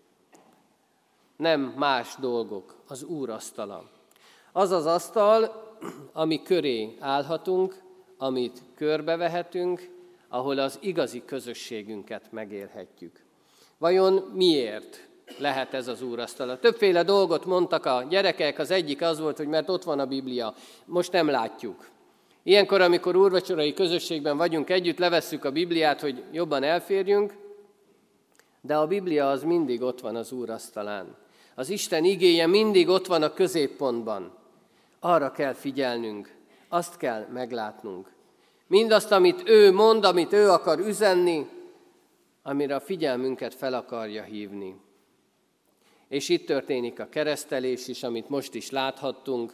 nem 1.37 1.61
más 1.61 2.15
dolgok, 2.19 2.75
az 2.87 3.03
Úr 3.03 3.29
asztala. 3.29 3.89
Az 4.51 4.71
az 4.71 4.85
asztal, 4.85 5.65
ami 6.13 6.41
köré 6.41 6.95
állhatunk, 6.99 7.81
amit 8.17 8.61
körbevehetünk, 8.75 9.89
ahol 10.29 10.59
az 10.59 10.77
igazi 10.81 11.23
közösségünket 11.25 12.31
megélhetjük. 12.31 13.23
Vajon 13.77 14.13
miért 14.33 15.07
lehet 15.37 15.73
ez 15.73 15.87
az 15.87 16.01
úrasztala? 16.01 16.59
Többféle 16.59 17.03
dolgot 17.03 17.45
mondtak 17.45 17.85
a 17.85 18.05
gyerekek, 18.09 18.59
az 18.59 18.71
egyik 18.71 19.01
az 19.01 19.19
volt, 19.19 19.37
hogy 19.37 19.47
mert 19.47 19.69
ott 19.69 19.83
van 19.83 19.99
a 19.99 20.05
Biblia, 20.05 20.53
most 20.85 21.11
nem 21.11 21.29
látjuk. 21.29 21.89
Ilyenkor, 22.43 22.81
amikor 22.81 23.15
úrvacsorai 23.15 23.73
közösségben 23.73 24.37
vagyunk 24.37 24.69
együtt, 24.69 24.97
levesszük 24.97 25.45
a 25.45 25.51
Bibliát, 25.51 26.01
hogy 26.01 26.23
jobban 26.31 26.63
elférjünk, 26.63 27.33
de 28.61 28.75
a 28.77 28.87
Biblia 28.87 29.29
az 29.29 29.43
mindig 29.43 29.81
ott 29.81 30.01
van 30.01 30.15
az 30.15 30.31
úrasztalán. 30.31 31.15
Az 31.59 31.69
Isten 31.69 32.03
igéje 32.03 32.47
mindig 32.47 32.87
ott 32.87 33.05
van 33.05 33.23
a 33.23 33.33
középpontban. 33.33 34.33
Arra 34.99 35.31
kell 35.31 35.53
figyelnünk, 35.53 36.35
azt 36.69 36.97
kell 36.97 37.27
meglátnunk. 37.33 38.11
Mindazt, 38.67 39.11
amit 39.11 39.49
ő 39.49 39.71
mond, 39.71 40.03
amit 40.03 40.33
ő 40.33 40.49
akar 40.49 40.79
üzenni, 40.79 41.47
amire 42.43 42.75
a 42.75 42.79
figyelmünket 42.79 43.53
fel 43.53 43.73
akarja 43.73 44.23
hívni. 44.23 44.75
És 46.07 46.29
itt 46.29 46.45
történik 46.45 46.99
a 46.99 47.09
keresztelés 47.09 47.87
is, 47.87 48.03
amit 48.03 48.29
most 48.29 48.53
is 48.53 48.69
láthattunk. 48.69 49.53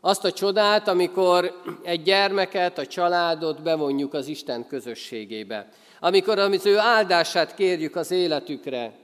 Azt 0.00 0.24
a 0.24 0.32
csodát, 0.32 0.88
amikor 0.88 1.62
egy 1.82 2.02
gyermeket, 2.02 2.78
a 2.78 2.86
családot 2.86 3.62
bevonjuk 3.62 4.14
az 4.14 4.26
Isten 4.26 4.66
közösségébe. 4.66 5.68
Amikor 6.00 6.38
az 6.38 6.66
ő 6.66 6.78
áldását 6.78 7.54
kérjük 7.54 7.96
az 7.96 8.10
életükre, 8.10 9.00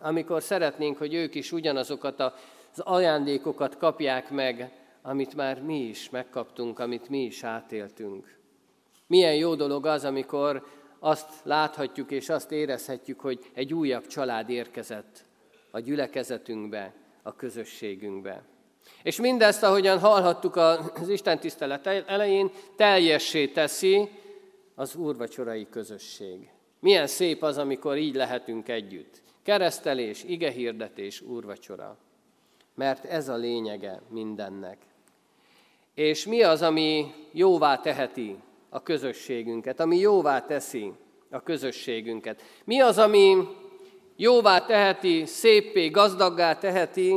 amikor 0.00 0.42
szeretnénk, 0.42 0.98
hogy 0.98 1.14
ők 1.14 1.34
is 1.34 1.52
ugyanazokat 1.52 2.20
az 2.20 2.80
ajándékokat 2.80 3.76
kapják 3.76 4.30
meg, 4.30 4.72
amit 5.02 5.34
már 5.34 5.62
mi 5.62 5.78
is 5.78 6.10
megkaptunk, 6.10 6.78
amit 6.78 7.08
mi 7.08 7.22
is 7.24 7.44
átéltünk. 7.44 8.38
Milyen 9.06 9.34
jó 9.34 9.54
dolog 9.54 9.86
az, 9.86 10.04
amikor 10.04 10.66
azt 10.98 11.30
láthatjuk 11.42 12.10
és 12.10 12.28
azt 12.28 12.52
érezhetjük, 12.52 13.20
hogy 13.20 13.50
egy 13.54 13.74
újabb 13.74 14.06
család 14.06 14.50
érkezett 14.50 15.24
a 15.70 15.80
gyülekezetünkbe, 15.80 16.94
a 17.22 17.34
közösségünkbe. 17.34 18.42
És 19.02 19.20
mindezt, 19.20 19.62
ahogyan 19.62 19.98
hallhattuk 19.98 20.56
az 20.56 21.08
Isten 21.08 21.38
tisztelet 21.38 21.86
elején, 21.86 22.50
teljessé 22.76 23.46
teszi 23.48 24.08
az 24.74 24.94
úrvacsorai 24.94 25.66
közösség. 25.70 26.50
Milyen 26.80 27.06
szép 27.06 27.42
az, 27.42 27.58
amikor 27.58 27.96
így 27.96 28.14
lehetünk 28.14 28.68
együtt. 28.68 29.22
Keresztelés, 29.42 30.24
igehirdetés, 30.24 31.20
úrvacsora. 31.20 31.96
Mert 32.74 33.04
ez 33.04 33.28
a 33.28 33.36
lényege 33.36 34.00
mindennek. 34.08 34.78
És 35.94 36.26
mi 36.26 36.42
az, 36.42 36.62
ami 36.62 37.14
jóvá 37.32 37.80
teheti 37.80 38.36
a 38.68 38.82
közösségünket, 38.82 39.80
ami 39.80 39.96
jóvá 39.96 40.40
teszi 40.40 40.92
a 41.30 41.42
közösségünket? 41.42 42.42
Mi 42.64 42.80
az, 42.80 42.98
ami 42.98 43.36
jóvá 44.16 44.66
teheti, 44.66 45.26
szépé, 45.26 45.88
gazdaggá 45.88 46.58
teheti 46.58 47.14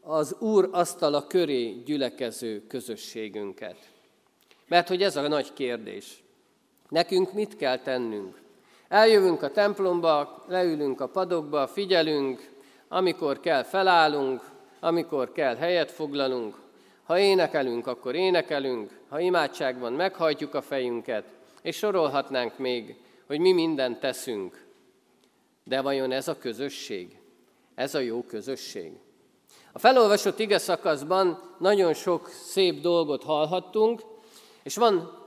az 0.00 0.36
Úr 0.38 0.68
asztala 0.72 1.26
köré 1.26 1.70
gyülekező 1.70 2.66
közösségünket? 2.66 3.76
Mert 4.68 4.88
hogy 4.88 5.02
ez 5.02 5.16
a 5.16 5.28
nagy 5.28 5.52
kérdés. 5.52 6.22
Nekünk 6.88 7.32
mit 7.32 7.56
kell 7.56 7.78
tennünk? 7.78 8.40
Eljövünk 8.88 9.42
a 9.42 9.50
templomba, 9.50 10.44
leülünk 10.46 11.00
a 11.00 11.08
padokba, 11.08 11.66
figyelünk, 11.66 12.50
amikor 12.88 13.40
kell 13.40 13.62
felállunk, 13.62 14.50
amikor 14.80 15.32
kell 15.32 15.56
helyet 15.56 15.90
foglalunk, 15.90 16.56
ha 17.04 17.18
énekelünk, 17.18 17.86
akkor 17.86 18.14
énekelünk, 18.14 19.00
ha 19.08 19.20
imádság 19.20 19.78
van, 19.78 19.92
meghajtjuk 19.92 20.54
a 20.54 20.62
fejünket, 20.62 21.24
és 21.62 21.76
sorolhatnánk 21.76 22.58
még, 22.58 22.96
hogy 23.26 23.38
mi 23.38 23.52
mindent 23.52 24.00
teszünk. 24.00 24.66
De 25.64 25.80
vajon 25.80 26.12
ez 26.12 26.28
a 26.28 26.38
közösség? 26.38 27.18
Ez 27.74 27.94
a 27.94 27.98
jó 27.98 28.22
közösség? 28.22 28.92
A 29.72 29.78
felolvasott 29.78 30.38
ige 30.38 30.58
szakaszban 30.58 31.54
nagyon 31.58 31.94
sok 31.94 32.28
szép 32.28 32.80
dolgot 32.80 33.22
hallhattunk, 33.22 34.02
és 34.62 34.76
vannak 34.76 35.17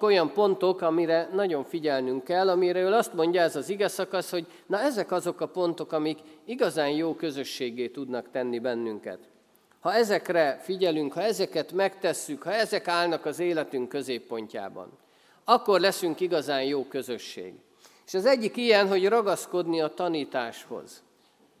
olyan 0.00 0.32
pontok, 0.32 0.80
amire 0.80 1.28
nagyon 1.32 1.64
figyelnünk 1.64 2.24
kell, 2.24 2.48
amiről 2.48 2.92
azt 2.92 3.14
mondja 3.14 3.40
ez 3.40 3.56
az 3.56 3.68
ige 3.68 3.88
szakasz, 3.88 4.30
hogy 4.30 4.46
na 4.66 4.80
ezek 4.80 5.12
azok 5.12 5.40
a 5.40 5.46
pontok, 5.46 5.92
amik 5.92 6.18
igazán 6.44 6.90
jó 6.90 7.14
közösségé 7.14 7.88
tudnak 7.88 8.30
tenni 8.30 8.58
bennünket. 8.58 9.18
Ha 9.80 9.94
ezekre 9.94 10.60
figyelünk, 10.62 11.12
ha 11.12 11.22
ezeket 11.22 11.72
megtesszük, 11.72 12.42
ha 12.42 12.52
ezek 12.52 12.88
állnak 12.88 13.26
az 13.26 13.38
életünk 13.38 13.88
középpontjában, 13.88 14.88
akkor 15.44 15.80
leszünk 15.80 16.20
igazán 16.20 16.64
jó 16.64 16.84
közösség. 16.84 17.54
És 18.06 18.14
az 18.14 18.26
egyik 18.26 18.56
ilyen, 18.56 18.88
hogy 18.88 19.08
ragaszkodni 19.08 19.80
a 19.80 19.88
tanításhoz. 19.88 21.02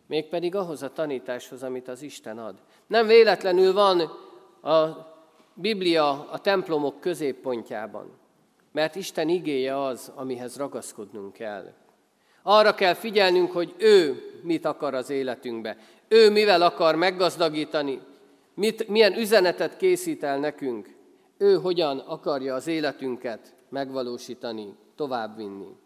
Mégpedig 0.06 0.54
ahhoz 0.54 0.82
a 0.82 0.92
tanításhoz, 0.92 1.62
amit 1.62 1.88
az 1.88 2.02
Isten 2.02 2.38
ad. 2.38 2.54
Nem 2.86 3.06
véletlenül 3.06 3.72
van 3.72 4.00
a 4.62 5.13
Biblia 5.54 6.28
a 6.30 6.38
templomok 6.38 7.00
középpontjában, 7.00 8.10
mert 8.72 8.94
Isten 8.94 9.28
igéje 9.28 9.84
az, 9.84 10.12
amihez 10.14 10.56
ragaszkodnunk 10.56 11.32
kell. 11.32 11.72
Arra 12.42 12.74
kell 12.74 12.94
figyelnünk, 12.94 13.52
hogy 13.52 13.74
ő 13.78 14.22
mit 14.42 14.64
akar 14.64 14.94
az 14.94 15.10
életünkbe. 15.10 15.76
Ő 16.08 16.30
mivel 16.30 16.62
akar 16.62 16.94
meggazdagítani, 16.94 18.00
mit, 18.54 18.88
milyen 18.88 19.18
üzenetet 19.18 19.76
készít 19.76 20.22
el 20.22 20.38
nekünk, 20.38 20.94
ő 21.38 21.54
hogyan 21.54 21.98
akarja 21.98 22.54
az 22.54 22.66
életünket 22.66 23.54
megvalósítani, 23.68 24.74
továbbvinni. 24.96 25.76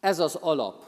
Ez 0.00 0.18
az 0.18 0.34
alap. 0.34 0.84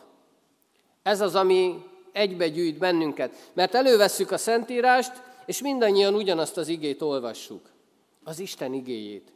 Ez 1.02 1.20
az, 1.20 1.35
ami 1.35 1.85
egybegyűjt 2.12 2.78
bennünket. 2.78 3.50
Mert 3.52 3.74
elővesszük 3.74 4.30
a 4.30 4.38
Szentírást, 4.38 5.22
és 5.46 5.62
mindannyian 5.62 6.14
ugyanazt 6.14 6.56
az 6.56 6.68
igét 6.68 7.02
olvassuk. 7.02 7.70
Az 8.30 8.38
Isten 8.38 8.72
igéjét. 8.72 9.32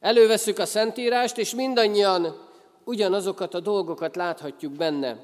Elővesszük 0.00 0.58
a 0.58 0.66
Szentírást, 0.66 1.38
és 1.38 1.54
mindannyian 1.54 2.36
ugyanazokat 2.84 3.54
a 3.54 3.60
dolgokat 3.60 4.16
láthatjuk 4.16 4.72
benne, 4.72 5.16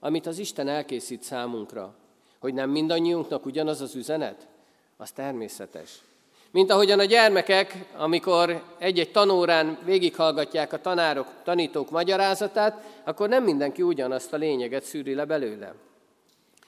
amit 0.00 0.26
az 0.26 0.38
Isten 0.38 0.68
elkészít 0.68 1.22
számunkra. 1.22 1.94
Hogy 2.40 2.54
nem 2.54 2.70
mindannyiunknak 2.70 3.46
ugyanaz 3.46 3.80
az 3.80 3.94
üzenet? 3.94 4.46
Az 4.96 5.10
természetes. 5.10 6.00
Mint 6.50 6.70
ahogyan 6.70 6.98
a 6.98 7.04
gyermekek, 7.04 7.86
amikor 7.96 8.62
egy-egy 8.78 9.10
tanórán 9.10 9.78
végighallgatják 9.84 10.72
a 10.72 10.80
tanárok, 10.80 11.26
tanítók 11.44 11.90
magyarázatát, 11.90 13.00
akkor 13.04 13.28
nem 13.28 13.44
mindenki 13.44 13.82
ugyanazt 13.82 14.32
a 14.32 14.36
lényeget 14.36 14.84
szűri 14.84 15.14
le 15.14 15.24
belőle. 15.24 15.74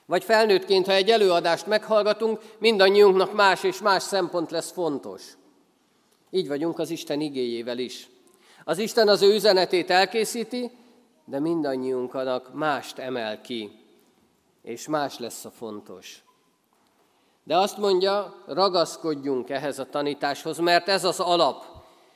Vagy 0.05 0.23
felnőttként, 0.23 0.85
ha 0.85 0.93
egy 0.93 1.09
előadást 1.09 1.67
meghallgatunk, 1.67 2.39
mindannyiunknak 2.57 3.33
más 3.33 3.63
és 3.63 3.81
más 3.81 4.03
szempont 4.03 4.51
lesz 4.51 4.71
fontos. 4.71 5.21
Így 6.35 6.47
vagyunk 6.47 6.79
az 6.79 6.89
Isten 6.89 7.21
igéjével 7.21 7.77
is. 7.77 8.09
Az 8.63 8.77
Isten 8.77 9.07
az 9.07 9.21
ő 9.21 9.33
üzenetét 9.33 9.89
elkészíti, 9.89 10.71
de 11.25 11.39
mindannyiunknak 11.39 12.53
mást 12.53 12.97
emel 12.97 13.41
ki, 13.41 13.71
és 14.61 14.87
más 14.87 15.19
lesz 15.19 15.45
a 15.45 15.51
fontos. 15.51 16.23
De 17.43 17.57
azt 17.57 17.77
mondja, 17.77 18.43
ragaszkodjunk 18.47 19.49
ehhez 19.49 19.79
a 19.79 19.89
tanításhoz, 19.89 20.57
mert 20.57 20.87
ez 20.87 21.03
az 21.03 21.19
alap, 21.19 21.65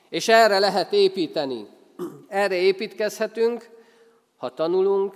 és 0.08 0.28
erre 0.28 0.58
lehet 0.58 0.92
építeni. 0.92 1.66
Erre 2.28 2.56
építkezhetünk, 2.56 3.70
ha 4.36 4.54
tanulunk, 4.54 5.14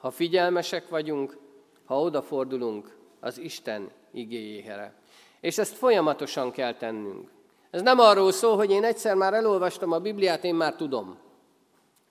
ha 0.00 0.10
figyelmesek 0.10 0.88
vagyunk, 0.88 1.38
ha 1.84 2.00
odafordulunk 2.00 2.96
az 3.20 3.38
Isten 3.38 3.90
igéjére. 4.12 4.94
És 5.40 5.58
ezt 5.58 5.74
folyamatosan 5.74 6.50
kell 6.50 6.74
tennünk. 6.74 7.38
Ez 7.70 7.82
nem 7.82 7.98
arról 7.98 8.32
szól, 8.32 8.56
hogy 8.56 8.70
én 8.70 8.84
egyszer 8.84 9.14
már 9.14 9.34
elolvastam 9.34 9.92
a 9.92 9.98
Bibliát, 9.98 10.44
én 10.44 10.54
már 10.54 10.76
tudom. 10.76 11.18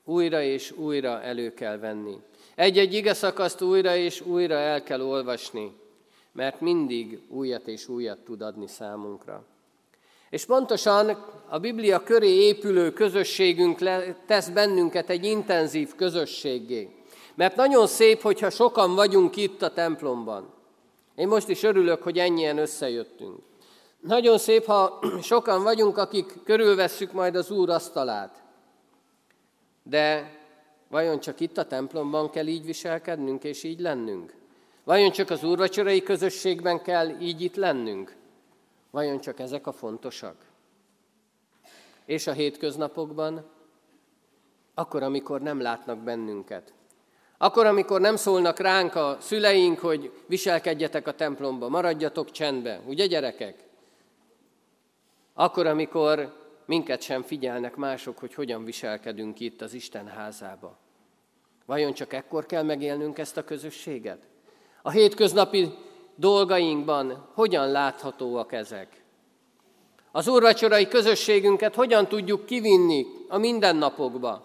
Újra 0.05 0.41
és 0.41 0.71
újra 0.71 1.21
elő 1.21 1.53
kell 1.53 1.77
venni. 1.77 2.17
Egy-egy 2.55 2.93
ige 2.93 3.13
szakaszt 3.13 3.61
újra 3.61 3.95
és 3.95 4.21
újra 4.21 4.55
el 4.55 4.83
kell 4.83 5.01
olvasni, 5.01 5.73
mert 6.31 6.61
mindig 6.61 7.21
újat 7.29 7.67
és 7.67 7.87
újat 7.87 8.19
tud 8.19 8.41
adni 8.41 8.67
számunkra. 8.67 9.43
És 10.29 10.45
pontosan 10.45 11.25
a 11.49 11.59
Biblia 11.59 12.03
köré 12.03 12.29
épülő 12.29 12.93
közösségünk 12.93 13.79
tesz 14.25 14.49
bennünket 14.49 15.09
egy 15.09 15.25
intenzív 15.25 15.95
közösségé. 15.95 16.89
Mert 17.35 17.55
nagyon 17.55 17.87
szép, 17.87 18.21
hogyha 18.21 18.49
sokan 18.49 18.95
vagyunk 18.95 19.35
itt 19.35 19.61
a 19.61 19.73
templomban. 19.73 20.53
Én 21.15 21.27
most 21.27 21.49
is 21.49 21.63
örülök, 21.63 22.03
hogy 22.03 22.17
ennyien 22.17 22.57
összejöttünk. 22.57 23.48
Nagyon 23.99 24.37
szép, 24.37 24.65
ha 24.65 24.99
sokan 25.21 25.63
vagyunk, 25.63 25.97
akik 25.97 26.43
körülvesszük 26.43 27.11
majd 27.11 27.35
az 27.35 27.51
Úr 27.51 27.69
asztalát. 27.69 28.43
De 29.83 30.37
vajon 30.87 31.19
csak 31.19 31.39
itt 31.39 31.57
a 31.57 31.67
templomban 31.67 32.29
kell 32.29 32.47
így 32.47 32.65
viselkednünk 32.65 33.43
és 33.43 33.63
így 33.63 33.79
lennünk? 33.79 34.33
Vajon 34.83 35.11
csak 35.11 35.29
az 35.29 35.43
úrvacsorai 35.43 36.03
közösségben 36.03 36.81
kell 36.81 37.09
így 37.19 37.41
itt 37.41 37.55
lennünk? 37.55 38.15
Vajon 38.91 39.19
csak 39.19 39.39
ezek 39.39 39.67
a 39.67 39.71
fontosak? 39.71 40.35
És 42.05 42.27
a 42.27 42.31
hétköznapokban? 42.31 43.45
Akkor, 44.73 45.03
amikor 45.03 45.41
nem 45.41 45.61
látnak 45.61 45.97
bennünket. 45.97 46.73
Akkor, 47.37 47.65
amikor 47.65 48.01
nem 48.01 48.15
szólnak 48.15 48.59
ránk 48.59 48.95
a 48.95 49.17
szüleink, 49.19 49.79
hogy 49.79 50.11
viselkedjetek 50.25 51.07
a 51.07 51.15
templomba, 51.15 51.69
maradjatok 51.69 52.31
csendbe, 52.31 52.81
ugye 52.85 53.05
gyerekek? 53.05 53.68
Akkor, 55.39 55.65
amikor 55.67 56.33
minket 56.65 57.01
sem 57.01 57.21
figyelnek 57.21 57.75
mások, 57.75 58.17
hogy 58.17 58.33
hogyan 58.33 58.63
viselkedünk 58.63 59.39
itt 59.39 59.61
az 59.61 59.73
Isten 59.73 60.07
házába. 60.07 60.77
Vajon 61.65 61.93
csak 61.93 62.13
ekkor 62.13 62.45
kell 62.45 62.63
megélnünk 62.63 63.17
ezt 63.17 63.37
a 63.37 63.43
közösséget? 63.43 64.27
A 64.81 64.89
hétköznapi 64.89 65.69
dolgainkban 66.15 67.29
hogyan 67.33 67.71
láthatóak 67.71 68.53
ezek? 68.53 69.03
Az 70.11 70.27
úrvacsorai 70.27 70.87
közösségünket 70.87 71.75
hogyan 71.75 72.07
tudjuk 72.07 72.45
kivinni 72.45 73.05
a 73.27 73.37
mindennapokba? 73.37 74.43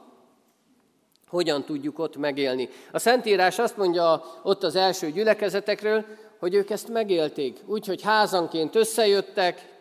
Hogyan 1.27 1.65
tudjuk 1.65 1.99
ott 1.99 2.17
megélni? 2.17 2.69
A 2.93 2.99
Szentírás 2.99 3.59
azt 3.59 3.77
mondja 3.77 4.25
ott 4.43 4.63
az 4.63 4.77
első 4.77 5.11
gyülekezetekről, 5.11 6.05
hogy 6.39 6.55
ők 6.55 6.71
ezt 6.71 6.89
megélték, 6.89 7.61
úgyhogy 7.67 8.03
házanként 8.03 8.75
összejöttek, 8.75 9.73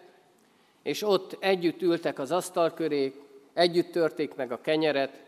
és 0.84 1.02
ott 1.02 1.38
együtt 1.40 1.82
ültek 1.82 2.20
az 2.20 2.32
asztal 2.32 2.74
köré, 2.74 3.14
együtt 3.54 3.92
törték 3.92 4.36
meg 4.36 4.52
a 4.52 4.62
kenyeret, 4.62 5.24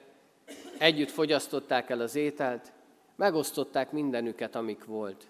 együtt 0.78 1.10
fogyasztották 1.10 1.90
el 1.90 2.00
az 2.00 2.16
ételt, 2.16 2.72
megosztották 3.16 3.92
mindenüket, 3.92 4.56
amik 4.56 4.86
volt. 4.86 5.28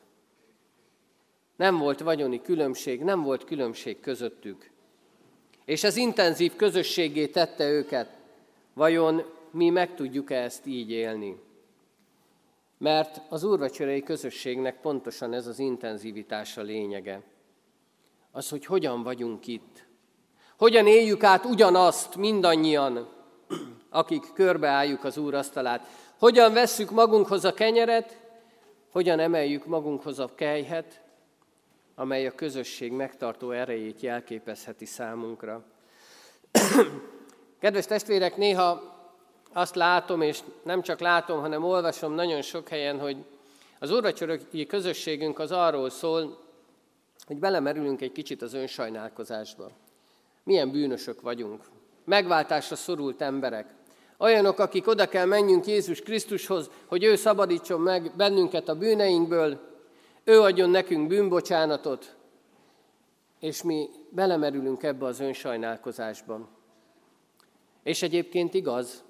Nem 1.56 1.78
volt 1.78 2.00
vagyoni 2.00 2.42
különbség, 2.42 3.04
nem 3.04 3.24
volt 3.24 3.44
különbség 3.44 4.00
közöttük. 4.00 4.70
És 5.66 5.84
ez 5.84 5.96
intenzív 5.96 6.56
közösségé 6.56 7.28
tette 7.28 7.70
őket. 7.70 8.18
Vajon 8.74 9.24
mi 9.52 9.70
meg 9.70 9.96
tudjuk-e 9.96 10.44
ezt 10.44 10.66
így 10.66 10.92
élni? 10.92 11.40
Mert 12.78 13.22
az 13.30 13.44
úrvacsorai 13.44 14.04
közösségnek 14.04 14.82
pontosan 14.82 15.34
ez 15.34 15.48
az 15.48 15.60
intenzivitása 15.60 16.62
lényege. 16.62 17.22
Az, 18.32 18.50
hogy 18.50 18.66
hogyan 18.66 19.04
vagyunk 19.04 19.48
itt. 19.48 19.85
Hogyan 20.58 20.88
éljük 20.88 21.24
át 21.24 21.46
ugyanazt 21.46 22.16
mindannyian, 22.16 23.08
akik 23.90 24.34
körbeálljuk 24.34 25.04
az 25.04 25.18
Úr 25.18 25.34
asztalát. 25.34 25.88
Hogyan 26.20 26.54
vesszük 26.54 26.92
magunkhoz 26.92 27.46
a 27.46 27.54
kenyeret, 27.54 28.20
hogyan 28.92 29.20
emeljük 29.20 29.66
magunkhoz 29.66 30.20
a 30.20 30.30
kejhet, 30.36 31.02
amely 31.96 32.28
a 32.28 32.36
közösség 32.36 32.92
megtartó 32.92 33.52
erejét 33.52 34.02
jelképezheti 34.02 34.86
számunkra. 34.86 35.64
Kedves 37.60 37.86
testvérek, 37.86 38.38
néha 38.38 38.82
azt 39.54 39.76
látom, 39.76 40.22
és 40.22 40.40
nem 40.64 40.82
csak 40.82 41.00
látom, 41.00 41.40
hanem 41.40 41.64
olvasom 41.64 42.14
nagyon 42.14 42.42
sok 42.42 42.68
helyen, 42.68 43.00
hogy 43.00 43.18
az 43.80 43.92
úrvacsoroki 43.92 44.66
közösségünk 44.66 45.40
az 45.40 45.52
arról 45.52 45.90
szól, 45.90 46.44
hogy 47.26 47.38
belemerülünk 47.38 48.02
egy 48.02 48.12
kicsit 48.12 48.42
az 48.42 48.54
önsajnálkozásba. 48.54 49.72
Milyen 50.46 50.72
bűnösök 50.72 51.22
vagyunk. 51.22 51.64
Megváltásra 52.04 52.76
szorult 52.76 53.22
emberek. 53.22 53.74
Olyanok, 54.18 54.60
akik 54.60 54.88
oda 54.88 55.08
kell 55.08 55.26
menjünk 55.26 55.66
Jézus 55.66 56.02
Krisztushoz, 56.02 56.70
hogy 56.86 57.04
ő 57.04 57.16
szabadítson 57.16 57.82
meg 57.82 58.12
bennünket 58.16 58.70
a 58.70 58.76
bűneinkből, 58.76 59.60
ő 60.24 60.42
adjon 60.42 60.70
nekünk 60.70 61.08
bűnbocsánatot, 61.08 62.16
és 63.40 63.64
mi 63.64 63.90
belemerülünk 64.10 64.84
ebbe 64.84 65.06
az 65.06 65.20
önsajnálkozásban. 65.20 66.48
És 67.84 68.02
egyébként 68.02 68.54
igaz, 68.54 69.04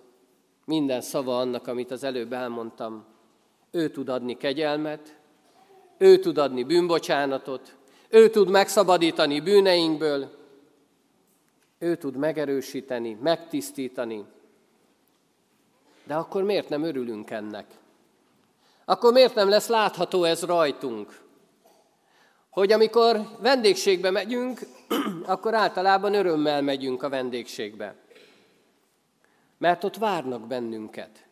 minden 0.66 1.02
szava 1.02 1.38
annak, 1.40 1.68
amit 1.68 1.92
az 1.92 2.04
előbb 2.04 2.34
elmondtam. 2.34 3.06
Ő 3.72 3.90
tud 3.90 4.10
adni 4.10 4.38
kegyelmet, 4.38 5.18
ő 5.98 6.20
tud 6.20 6.38
adni 6.38 6.64
bűnbocsánatot, 6.64 7.76
ő 8.10 8.30
tud 8.30 8.50
megszabadítani 8.50 9.40
bűneinkből, 9.40 10.45
ő 11.80 11.96
tud 11.96 12.16
megerősíteni, 12.16 13.18
megtisztítani. 13.22 14.26
De 16.04 16.16
akkor 16.16 16.44
miért 16.44 16.70
nem 16.70 16.84
örülünk 16.84 17.32
ennek? 17.32 17.66
Akkor 18.86 19.14
miért 19.14 19.36
nem 19.36 19.50
lesz 19.50 19.68
látható 19.68 20.24
ez 20.24 20.44
rajtunk? 20.44 21.24
Hogy 22.50 22.72
amikor 22.72 23.38
vendégségbe 23.40 24.12
megyünk, 24.12 24.60
akkor 25.26 25.54
általában 25.54 26.14
örömmel 26.14 26.62
megyünk 26.62 27.04
a 27.04 27.10
vendégségbe. 27.10 27.96
Mert 29.58 29.84
ott 29.84 29.98
várnak 29.98 30.48
bennünket. 30.48 31.26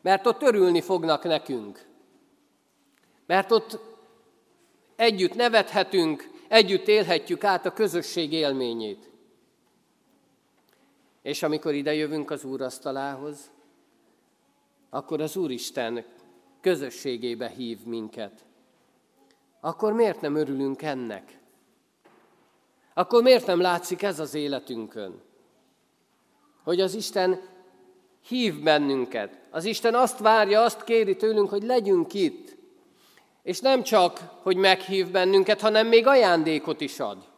Mert 0.00 0.26
ott 0.26 0.42
örülni 0.42 0.80
fognak 0.80 1.24
nekünk. 1.24 1.86
Mert 3.26 3.50
ott 3.52 3.78
együtt 4.96 5.34
nevethetünk, 5.34 6.30
együtt 6.48 6.88
élhetjük 6.88 7.44
át 7.44 7.66
a 7.66 7.72
közösség 7.72 8.32
élményét. 8.32 9.07
És 11.22 11.42
amikor 11.42 11.74
ide 11.74 11.94
jövünk 11.94 12.30
az 12.30 12.44
úrasztalához, 12.44 13.50
akkor 14.90 15.20
az 15.20 15.36
Úristen 15.36 16.04
közösségébe 16.60 17.48
hív 17.48 17.78
minket. 17.84 18.44
Akkor 19.60 19.92
miért 19.92 20.20
nem 20.20 20.34
örülünk 20.34 20.82
ennek? 20.82 21.38
Akkor 22.94 23.22
miért 23.22 23.46
nem 23.46 23.60
látszik 23.60 24.02
ez 24.02 24.20
az 24.20 24.34
életünkön? 24.34 25.20
Hogy 26.62 26.80
az 26.80 26.94
Isten 26.94 27.40
hív 28.26 28.62
bennünket. 28.62 29.38
Az 29.50 29.64
Isten 29.64 29.94
azt 29.94 30.18
várja, 30.18 30.62
azt 30.62 30.84
kéri 30.84 31.16
tőlünk, 31.16 31.48
hogy 31.48 31.62
legyünk 31.62 32.14
itt. 32.14 32.56
És 33.42 33.60
nem 33.60 33.82
csak, 33.82 34.20
hogy 34.42 34.56
meghív 34.56 35.10
bennünket, 35.10 35.60
hanem 35.60 35.86
még 35.86 36.06
ajándékot 36.06 36.80
is 36.80 37.00
ad. 37.00 37.28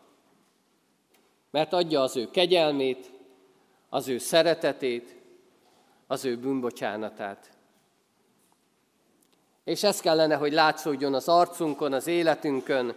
Mert 1.51 1.72
adja 1.72 2.01
az 2.01 2.16
ő 2.16 2.31
kegyelmét, 2.31 3.11
az 3.91 4.09
ő 4.09 4.18
szeretetét, 4.18 5.16
az 6.07 6.24
ő 6.24 6.36
bűnbocsánatát. 6.36 7.51
És 9.64 9.82
ez 9.82 10.01
kellene, 10.01 10.34
hogy 10.34 10.53
látszódjon 10.53 11.14
az 11.14 11.28
arcunkon, 11.28 11.93
az 11.93 12.07
életünkön, 12.07 12.95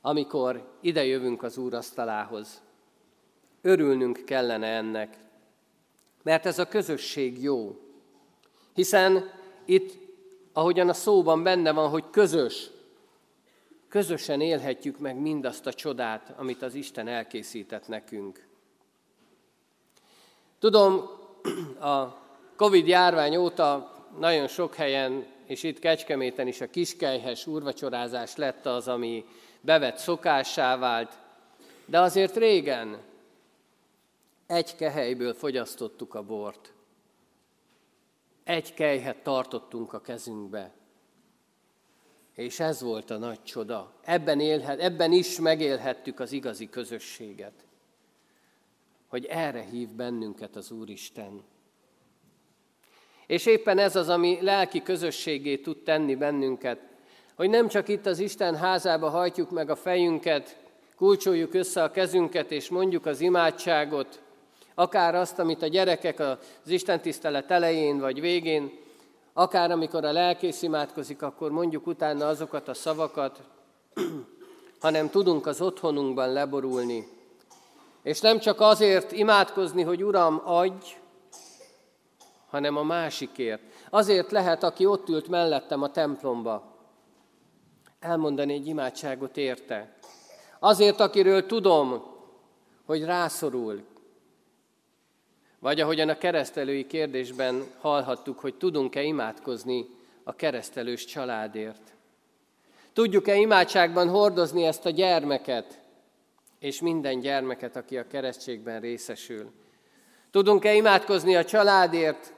amikor 0.00 0.68
idejövünk 0.80 1.42
az 1.42 1.56
Úr 1.56 1.74
asztalához. 1.74 2.62
Örülnünk 3.62 4.22
kellene 4.24 4.66
ennek, 4.66 5.16
mert 6.22 6.46
ez 6.46 6.58
a 6.58 6.68
közösség 6.68 7.42
jó. 7.42 7.80
Hiszen 8.74 9.30
itt, 9.64 9.92
ahogyan 10.52 10.88
a 10.88 10.92
szóban 10.92 11.42
benne 11.42 11.72
van, 11.72 11.88
hogy 11.88 12.04
közös, 12.10 12.70
közösen 13.88 14.40
élhetjük 14.40 14.98
meg 14.98 15.16
mindazt 15.16 15.66
a 15.66 15.72
csodát, 15.72 16.34
amit 16.36 16.62
az 16.62 16.74
Isten 16.74 17.08
elkészített 17.08 17.88
nekünk. 17.88 18.45
Tudom, 20.58 21.10
a 21.80 22.24
Covid 22.56 22.86
járvány 22.86 23.36
óta 23.36 23.92
nagyon 24.18 24.48
sok 24.48 24.74
helyen, 24.74 25.26
és 25.46 25.62
itt 25.62 25.78
Kecskeméten 25.78 26.46
is 26.46 26.60
a 26.60 26.70
kiskelyhes 26.70 27.46
úrvacsorázás 27.46 28.36
lett 28.36 28.66
az, 28.66 28.88
ami 28.88 29.24
bevett 29.60 29.96
szokássá 29.96 30.76
vált, 30.76 31.18
de 31.86 32.00
azért 32.00 32.36
régen 32.36 32.98
egy 34.46 34.76
kehelyből 34.76 35.34
fogyasztottuk 35.34 36.14
a 36.14 36.22
bort. 36.22 36.72
Egy 38.44 38.74
kejhet 38.74 39.22
tartottunk 39.22 39.92
a 39.92 40.00
kezünkbe. 40.00 40.72
És 42.34 42.60
ez 42.60 42.80
volt 42.80 43.10
a 43.10 43.18
nagy 43.18 43.42
csoda. 43.42 43.92
Ebben, 44.02 44.40
élhet, 44.40 44.80
ebben 44.80 45.12
is 45.12 45.40
megélhettük 45.40 46.20
az 46.20 46.32
igazi 46.32 46.68
közösséget. 46.68 47.65
Hogy 49.08 49.24
erre 49.24 49.60
hív 49.60 49.88
bennünket 49.88 50.56
az 50.56 50.70
Úristen. 50.70 51.42
És 53.26 53.46
éppen 53.46 53.78
ez 53.78 53.96
az, 53.96 54.08
ami 54.08 54.38
lelki 54.40 54.82
közösségé 54.82 55.56
tud 55.56 55.82
tenni 55.82 56.14
bennünket, 56.14 56.80
hogy 57.36 57.50
nem 57.50 57.68
csak 57.68 57.88
itt 57.88 58.06
az 58.06 58.18
Isten 58.18 58.56
házába 58.56 59.08
hajtjuk 59.08 59.50
meg 59.50 59.70
a 59.70 59.76
fejünket, 59.76 60.56
kulcsoljuk 60.96 61.54
össze 61.54 61.82
a 61.82 61.90
kezünket 61.90 62.50
és 62.50 62.68
mondjuk 62.68 63.06
az 63.06 63.20
imádságot, 63.20 64.20
akár 64.74 65.14
azt, 65.14 65.38
amit 65.38 65.62
a 65.62 65.66
gyerekek 65.66 66.20
az 66.20 66.70
Isten 66.70 67.00
tisztelet 67.00 67.50
elején 67.50 67.98
vagy 67.98 68.20
végén, 68.20 68.70
akár 69.32 69.70
amikor 69.70 70.04
a 70.04 70.12
lelkész 70.12 70.62
imádkozik, 70.62 71.22
akkor 71.22 71.50
mondjuk 71.50 71.86
utána 71.86 72.26
azokat 72.26 72.68
a 72.68 72.74
szavakat, 72.74 73.40
hanem 74.80 75.10
tudunk 75.10 75.46
az 75.46 75.60
otthonunkban 75.60 76.32
leborulni. 76.32 77.15
És 78.06 78.20
nem 78.20 78.38
csak 78.38 78.60
azért 78.60 79.12
imádkozni, 79.12 79.82
hogy 79.82 80.04
Uram, 80.04 80.42
adj, 80.44 80.96
hanem 82.48 82.76
a 82.76 82.82
másikért. 82.82 83.62
Azért 83.90 84.30
lehet, 84.30 84.62
aki 84.62 84.86
ott 84.86 85.08
ült 85.08 85.28
mellettem 85.28 85.82
a 85.82 85.90
templomba, 85.90 86.76
elmondani 88.00 88.52
egy 88.52 88.66
imádságot 88.66 89.36
érte. 89.36 89.96
Azért, 90.58 91.00
akiről 91.00 91.46
tudom, 91.46 92.04
hogy 92.84 93.04
rászorul. 93.04 93.84
Vagy 95.58 95.80
ahogyan 95.80 96.08
a 96.08 96.18
keresztelői 96.18 96.86
kérdésben 96.86 97.64
hallhattuk, 97.80 98.38
hogy 98.38 98.54
tudunk-e 98.54 99.02
imádkozni 99.02 99.86
a 100.24 100.32
keresztelős 100.32 101.04
családért. 101.04 101.94
Tudjuk-e 102.92 103.36
imádságban 103.36 104.08
hordozni 104.08 104.64
ezt 104.64 104.86
a 104.86 104.90
gyermeket, 104.90 105.84
és 106.58 106.80
minden 106.80 107.20
gyermeket, 107.20 107.76
aki 107.76 107.98
a 107.98 108.06
keresztségben 108.06 108.80
részesül. 108.80 109.52
Tudunk-e 110.30 110.74
imádkozni 110.74 111.36
a 111.36 111.44
családért, 111.44 112.32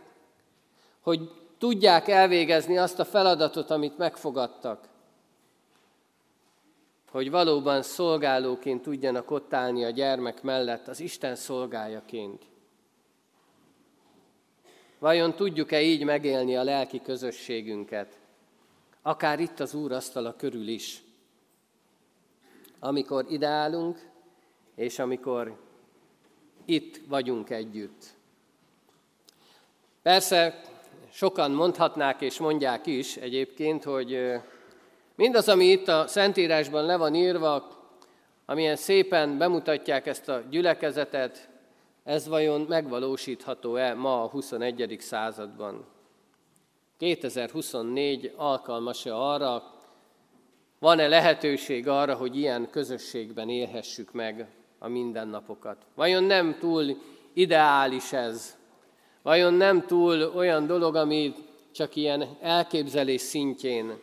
hogy 1.00 1.30
tudják 1.58 2.08
elvégezni 2.08 2.78
azt 2.78 2.98
a 2.98 3.04
feladatot, 3.04 3.70
amit 3.70 3.98
megfogadtak 3.98 4.88
hogy 7.10 7.30
valóban 7.30 7.82
szolgálóként 7.82 8.82
tudjanak 8.82 9.30
ott 9.30 9.54
állni 9.54 9.84
a 9.84 9.90
gyermek 9.90 10.42
mellett, 10.42 10.88
az 10.88 11.00
Isten 11.00 11.34
szolgájaként. 11.34 12.42
Vajon 14.98 15.34
tudjuk-e 15.34 15.80
így 15.80 16.04
megélni 16.04 16.56
a 16.56 16.62
lelki 16.62 17.00
közösségünket, 17.00 18.18
akár 19.02 19.40
itt 19.40 19.60
az 19.60 19.74
Úr 19.74 19.92
asztala 19.92 20.36
körül 20.36 20.68
is, 20.68 21.02
amikor 22.80 23.24
ideálunk, 23.28 24.08
és 24.74 24.98
amikor 24.98 25.56
itt 26.64 27.00
vagyunk 27.08 27.50
együtt. 27.50 28.04
Persze 30.02 30.60
sokan 31.10 31.50
mondhatnák 31.50 32.20
és 32.20 32.38
mondják 32.38 32.86
is 32.86 33.16
egyébként, 33.16 33.84
hogy 33.84 34.40
Mindaz, 35.18 35.48
ami 35.48 35.64
itt 35.64 35.88
a 35.88 36.06
Szentírásban 36.06 36.84
le 36.84 36.96
van 36.96 37.14
írva, 37.14 37.68
amilyen 38.46 38.76
szépen 38.76 39.38
bemutatják 39.38 40.06
ezt 40.06 40.28
a 40.28 40.42
gyülekezetet, 40.50 41.48
ez 42.04 42.28
vajon 42.28 42.60
megvalósítható-e 42.60 43.94
ma 43.94 44.22
a 44.22 44.28
21. 44.28 44.96
században? 45.00 45.84
2024 46.98 48.32
alkalmas-e 48.36 49.14
arra, 49.14 49.62
van-e 50.78 51.08
lehetőség 51.08 51.88
arra, 51.88 52.14
hogy 52.14 52.36
ilyen 52.36 52.68
közösségben 52.70 53.48
élhessük 53.48 54.12
meg 54.12 54.46
a 54.78 54.88
mindennapokat? 54.88 55.76
Vajon 55.94 56.24
nem 56.24 56.56
túl 56.58 57.02
ideális 57.32 58.12
ez? 58.12 58.56
Vajon 59.22 59.54
nem 59.54 59.86
túl 59.86 60.22
olyan 60.22 60.66
dolog, 60.66 60.94
ami 60.96 61.34
csak 61.72 61.96
ilyen 61.96 62.36
elképzelés 62.40 63.20
szintjén 63.20 63.98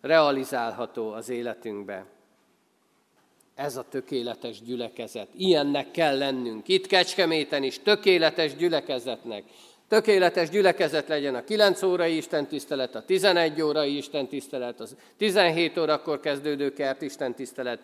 realizálható 0.00 1.12
az 1.12 1.28
életünkbe. 1.28 2.04
Ez 3.54 3.76
a 3.76 3.84
tökéletes 3.88 4.62
gyülekezet. 4.62 5.28
Ilyennek 5.36 5.90
kell 5.90 6.18
lennünk. 6.18 6.68
Itt 6.68 6.86
Kecskeméten 6.86 7.62
is 7.62 7.78
tökéletes 7.78 8.56
gyülekezetnek. 8.56 9.44
Tökéletes 9.88 10.48
gyülekezet 10.48 11.08
legyen 11.08 11.34
a 11.34 11.44
9 11.44 11.82
órai 11.82 12.16
istentisztelet, 12.16 12.94
a 12.94 13.04
11 13.04 13.62
órai 13.62 13.96
istentisztelet, 13.96 14.80
az 14.80 14.96
17 15.16 15.78
órakor 15.78 16.20
kezdődő 16.20 16.72
kert 16.72 17.02
istentisztelet. 17.02 17.80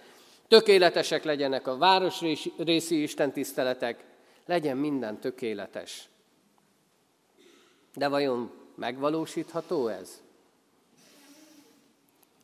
Tökéletesek 0.49 1.25
legyenek 1.25 1.67
a 1.67 1.77
városrészi 1.77 3.03
istentiszteletek. 3.03 4.05
Legyen 4.47 4.77
minden 4.77 5.21
tökéletes. 5.21 6.09
De 7.95 8.09
vajon 8.09 8.51
megvalósítható 8.75 9.89
ez? 9.89 10.23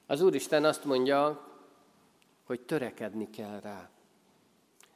Az 0.07 0.21
Úristen 0.21 0.65
azt 0.65 0.85
mondja, 0.85 1.49
hogy 2.45 2.61
törekedni 2.61 3.31
kell 3.31 3.61
rá. 3.63 3.91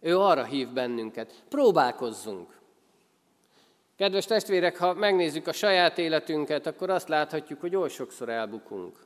Ő 0.01 0.19
arra 0.19 0.45
hív 0.45 0.69
bennünket, 0.69 1.43
próbálkozzunk. 1.49 2.63
Kedves 3.97 4.25
testvérek, 4.25 4.77
ha 4.79 4.95
megnézzük 4.95 5.47
a 5.47 5.53
saját 5.53 5.99
életünket, 5.99 6.67
akkor 6.67 6.91
azt 6.91 7.09
láthatjuk, 7.09 7.61
hogy 7.61 7.77
oly 7.77 7.89
sokszor 7.89 8.29
elbukunk. 8.29 8.97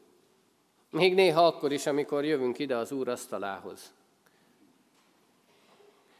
Még 0.91 1.15
néha 1.15 1.47
akkor 1.47 1.73
is, 1.73 1.87
amikor 1.87 2.25
jövünk 2.25 2.59
ide 2.59 2.77
az 2.77 2.93
Úr 2.93 3.09
asztalához. 3.09 3.93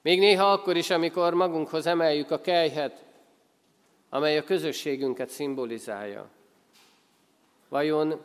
Még 0.03 0.19
néha 0.19 0.53
akkor 0.53 0.77
is, 0.77 0.91
amikor 0.91 1.35
magunkhoz 1.35 1.87
emeljük 1.87 2.31
a 2.31 2.41
kejhet, 2.41 3.05
amely 4.11 4.39
a 4.39 4.45
közösségünket 4.45 5.31
szimbolizálja. 5.31 6.29
Vajon 7.69 8.21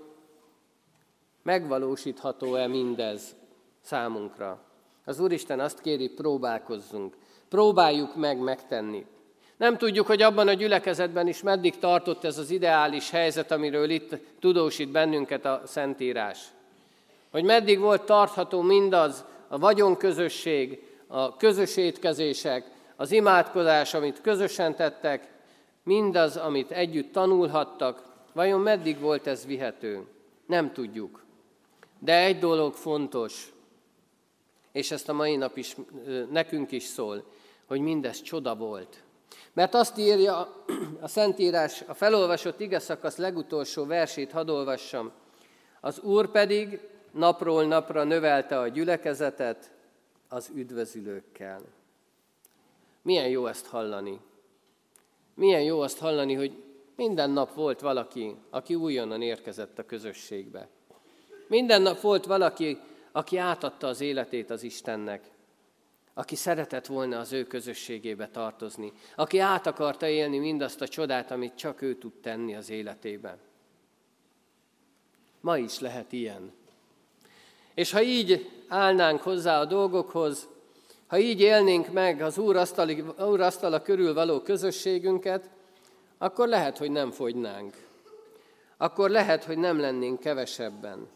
Megvalósítható-e 1.44 2.68
mindez 2.68 3.36
számunkra? 3.82 4.64
Az 5.06 5.20
Úristen 5.20 5.60
azt 5.60 5.82
kéri, 5.82 6.10
próbálkozzunk. 6.10 7.18
Próbáljuk 7.50 8.16
meg 8.16 8.40
megtenni. 8.40 9.06
Nem 9.58 9.78
tudjuk, 9.78 10.08
hogy 10.08 10.22
abban 10.22 10.48
a 10.48 10.54
gyülekezetben 10.54 11.28
is 11.28 11.42
meddig 11.42 11.80
tartott 11.80 12.24
ez 12.24 12.38
az 12.38 12.50
ideális 12.50 13.10
helyzet, 13.10 13.52
amiről 13.52 13.90
itt 13.90 14.16
tudósít 14.40 14.92
bennünket 14.92 15.46
a 15.46 15.62
Szentírás. 15.66 16.40
Hogy 17.32 17.44
meddig 17.44 17.80
volt 17.80 18.02
tartható 18.02 18.62
mindaz, 18.62 19.26
a 19.48 19.60
vagyonközösség, 19.60 20.84
a 21.08 21.38
közös 21.38 21.78
étkezések, 21.78 22.72
az 22.96 23.12
imádkozás, 23.12 23.94
amit 23.94 24.22
közösen 24.22 24.76
tettek, 24.76 25.28
mindaz, 25.84 26.38
amit 26.38 26.72
együtt 26.72 27.12
tanulhattak, 27.12 28.04
vajon 28.34 28.60
meddig 28.60 29.00
volt 29.00 29.28
ez 29.28 29.46
vihető? 29.46 30.08
Nem 30.46 30.74
tudjuk. 30.74 31.24
De 32.00 32.24
egy 32.24 32.40
dolog 32.40 32.74
fontos, 32.74 33.54
és 34.72 34.92
ezt 34.92 35.10
a 35.10 35.14
mai 35.14 35.36
nap 35.36 35.58
is 35.58 35.76
nekünk 36.32 36.72
is 36.72 36.84
szól, 36.84 37.24
hogy 37.66 37.80
mindez 37.80 38.22
csoda 38.22 38.56
volt. 38.56 39.04
Mert 39.54 39.74
azt 39.74 39.98
írja 39.98 40.64
a 41.02 41.08
Szentírás, 41.08 41.84
a 41.88 41.94
felolvasott 41.94 42.60
ige 42.60 42.80
szakasz 42.80 43.18
legutolsó 43.18 43.86
versét 43.86 44.32
hadd 44.32 44.50
olvassam. 44.50 45.12
Az 45.82 46.00
Úr 46.00 46.32
pedig 46.32 46.80
napról 47.12 47.64
napra 47.64 48.04
növelte 48.04 48.60
a 48.60 48.68
gyülekezetet 48.68 49.72
az 50.30 50.52
üdvözülőkkel. 50.56 51.62
Milyen 53.02 53.28
jó 53.28 53.48
ezt 53.48 53.66
hallani. 53.66 54.20
Milyen 55.36 55.62
jó 55.62 55.82
azt 55.82 56.00
hallani, 56.00 56.34
hogy 56.34 56.64
minden 56.96 57.30
nap 57.30 57.54
volt 57.54 57.82
valaki, 57.82 58.36
aki 58.50 58.76
újonnan 58.76 59.22
érkezett 59.22 59.80
a 59.80 59.86
közösségbe. 59.86 60.68
Minden 61.48 61.82
nap 61.82 62.02
volt 62.02 62.26
valaki, 62.26 62.80
aki 63.12 63.38
átadta 63.38 63.88
az 63.88 64.02
életét 64.02 64.50
az 64.50 64.64
Istennek, 64.64 65.32
aki 66.14 66.36
szeretett 66.36 66.86
volna 66.86 67.20
az 67.20 67.32
ő 67.32 67.44
közösségébe 67.44 68.28
tartozni, 68.28 68.92
aki 69.16 69.40
át 69.40 69.68
akarta 69.68 70.08
élni 70.08 70.38
mindazt 70.38 70.82
a 70.82 70.88
csodát, 70.88 71.32
amit 71.32 71.56
csak 71.56 71.82
ő 71.82 71.96
tud 71.96 72.14
tenni 72.14 72.56
az 72.56 72.70
életében. 72.70 73.38
Ma 75.40 75.58
is 75.58 75.80
lehet 75.80 76.12
ilyen. 76.12 76.52
És 77.74 77.92
ha 77.92 78.02
így 78.02 78.50
állnánk 78.68 79.22
hozzá 79.22 79.60
a 79.60 79.66
dolgokhoz, 79.66 80.48
ha 81.08 81.18
így 81.18 81.42
élnénk 81.42 81.92
meg 81.92 82.22
az 82.22 82.38
Úr, 82.38 82.56
asztali, 82.56 83.04
Úr 83.20 83.42
asztala 83.42 83.82
körül 83.82 84.14
való 84.14 84.42
közösségünket, 84.42 85.50
akkor 86.18 86.48
lehet, 86.48 86.78
hogy 86.78 86.92
nem 86.92 87.12
fogynánk. 87.12 87.88
Akkor 88.78 89.10
lehet, 89.10 89.44
hogy 89.44 89.58
nem 89.58 89.80
lennénk 89.80 90.20
kevesebben. 90.20 91.08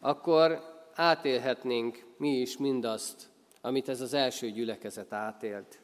Akkor 0.00 0.62
átélhetnénk 0.94 2.04
mi 2.16 2.28
is 2.28 2.56
mindazt, 2.56 3.28
amit 3.60 3.88
ez 3.88 4.00
az 4.00 4.14
első 4.14 4.50
gyülekezet 4.50 5.12
átélt. 5.12 5.80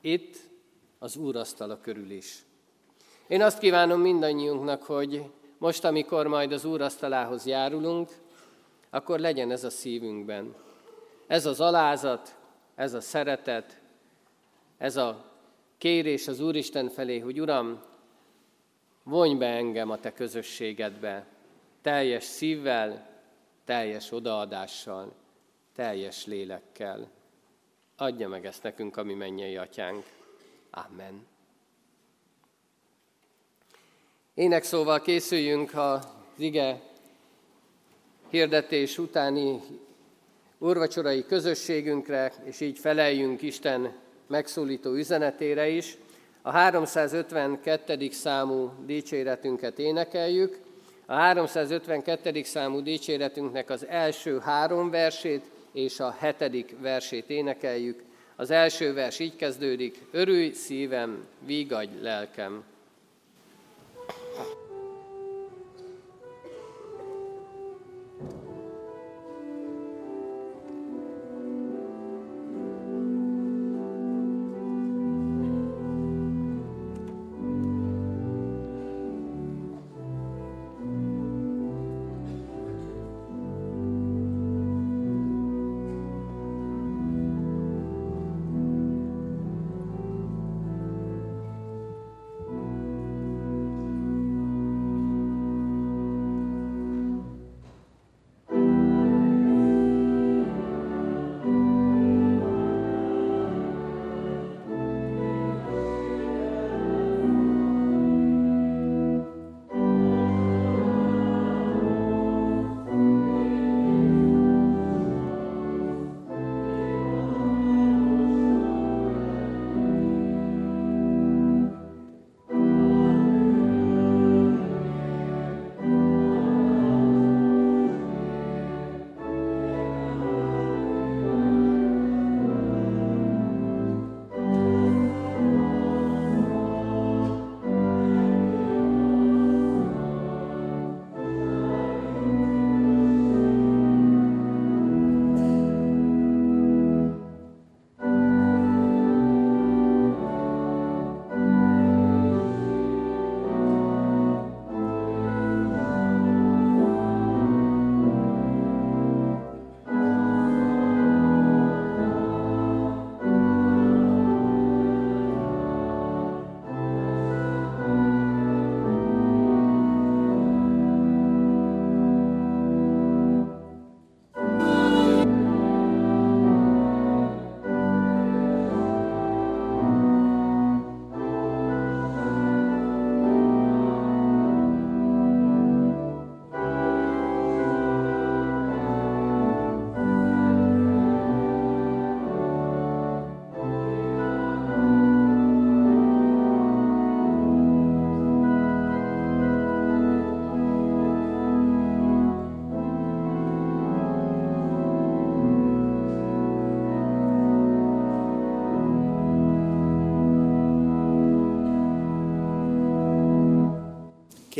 Itt, 0.00 0.36
az 0.98 1.16
Úr 1.16 1.36
asztala 1.36 1.80
körül 1.80 2.10
is. 2.10 2.44
Én 3.26 3.42
azt 3.42 3.58
kívánom 3.58 4.00
mindannyiunknak, 4.00 4.82
hogy 4.82 5.30
most, 5.58 5.84
amikor 5.84 6.26
majd 6.26 6.52
az 6.52 6.64
Úr 6.64 6.80
asztalához 6.80 7.46
járulunk, 7.46 8.08
akkor 8.90 9.18
legyen 9.18 9.50
ez 9.50 9.64
a 9.64 9.70
szívünkben. 9.70 10.54
Ez 11.26 11.46
az 11.46 11.60
alázat, 11.60 12.36
ez 12.74 12.94
a 12.94 13.00
szeretet, 13.00 13.80
ez 14.78 14.96
a 14.96 15.24
kérés 15.78 16.28
az 16.28 16.40
Úristen 16.40 16.88
felé, 16.88 17.18
hogy 17.18 17.40
Uram, 17.40 17.80
vonj 19.02 19.34
be 19.34 19.46
engem 19.46 19.90
a 19.90 19.98
Te 19.98 20.12
közösségedbe, 20.12 21.26
teljes 21.82 22.24
szívvel, 22.24 23.08
teljes 23.64 24.12
odaadással, 24.12 25.12
teljes 25.78 26.26
lélekkel. 26.26 27.10
Adja 27.96 28.28
meg 28.28 28.46
ezt 28.46 28.62
nekünk, 28.62 28.96
ami 28.96 29.14
mennyei 29.14 29.56
atyánk. 29.56 30.04
Amen. 30.70 31.26
Ének 34.34 34.62
szóval 34.62 35.00
készüljünk 35.00 35.74
az 35.74 36.06
ige 36.36 36.80
hirdetés 38.30 38.98
utáni 38.98 39.60
urvacsorai 40.58 41.24
közösségünkre, 41.26 42.32
és 42.44 42.60
így 42.60 42.78
feleljünk 42.78 43.42
Isten 43.42 43.92
megszólító 44.26 44.92
üzenetére 44.92 45.68
is. 45.68 45.96
A 46.42 46.50
352. 46.50 48.10
számú 48.10 48.72
dicséretünket 48.86 49.78
énekeljük. 49.78 50.58
A 51.06 51.12
352. 51.12 52.42
számú 52.42 52.80
dicséretünknek 52.80 53.70
az 53.70 53.86
első 53.86 54.38
három 54.38 54.90
versét 54.90 55.56
és 55.72 56.00
a 56.00 56.16
hetedik 56.18 56.74
versét 56.80 57.30
énekeljük. 57.30 58.02
Az 58.36 58.50
első 58.50 58.92
vers 58.92 59.18
így 59.18 59.36
kezdődik, 59.36 59.98
örülj 60.10 60.50
szívem, 60.50 61.26
vígadj 61.46 62.00
lelkem. 62.00 62.64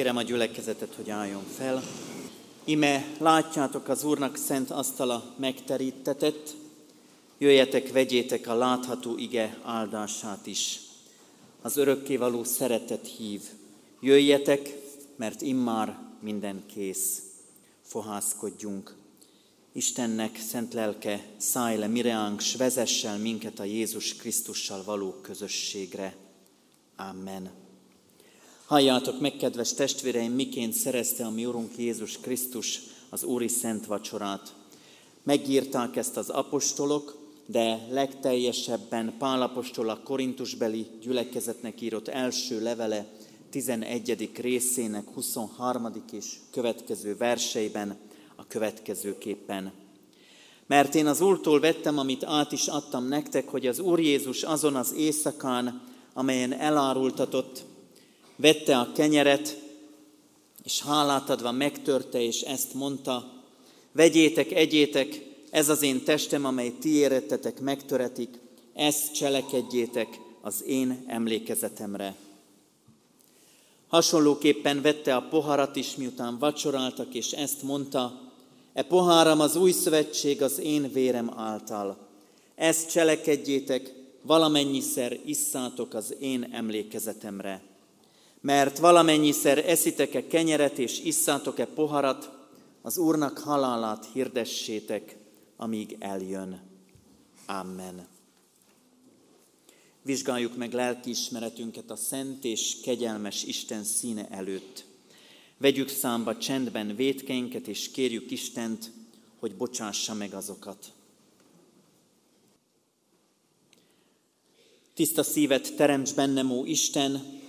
Kérem 0.09 0.23
a 0.23 0.29
gyülekezetet, 0.29 0.95
hogy 0.95 1.11
álljon 1.11 1.45
fel. 1.57 1.83
Ime 2.65 3.07
látjátok 3.19 3.89
az 3.89 4.05
Úrnak 4.05 4.37
szent 4.37 4.71
asztala 4.71 5.35
megterítetett, 5.37 6.55
jöjjetek, 7.39 7.93
vegyétek 7.93 8.47
a 8.47 8.55
látható 8.55 9.17
ige 9.17 9.59
áldását 9.63 10.47
is. 10.47 10.81
Az 11.63 11.77
örökkévaló 11.77 12.45
szeretet 12.45 13.07
hív. 13.07 13.43
Jöjjetek, 14.01 14.75
mert 15.17 15.43
immár 15.43 15.99
minden 16.21 16.63
kész. 16.67 17.23
Fohászkodjunk. 17.83 18.95
Istennek 19.73 20.39
szent 20.39 20.75
lelke, 20.75 21.25
szállj 21.37 21.77
le 21.77 21.87
mireánk, 21.87 22.41
s 22.41 22.55
vezessel 22.55 23.19
minket 23.19 23.59
a 23.59 23.65
Jézus 23.65 24.15
Krisztussal 24.15 24.85
való 24.85 25.15
közösségre. 25.23 26.17
Amen. 26.97 27.67
Halljátok 28.69 29.21
meg, 29.21 29.37
kedves 29.37 29.75
testvéreim, 29.75 30.33
miként 30.33 30.73
szerezte 30.73 31.25
a 31.25 31.31
mi 31.31 31.47
Urunk 31.47 31.71
Jézus 31.77 32.19
Krisztus 32.21 32.81
az 33.09 33.25
Úri 33.25 33.49
Szent 33.49 33.87
Vacsorát. 33.87 34.55
Megírták 35.23 35.97
ezt 35.97 36.16
az 36.16 36.29
apostolok, 36.29 37.19
de 37.47 37.87
legteljesebben 37.91 39.14
Pál 39.19 39.43
apostol 39.43 39.89
a 39.89 40.01
Korintusbeli 40.05 40.87
gyülekezetnek 41.03 41.81
írott 41.81 42.09
első 42.09 42.62
levele 42.62 43.07
11. 43.51 44.31
részének 44.35 45.05
23. 45.14 46.05
és 46.12 46.35
következő 46.51 47.16
verseiben 47.16 47.97
a 48.37 48.47
következőképpen. 48.47 49.73
Mert 50.66 50.95
én 50.95 51.07
az 51.07 51.21
Úrtól 51.21 51.61
vettem, 51.61 51.99
amit 51.99 52.25
át 52.25 52.53
is 52.53 52.66
adtam 52.66 53.09
nektek, 53.09 53.49
hogy 53.49 53.66
az 53.66 53.79
Úr 53.79 54.01
Jézus 54.01 54.43
azon 54.43 54.77
az 54.77 54.95
éjszakán, 54.95 55.83
amelyen 56.14 56.53
elárultatott, 56.53 57.66
vette 58.39 58.78
a 58.78 58.93
kenyeret, 58.93 59.59
és 60.64 60.82
hálát 60.82 61.30
adva 61.30 61.53
megtörte, 61.53 62.22
és 62.22 62.41
ezt 62.41 62.74
mondta, 62.74 63.32
vegyétek, 63.93 64.53
egyétek, 64.53 65.26
ez 65.51 65.68
az 65.68 65.82
én 65.82 66.05
testem, 66.05 66.45
amely 66.45 66.72
ti 66.80 66.95
érettetek, 66.95 67.61
megtöretik, 67.61 68.39
ezt 68.74 69.14
cselekedjétek 69.14 70.20
az 70.41 70.64
én 70.66 71.05
emlékezetemre. 71.07 72.14
Hasonlóképpen 73.89 74.82
vette 74.82 75.16
a 75.16 75.26
poharat 75.30 75.76
is, 75.76 75.97
miután 75.97 76.39
vacsoráltak, 76.39 77.14
és 77.14 77.32
ezt 77.32 77.62
mondta, 77.62 78.20
e 78.72 78.82
poháram 78.82 79.41
az 79.41 79.57
új 79.57 79.70
szövetség 79.70 80.43
az 80.43 80.59
én 80.59 80.93
vérem 80.93 81.32
által. 81.36 82.09
Ezt 82.55 82.91
cselekedjétek, 82.91 83.93
valamennyiszer 84.22 85.18
isszátok 85.24 85.95
az 85.95 86.14
én 86.20 86.49
emlékezetemre. 86.53 87.68
Mert 88.41 88.78
valamennyiszer 88.78 89.59
eszitek-e 89.68 90.26
kenyeret 90.26 90.78
és 90.78 91.01
isszátok-e 91.01 91.66
poharat, 91.66 92.36
az 92.82 92.99
Úrnak 92.99 93.39
halálát 93.39 94.09
hirdessétek, 94.12 95.16
amíg 95.57 95.97
eljön. 95.99 96.61
Amen. 97.47 98.07
Vizsgáljuk 100.03 100.57
meg 100.57 100.72
lelkiismeretünket 100.72 101.91
a 101.91 101.97
szent 101.97 102.45
és 102.45 102.80
kegyelmes 102.82 103.45
Isten 103.45 103.84
színe 103.84 104.28
előtt. 104.28 104.84
Vegyük 105.57 105.89
számba 105.89 106.39
csendben 106.39 106.97
vétkeinket, 106.97 107.66
és 107.66 107.91
kérjük 107.91 108.30
Istent, 108.30 108.91
hogy 109.39 109.55
bocsássa 109.55 110.14
meg 110.14 110.34
azokat. 110.34 110.93
Tiszta 114.95 115.22
szívet 115.22 115.74
teremts 115.76 116.14
bennem, 116.14 116.51
ó 116.51 116.64
Isten, 116.64 117.41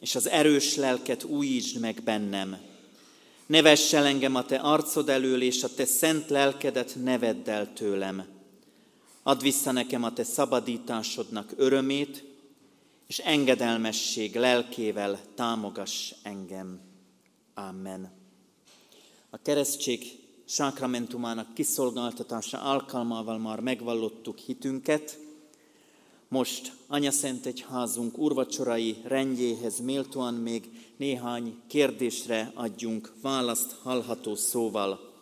és 0.00 0.14
az 0.14 0.28
erős 0.28 0.76
lelket 0.76 1.24
újítsd 1.24 1.80
meg 1.80 2.02
bennem. 2.04 2.56
Ne 3.46 3.62
vess 3.62 3.92
engem 3.92 4.34
a 4.34 4.44
te 4.44 4.56
arcod 4.56 5.08
elől, 5.08 5.42
és 5.42 5.62
a 5.62 5.74
te 5.74 5.84
szent 5.84 6.30
lelkedet 6.30 6.96
ne 7.02 7.18
el 7.44 7.72
tőlem. 7.72 8.26
Add 9.22 9.40
vissza 9.40 9.72
nekem 9.72 10.02
a 10.02 10.12
te 10.12 10.24
szabadításodnak 10.24 11.52
örömét, 11.56 12.24
és 13.06 13.18
engedelmesség 13.18 14.36
lelkével 14.36 15.20
támogass 15.34 16.12
engem. 16.22 16.80
Amen. 17.54 18.12
A 19.30 19.42
keresztség 19.42 20.04
sákramentumának 20.44 21.54
kiszolgáltatása 21.54 22.60
alkalmával 22.60 23.38
már 23.38 23.60
megvallottuk 23.60 24.38
hitünket, 24.38 25.18
most 26.28 26.72
Anya 26.86 27.10
Szent 27.10 27.46
Egyházunk 27.46 28.18
urvacsorai 28.18 28.96
rendjéhez 29.04 29.80
méltóan 29.80 30.34
még 30.34 30.68
néhány 30.96 31.56
kérdésre 31.68 32.52
adjunk 32.54 33.12
választ 33.22 33.76
hallható 33.82 34.34
szóval. 34.34 35.14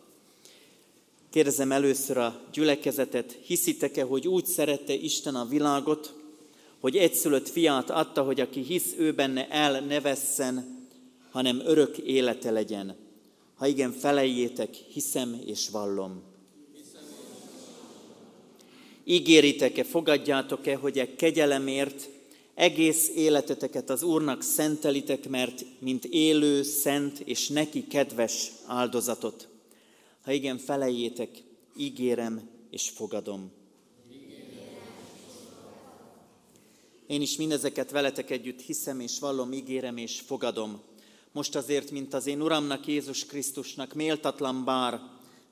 Kérdezem 1.31 1.73
először 1.73 2.17
a 2.17 2.41
gyülekezetet, 2.53 3.33
hiszitek-e, 3.33 4.03
hogy 4.03 4.29
úgy 4.29 4.47
szerette 4.47 4.93
Isten 4.93 5.35
a 5.35 5.45
világot, 5.45 6.15
hogy 6.81 6.97
egyszülött 6.97 7.49
fiát 7.49 7.91
adta, 7.91 8.23
hogy 8.23 8.41
aki 8.41 8.61
hisz 8.61 8.95
ő 8.99 9.15
benne 9.15 9.49
el 9.49 9.81
ne 9.81 10.01
vesszen, 10.01 10.87
hanem 11.31 11.61
örök 11.65 11.99
élete 11.99 12.51
legyen. 12.51 12.97
Ha 13.55 13.67
igen, 13.67 13.93
felejétek, 13.93 14.75
hiszem 14.75 15.41
és 15.47 15.69
vallom. 15.69 16.34
Ígéritek-e, 19.05 19.85
fogadjátok-e, 19.85 20.77
hogy 20.77 20.99
e 20.99 21.15
kegyelemért 21.15 22.09
egész 22.55 23.11
életeteket 23.15 23.91
az 23.91 24.03
Úrnak 24.03 24.43
szentelitek, 24.43 25.29
mert 25.29 25.65
mint 25.79 26.05
élő, 26.05 26.63
szent 26.63 27.21
és 27.21 27.49
neki 27.49 27.87
kedves 27.87 28.51
áldozatot. 28.67 29.49
Ha 30.25 30.33
igen, 30.33 30.59
felejétek, 30.59 31.29
ígérem 31.77 32.49
és 32.71 32.89
fogadom. 32.89 33.51
Én 37.07 37.23
is 37.23 37.37
mindezeket 37.37 37.91
veletek 37.91 38.31
együtt 38.31 38.61
hiszem 38.61 39.01
és 39.01 39.19
vallom, 39.19 39.53
ígérem 39.53 39.97
és 39.97 40.21
fogadom. 40.21 40.81
Most 41.33 41.55
azért, 41.57 41.91
mint 41.91 42.15
az 42.15 42.27
én 42.27 42.41
Uramnak 42.41 42.87
Jézus 42.87 43.27
Krisztusnak 43.27 43.95
méltatlan 43.95 44.65
bár, 44.65 45.01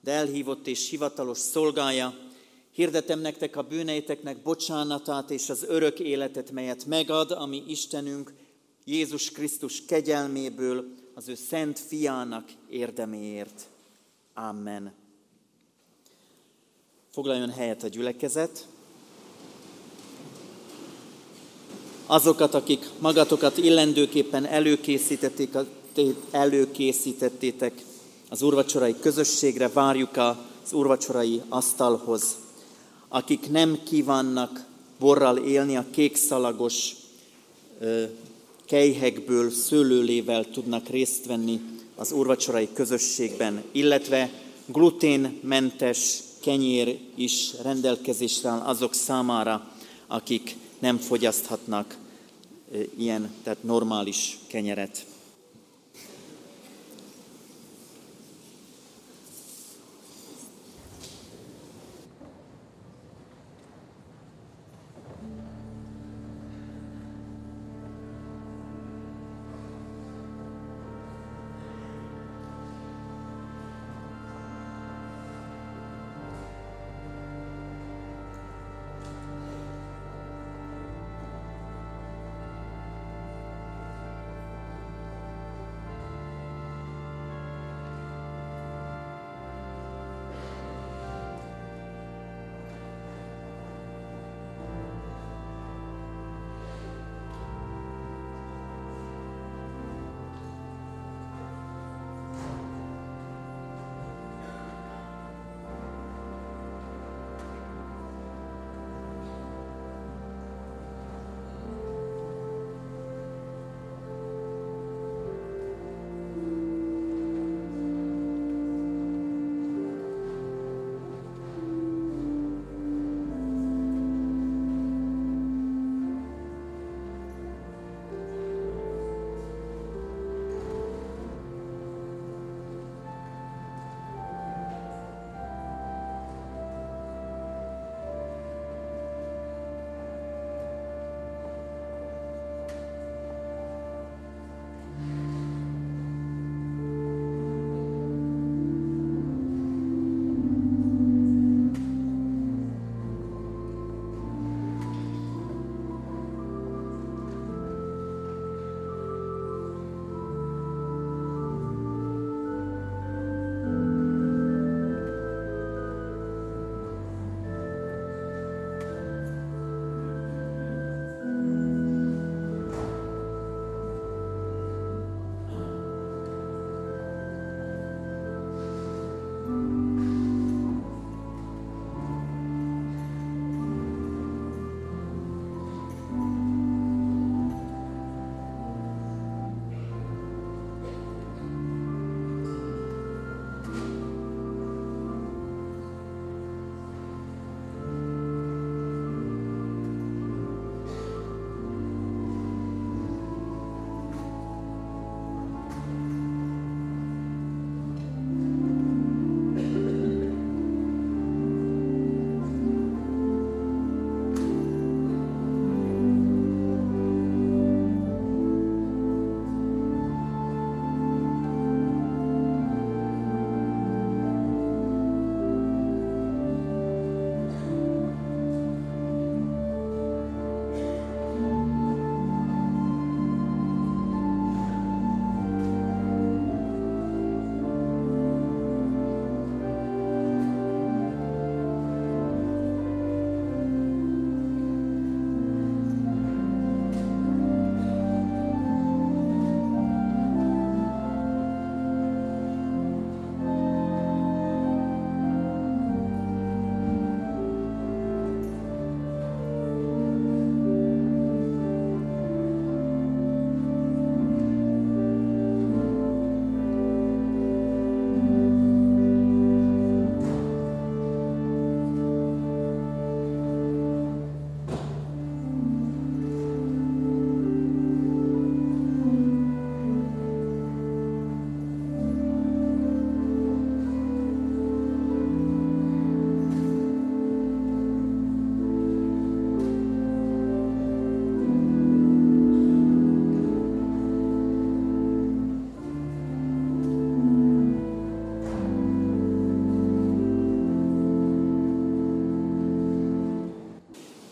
de 0.00 0.10
elhívott 0.10 0.66
és 0.66 0.90
hivatalos 0.90 1.38
szolgája, 1.38 2.30
Hirdetem 2.72 3.20
nektek 3.20 3.56
a 3.56 3.62
bűneiteknek 3.62 4.42
bocsánatát 4.42 5.30
és 5.30 5.50
az 5.50 5.64
örök 5.68 6.00
életet, 6.00 6.50
melyet 6.50 6.84
megad, 6.84 7.30
ami 7.30 7.62
Istenünk 7.66 8.32
Jézus 8.84 9.30
Krisztus 9.30 9.84
kegyelméből, 9.84 10.84
az 11.14 11.28
ő 11.28 11.34
szent 11.34 11.78
fiának 11.78 12.48
érdeméért. 12.68 13.66
Amen. 14.34 14.92
Foglaljon 17.10 17.50
helyet 17.50 17.82
a 17.82 17.88
gyülekezet. 17.88 18.66
Azokat, 22.06 22.54
akik 22.54 22.88
magatokat 22.98 23.56
illendőképpen 23.56 24.44
előkészítették, 24.46 25.56
előkészítettétek 26.30 27.84
az 28.28 28.42
úrvacsorai 28.42 28.98
közösségre, 29.00 29.68
várjuk 29.68 30.16
az 30.16 30.72
úrvacsorai 30.72 31.42
asztalhoz 31.48 32.41
akik 33.14 33.50
nem 33.50 33.78
kívánnak 33.84 34.64
borral 34.98 35.36
élni, 35.36 35.76
a 35.76 35.84
kékszalagos 35.90 36.94
kejhekből, 38.64 39.50
szőlőlével 39.50 40.50
tudnak 40.50 40.88
részt 40.88 41.26
venni 41.26 41.60
az 41.96 42.12
úrvacsorai 42.12 42.68
közösségben, 42.72 43.62
illetve 43.72 44.30
gluténmentes 44.66 46.22
kenyér 46.40 46.98
is 47.14 47.50
rendelkezésre 47.62 48.48
áll 48.48 48.60
azok 48.60 48.94
számára, 48.94 49.70
akik 50.06 50.56
nem 50.78 50.98
fogyaszthatnak 50.98 51.96
ilyen, 52.98 53.30
tehát 53.42 53.62
normális 53.62 54.38
kenyeret. 54.46 55.06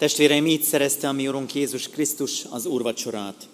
Testvéreim, 0.01 0.47
így 0.47 0.63
szerezte 0.63 1.09
a 1.09 1.13
mi 1.13 1.29
Urunk 1.29 1.55
Jézus 1.55 1.89
Krisztus 1.89 2.45
az 2.51 2.67
úrvacsorát. 2.67 3.49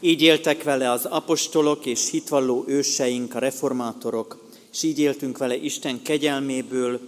Így 0.00 0.22
éltek 0.22 0.62
vele 0.62 0.90
az 0.90 1.04
apostolok 1.04 1.86
és 1.86 2.10
hitvalló 2.10 2.64
őseink, 2.66 3.34
a 3.34 3.38
reformátorok, 3.38 4.44
és 4.72 4.82
így 4.82 4.98
éltünk 4.98 5.38
vele 5.38 5.56
Isten 5.56 6.02
kegyelméből, 6.02 7.00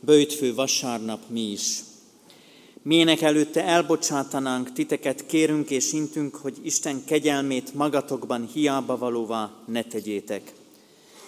bőjtfő 0.00 0.54
vasárnap 0.54 1.20
mi 1.28 1.40
is. 1.40 1.78
Miének 2.82 3.20
előtte 3.20 3.64
elbocsátanánk, 3.64 4.72
titeket 4.72 5.26
kérünk 5.26 5.70
és 5.70 5.92
intünk, 5.92 6.36
hogy 6.36 6.56
Isten 6.62 7.04
kegyelmét 7.04 7.74
magatokban 7.74 8.48
hiába 8.52 8.98
valóvá 8.98 9.50
ne 9.66 9.82
tegyétek. 9.82 10.52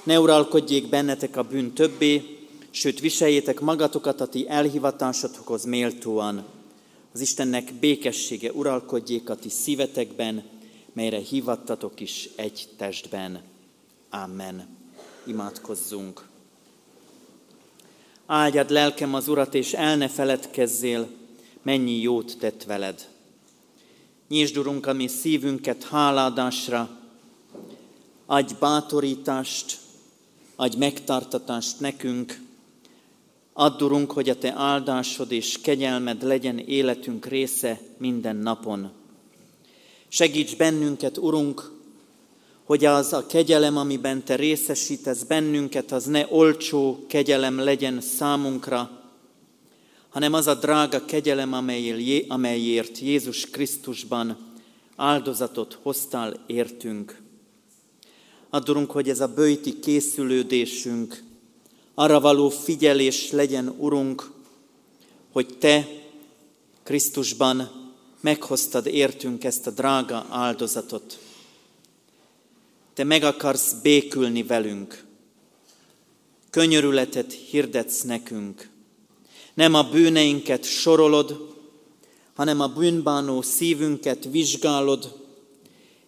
Ne 0.02 0.20
uralkodjék 0.20 0.88
bennetek 0.88 1.36
a 1.36 1.42
bűn 1.42 1.72
többé, 1.72 2.38
sőt 2.70 3.00
viseljétek 3.00 3.60
magatokat 3.60 4.20
a 4.20 4.26
ti 4.26 4.48
elhivatásotokhoz 4.48 5.64
méltóan. 5.64 6.58
Az 7.12 7.20
Istennek 7.20 7.74
békessége 7.74 8.52
uralkodjék 8.52 9.30
a 9.30 9.34
ti 9.34 9.48
szívetekben, 9.48 10.44
melyre 10.92 11.18
hívattatok 11.18 12.00
is 12.00 12.28
egy 12.36 12.68
testben. 12.76 13.42
Amen. 14.10 14.68
Imádkozzunk. 15.26 16.28
Áldjad 18.26 18.70
lelkem 18.70 19.14
az 19.14 19.28
Urat, 19.28 19.54
és 19.54 19.72
el 19.72 19.96
ne 19.96 20.08
feledkezzél, 20.08 21.08
mennyi 21.62 22.00
jót 22.00 22.38
tett 22.38 22.64
veled. 22.64 23.08
Nyisd, 24.28 24.56
Urunk, 24.56 24.86
a 24.86 24.92
mi 24.92 25.06
szívünket 25.06 25.84
háládásra, 25.84 26.98
adj 28.26 28.54
bátorítást, 28.58 29.78
adj 30.56 30.76
megtartatást 30.76 31.80
nekünk, 31.80 32.40
Add, 33.52 33.82
Urunk, 33.82 34.12
hogy 34.12 34.28
a 34.28 34.38
Te 34.38 34.52
áldásod 34.56 35.32
és 35.32 35.60
kegyelmed 35.60 36.22
legyen 36.22 36.58
életünk 36.58 37.26
része 37.26 37.80
minden 37.98 38.36
napon. 38.36 38.90
Segíts 40.08 40.56
bennünket, 40.56 41.18
Urunk, 41.18 41.72
hogy 42.64 42.84
az 42.84 43.12
a 43.12 43.26
kegyelem, 43.26 43.76
amiben 43.76 44.24
Te 44.24 44.34
részesítesz 44.34 45.22
bennünket, 45.22 45.92
az 45.92 46.04
ne 46.04 46.26
olcsó 46.28 47.04
kegyelem 47.08 47.58
legyen 47.58 48.00
számunkra, 48.00 48.90
hanem 50.08 50.32
az 50.32 50.46
a 50.46 50.54
drága 50.54 51.04
kegyelem, 51.04 51.52
amelyért 52.28 52.98
Jézus 52.98 53.50
Krisztusban 53.50 54.36
áldozatot 54.96 55.78
hoztál 55.82 56.44
értünk. 56.46 57.20
Addurunk, 58.50 58.90
hogy 58.90 59.08
ez 59.08 59.20
a 59.20 59.34
bőti 59.34 59.78
készülődésünk, 59.78 61.22
arra 62.00 62.20
való 62.20 62.48
figyelés 62.48 63.30
legyen, 63.30 63.74
Urunk, 63.78 64.30
hogy 65.32 65.58
Te 65.58 65.88
Krisztusban 66.82 67.70
meghoztad 68.20 68.86
értünk 68.86 69.44
ezt 69.44 69.66
a 69.66 69.70
drága 69.70 70.26
áldozatot. 70.30 71.18
Te 72.94 73.04
meg 73.04 73.22
akarsz 73.22 73.72
békülni 73.72 74.42
velünk. 74.42 75.04
Könyörületet 76.50 77.32
hirdetsz 77.32 78.02
nekünk. 78.02 78.68
Nem 79.54 79.74
a 79.74 79.82
bűneinket 79.82 80.64
sorolod, 80.64 81.54
hanem 82.34 82.60
a 82.60 82.68
bűnbánó 82.68 83.42
szívünket 83.42 84.24
vizsgálod, 84.30 85.18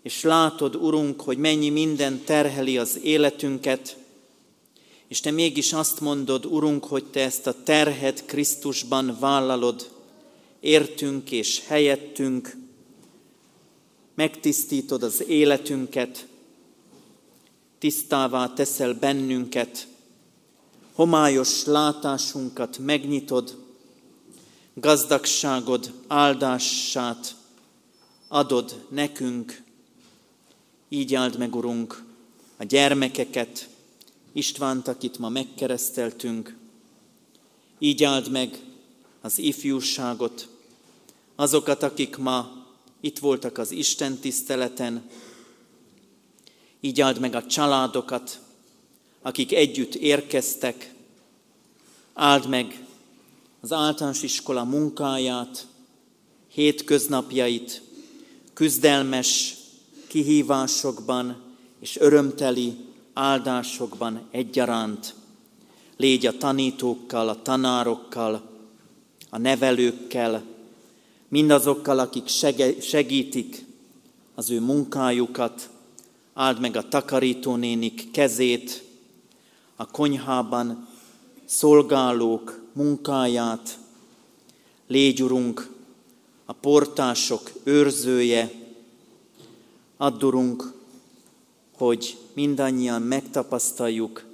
és 0.03 0.22
látod, 0.22 0.76
Urunk, 0.76 1.20
hogy 1.20 1.38
mennyi 1.38 1.68
minden 1.68 2.24
terheli 2.24 2.78
az 2.78 2.99
életünket, 3.03 4.01
és 5.13 5.21
te 5.21 5.31
mégis 5.31 5.73
azt 5.73 6.01
mondod, 6.01 6.47
Urunk, 6.47 6.85
hogy 6.85 7.05
te 7.05 7.21
ezt 7.21 7.47
a 7.47 7.63
terhet 7.63 8.25
Krisztusban 8.25 9.17
vállalod, 9.21 9.91
értünk 10.61 11.31
és 11.31 11.67
helyettünk, 11.67 12.57
megtisztítod 14.15 15.03
az 15.03 15.25
életünket, 15.29 16.27
tisztává 17.79 18.53
teszel 18.53 18.95
bennünket, 18.95 19.87
homályos 20.95 21.65
látásunkat 21.65 22.79
megnyitod, 22.79 23.59
gazdagságod 24.75 25.93
áldását 26.07 27.35
adod 28.29 28.87
nekünk. 28.89 29.63
Így 30.89 31.15
áld 31.15 31.39
meg, 31.39 31.55
Urunk, 31.55 32.05
a 32.57 32.65
gyermekeket, 32.65 33.71
Istvánt, 34.33 34.89
akit 34.89 35.18
ma 35.18 35.28
megkereszteltünk. 35.28 36.57
Így 37.78 38.05
áld 38.05 38.30
meg 38.30 38.59
az 39.20 39.39
ifjúságot, 39.39 40.49
azokat, 41.35 41.83
akik 41.83 42.16
ma 42.16 42.66
itt 43.01 43.18
voltak 43.18 43.59
az 43.59 43.70
Isten 43.70 44.18
tiszteleten, 44.18 45.09
így 46.80 47.01
áld 47.01 47.20
meg 47.20 47.35
a 47.35 47.47
családokat, 47.47 48.41
akik 49.22 49.53
együtt 49.53 49.95
érkeztek, 49.95 50.95
áld 52.14 52.49
meg 52.49 52.87
az 53.61 53.72
általános 53.72 54.22
iskola 54.22 54.64
munkáját, 54.64 55.66
hétköznapjait, 56.49 57.83
küzdelmes 58.53 59.55
kihívásokban 60.07 61.43
és 61.80 61.97
örömteli 61.97 62.76
áldásokban 63.13 64.21
egyaránt. 64.31 65.15
Légy 65.97 66.27
a 66.27 66.37
tanítókkal, 66.37 67.29
a 67.29 67.43
tanárokkal, 67.43 68.51
a 69.31 69.39
nevelőkkel, 69.39 70.43
mindazokkal, 71.29 71.99
akik 71.99 72.29
segítik 72.81 73.65
az 74.35 74.51
ő 74.51 74.61
munkájukat, 74.61 75.71
áld 76.35 76.61
meg 76.61 76.77
a 76.77 76.89
takarítónénik 76.89 78.11
kezét, 78.11 78.85
a 79.77 79.87
konyhában 79.87 80.89
szolgálók 81.45 82.61
munkáját, 82.73 83.79
légy, 84.87 85.23
Urunk, 85.23 85.71
a 86.45 86.53
portások 86.53 87.51
őrzője, 87.63 88.51
add, 89.97 90.25
Urunk, 90.25 90.73
hogy 91.77 92.17
mindannyian 92.35 93.03
megtapasztaljuk, 93.03 94.24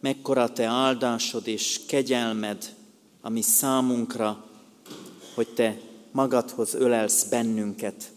mekkora 0.00 0.52
Te 0.52 0.64
áldásod 0.64 1.46
és 1.46 1.80
kegyelmed, 1.86 2.74
ami 3.20 3.42
számunkra, 3.42 4.44
hogy 5.34 5.48
Te 5.48 5.80
magadhoz 6.12 6.74
ölelsz 6.74 7.24
bennünket. 7.24 8.12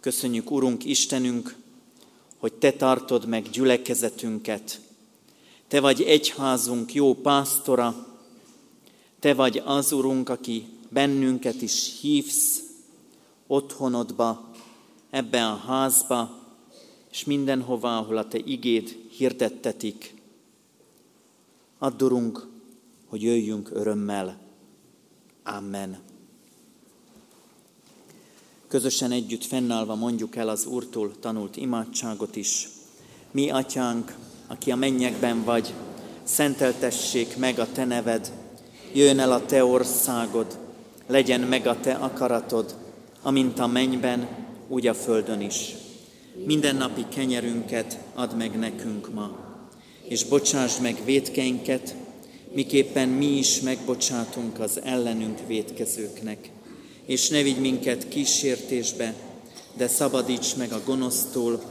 Köszönjük, 0.00 0.50
Urunk 0.50 0.84
Istenünk, 0.84 1.56
hogy 2.38 2.52
Te 2.52 2.72
tartod 2.72 3.26
meg 3.26 3.50
gyülekezetünket. 3.50 4.80
Te 5.68 5.80
vagy 5.80 6.02
egyházunk 6.02 6.94
jó 6.94 7.14
pásztora, 7.14 8.06
Te 9.20 9.34
vagy 9.34 9.62
az, 9.64 9.92
Urunk, 9.92 10.28
aki 10.28 10.68
bennünket 10.88 11.62
is 11.62 11.98
hívsz 12.00 12.62
otthonodba, 13.46 14.50
ebbe 15.10 15.46
a 15.46 15.56
házba, 15.56 16.39
és 17.10 17.24
mindenhová, 17.24 17.98
ahol 17.98 18.16
a 18.16 18.28
Te 18.28 18.38
igéd 18.38 18.96
hirdettetik. 19.10 20.14
Addurunk, 21.78 22.46
hogy 23.06 23.22
jöjjünk 23.22 23.70
örömmel. 23.72 24.38
Amen. 25.42 25.98
Közösen 28.68 29.12
együtt 29.12 29.44
fennállva 29.44 29.94
mondjuk 29.94 30.36
el 30.36 30.48
az 30.48 30.66
Úrtól 30.66 31.18
tanult 31.20 31.56
imádságot 31.56 32.36
is. 32.36 32.68
Mi, 33.30 33.50
Atyánk, 33.50 34.16
aki 34.46 34.70
a 34.70 34.76
mennyekben 34.76 35.44
vagy, 35.44 35.74
szenteltessék 36.22 37.36
meg 37.36 37.58
a 37.58 37.72
Te 37.72 37.84
neved, 37.84 38.32
jöjjön 38.92 39.18
el 39.18 39.32
a 39.32 39.46
Te 39.46 39.64
országod, 39.64 40.58
legyen 41.06 41.40
meg 41.40 41.66
a 41.66 41.80
Te 41.80 41.94
akaratod, 41.94 42.76
amint 43.22 43.58
a 43.58 43.66
mennyben, 43.66 44.28
úgy 44.68 44.86
a 44.86 44.94
földön 44.94 45.40
is. 45.40 45.74
Mindennapi 46.44 47.04
kenyerünket 47.08 47.98
add 48.14 48.34
meg 48.34 48.58
nekünk 48.58 49.14
ma, 49.14 49.38
és 50.08 50.24
bocsásd 50.24 50.82
meg 50.82 51.04
védkeinket, 51.04 51.94
miképpen 52.52 53.08
mi 53.08 53.26
is 53.26 53.60
megbocsátunk 53.60 54.60
az 54.60 54.80
ellenünk 54.84 55.38
védkezőknek. 55.46 56.50
És 57.06 57.28
ne 57.28 57.42
vigy 57.42 57.60
minket 57.60 58.08
kísértésbe, 58.08 59.14
de 59.76 59.88
szabadíts 59.88 60.56
meg 60.56 60.72
a 60.72 60.82
gonosztól, 60.84 61.62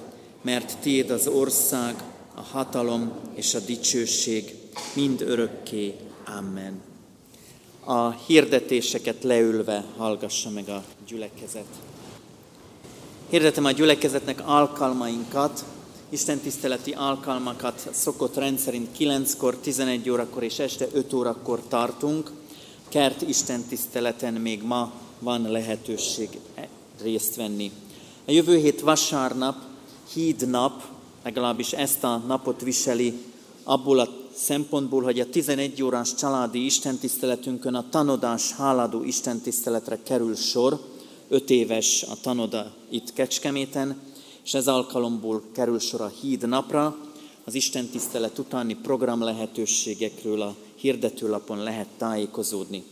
mert 0.42 0.78
Tiéd 0.78 1.10
az 1.10 1.28
ország, 1.28 1.96
a 2.36 2.42
hatalom 2.42 3.12
és 3.36 3.54
a 3.54 3.60
dicsőség 3.60 4.54
mind 4.96 5.22
örökké. 5.22 5.94
Amen. 6.38 6.82
A 7.84 8.12
hirdetéseket 8.12 9.24
leülve 9.24 9.86
hallgassa 9.98 10.50
meg 10.50 10.70
a 10.70 10.84
gyülekezet. 11.08 11.66
Hirdetem 13.30 13.66
a 13.66 13.72
gyülekezetnek 13.72 14.42
alkalmainkat, 14.46 15.66
Isten 16.10 16.40
tiszteleti 16.40 16.92
alkalmakat 16.92 17.88
szokott 17.92 18.36
rendszerint 18.36 18.88
9-kor, 19.00 19.56
11 19.56 20.10
órakor 20.10 20.44
és 20.44 20.60
este 20.60 20.88
5 20.94 21.14
órakor 21.14 21.62
tartunk. 21.68 22.32
Kert 22.88 23.22
Isten 23.22 23.64
tiszteleten 23.64 24.34
még 24.34 24.64
ma 24.64 24.92
van 25.20 25.52
lehetőség 25.52 26.30
részt 27.02 27.36
venni. 27.36 27.72
A 28.28 28.32
jövő 28.32 28.58
hét 28.58 28.82
vasárnap, 28.82 29.56
hídnap, 30.14 30.84
legalábbis 31.24 31.72
ezt 31.72 32.04
a 32.04 32.18
napot 32.28 32.62
viseli, 32.62 33.14
abból 33.64 34.00
a 34.00 34.10
szempontból, 34.36 35.04
hogy 35.04 35.20
a 35.20 35.30
11 35.30 35.84
órás 35.84 36.16
családi 36.16 36.66
istentiszteletünkön 36.66 37.76
a 37.76 37.90
tanodás 37.90 38.52
háladó 38.52 39.04
istentiszteletre 39.04 40.00
kerül 40.04 40.36
sor, 40.36 40.80
öt 41.30 41.50
éves 41.50 42.04
a 42.04 42.20
tanoda 42.22 42.76
itt 42.90 43.14
Kecskeméten, 43.14 44.02
és 44.44 44.54
ez 44.54 44.68
alkalomból 44.68 45.44
kerül 45.52 45.80
sor 45.80 46.02
a 46.02 46.12
híd 46.22 46.48
napra, 46.48 46.98
az 47.44 47.54
Isten 47.54 47.88
tisztelet 47.88 48.40
utáni 48.40 48.74
program 48.74 49.22
lehetőségekről 49.22 50.42
a 50.42 50.56
hirdetőlapon 50.76 51.64
lehet 51.64 51.88
tájékozódni. 51.98 52.84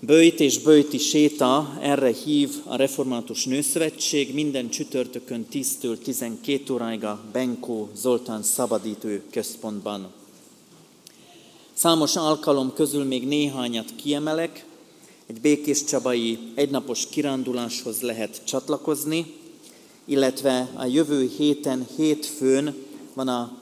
Böjt 0.00 0.40
és 0.40 0.58
böjti 0.58 0.98
séta, 0.98 1.78
erre 1.80 2.12
hív 2.24 2.50
a 2.64 2.76
Református 2.76 3.44
Nőszövetség 3.44 4.34
minden 4.34 4.68
csütörtökön 4.68 5.46
10-től 5.52 5.98
12 5.98 6.72
óráig 6.72 7.04
a 7.04 7.20
Benkó 7.32 7.88
Zoltán 7.94 8.42
Szabadítő 8.42 9.22
Központban. 9.30 10.12
Számos 11.72 12.16
alkalom 12.16 12.72
közül 12.74 13.04
még 13.04 13.26
néhányat 13.26 13.94
kiemelek. 13.96 14.64
Egy 15.32 15.40
Békés 15.40 15.84
Csabai 15.84 16.38
egynapos 16.54 17.08
kiránduláshoz 17.08 18.00
lehet 18.00 18.40
csatlakozni, 18.44 19.34
illetve 20.04 20.70
a 20.74 20.84
jövő 20.84 21.32
héten, 21.36 21.86
hétfőn 21.96 22.74
van 23.14 23.28
a 23.28 23.52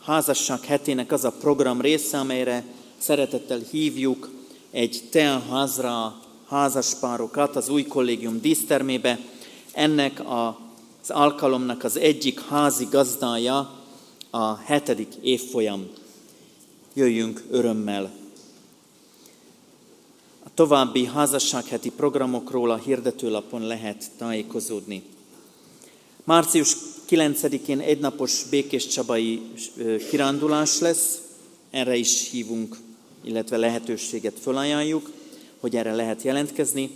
házasság 0.00 0.64
hetének 0.64 1.12
az 1.12 1.24
a 1.24 1.32
program 1.32 1.80
része, 1.80 2.18
amelyre 2.18 2.64
szeretettel 2.98 3.60
hívjuk 3.70 4.30
egy 4.70 5.02
teaházra 5.10 6.20
házaspárokat 6.48 7.56
az 7.56 7.68
új 7.68 7.84
kollégium 7.84 8.40
dísztermébe. 8.40 9.18
Ennek 9.72 10.22
az 10.26 11.10
alkalomnak 11.10 11.84
az 11.84 11.96
egyik 11.96 12.40
házi 12.40 12.86
gazdája 12.90 13.74
a 14.30 14.56
hetedik 14.56 15.12
évfolyam. 15.20 15.88
Jöjjünk 16.94 17.42
örömmel! 17.50 18.19
További 20.54 21.04
házasságheti 21.04 21.90
programokról 21.90 22.70
a 22.70 22.76
hirdetőlapon 22.76 23.66
lehet 23.66 24.10
tájékozódni. 24.16 25.02
Március 26.24 26.76
9-én 27.10 27.80
egynapos 27.80 28.44
Békés 28.50 28.86
Csabai 28.86 29.42
kirándulás 30.10 30.78
lesz, 30.78 31.22
erre 31.70 31.96
is 31.96 32.30
hívunk, 32.30 32.76
illetve 33.24 33.56
lehetőséget 33.56 34.38
felajánljuk, 34.40 35.10
hogy 35.60 35.76
erre 35.76 35.94
lehet 35.94 36.22
jelentkezni. 36.22 36.90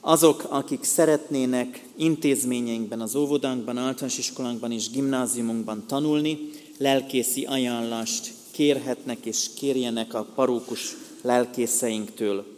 Azok, 0.00 0.46
akik 0.48 0.82
szeretnének 0.82 1.84
intézményeinkben, 1.96 3.00
az 3.00 3.14
óvodánkban, 3.14 3.78
általános 3.78 4.18
iskolánkban 4.18 4.72
és 4.72 4.90
gimnáziumunkban 4.90 5.84
tanulni, 5.86 6.50
lelkészi 6.78 7.44
ajánlást 7.44 8.32
kérhetnek 8.50 9.26
és 9.26 9.46
kérjenek 9.54 10.14
a 10.14 10.26
parókus 10.34 10.96
lelkészeinktől 11.22 12.53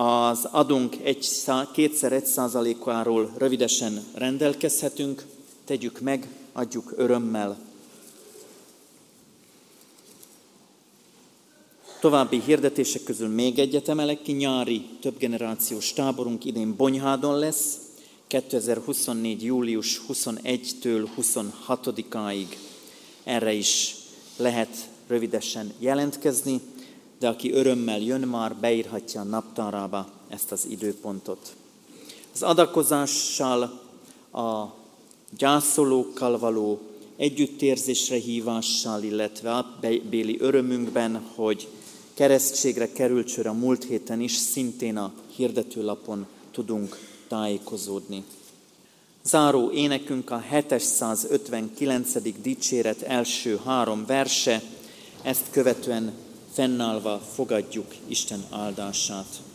az 0.00 0.44
adunk 0.44 0.96
egy, 1.02 1.26
kétszer 1.72 2.12
egy 2.12 2.26
százalékáról 2.26 3.32
rövidesen 3.36 4.04
rendelkezhetünk, 4.14 5.26
tegyük 5.64 6.00
meg, 6.00 6.28
adjuk 6.52 6.92
örömmel. 6.96 7.58
További 12.00 12.40
hirdetések 12.40 13.02
közül 13.02 13.28
még 13.28 13.58
egyet 13.58 13.88
emelek 13.88 14.22
ki, 14.22 14.32
nyári 14.32 14.88
többgenerációs 15.00 15.92
táborunk 15.92 16.44
idén 16.44 16.76
Bonyhádon 16.76 17.38
lesz, 17.38 17.76
2024. 18.26 19.44
július 19.44 20.00
21-től 20.08 21.08
26-áig. 21.20 22.46
Erre 23.24 23.52
is 23.52 23.96
lehet 24.36 24.88
rövidesen 25.06 25.72
jelentkezni 25.78 26.60
de 27.18 27.28
aki 27.28 27.52
örömmel 27.52 28.00
jön 28.00 28.20
már, 28.20 28.56
beírhatja 28.56 29.20
a 29.20 29.24
naptárába 29.24 30.08
ezt 30.28 30.52
az 30.52 30.66
időpontot. 30.68 31.54
Az 32.34 32.42
adakozással, 32.42 33.62
a 34.32 34.64
gyászolókkal 35.36 36.38
való 36.38 36.80
együttérzésre 37.16 38.16
hívással, 38.16 39.02
illetve 39.02 39.54
a 39.54 39.78
béli 40.10 40.40
örömünkben, 40.40 41.22
hogy 41.34 41.68
keresztségre 42.14 42.92
került 42.92 43.28
sor 43.28 43.46
a 43.46 43.52
múlt 43.52 43.84
héten 43.84 44.20
is, 44.20 44.32
szintén 44.32 44.96
a 44.96 45.12
hirdetőlapon 45.34 46.26
tudunk 46.50 46.98
tájékozódni. 47.28 48.24
Záró 49.24 49.70
énekünk 49.70 50.30
a 50.30 50.38
759. 50.50 52.12
dicséret 52.42 53.02
első 53.02 53.60
három 53.64 54.06
verse, 54.06 54.62
ezt 55.22 55.50
követően 55.50 56.12
fennállva 56.58 57.20
fogadjuk 57.34 57.94
Isten 58.06 58.44
áldását. 58.50 59.47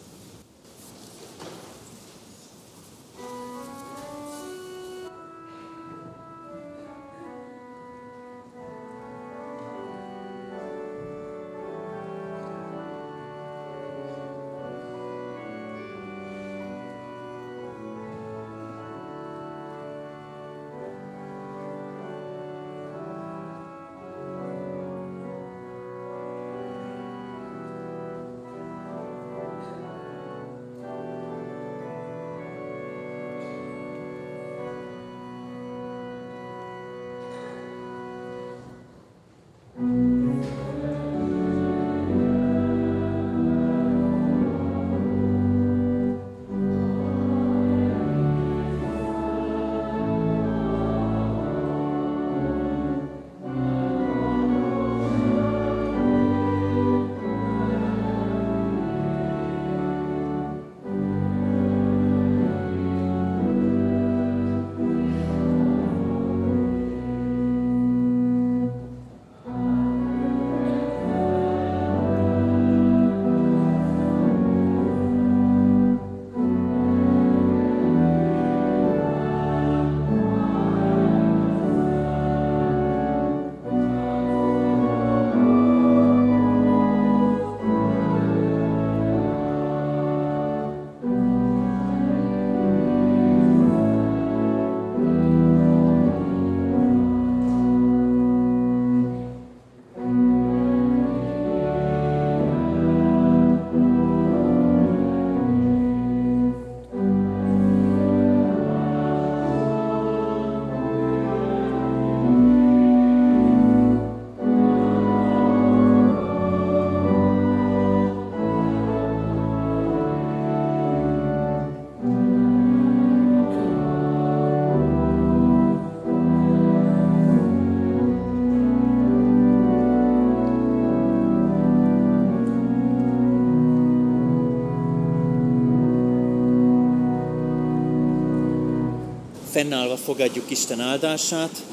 Fennállva 139.63 139.97
fogadjuk 139.97 140.49
Isten 140.51 140.79
áldását. 140.79 141.63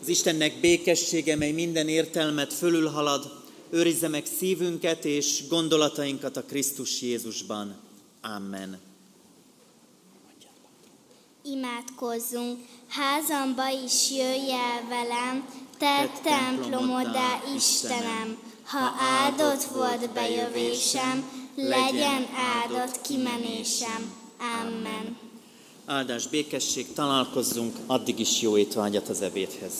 Az 0.00 0.08
Istennek 0.08 0.60
békessége, 0.60 1.36
mely 1.36 1.50
minden 1.50 1.88
értelmet 1.88 2.52
fölülhalad, 2.52 3.32
őrizze 3.70 4.08
meg 4.08 4.26
szívünket 4.38 5.04
és 5.04 5.48
gondolatainkat 5.48 6.36
a 6.36 6.42
Krisztus 6.42 7.02
Jézusban. 7.02 7.76
Amen. 8.22 8.78
Imádkozzunk, 11.42 12.58
házamba 12.88 13.68
is 13.84 14.10
jöjj 14.10 14.50
el 14.50 14.88
velem, 14.88 15.48
te 15.78 16.10
templomoddá 16.22 17.42
Istenem, 17.56 18.38
ha 18.64 18.94
áldott 18.98 19.62
volt 19.62 20.10
bejövésem, 20.10 21.30
legyen 21.54 22.26
áldott 22.34 23.00
kimenésem. 23.00 24.12
Amen. 24.60 25.27
Áldás, 25.90 26.26
békesség, 26.26 26.92
találkozzunk, 26.92 27.76
addig 27.86 28.18
is 28.18 28.40
jó 28.40 28.56
étvágyat 28.58 29.08
az 29.08 29.22
ebédhez. 29.22 29.72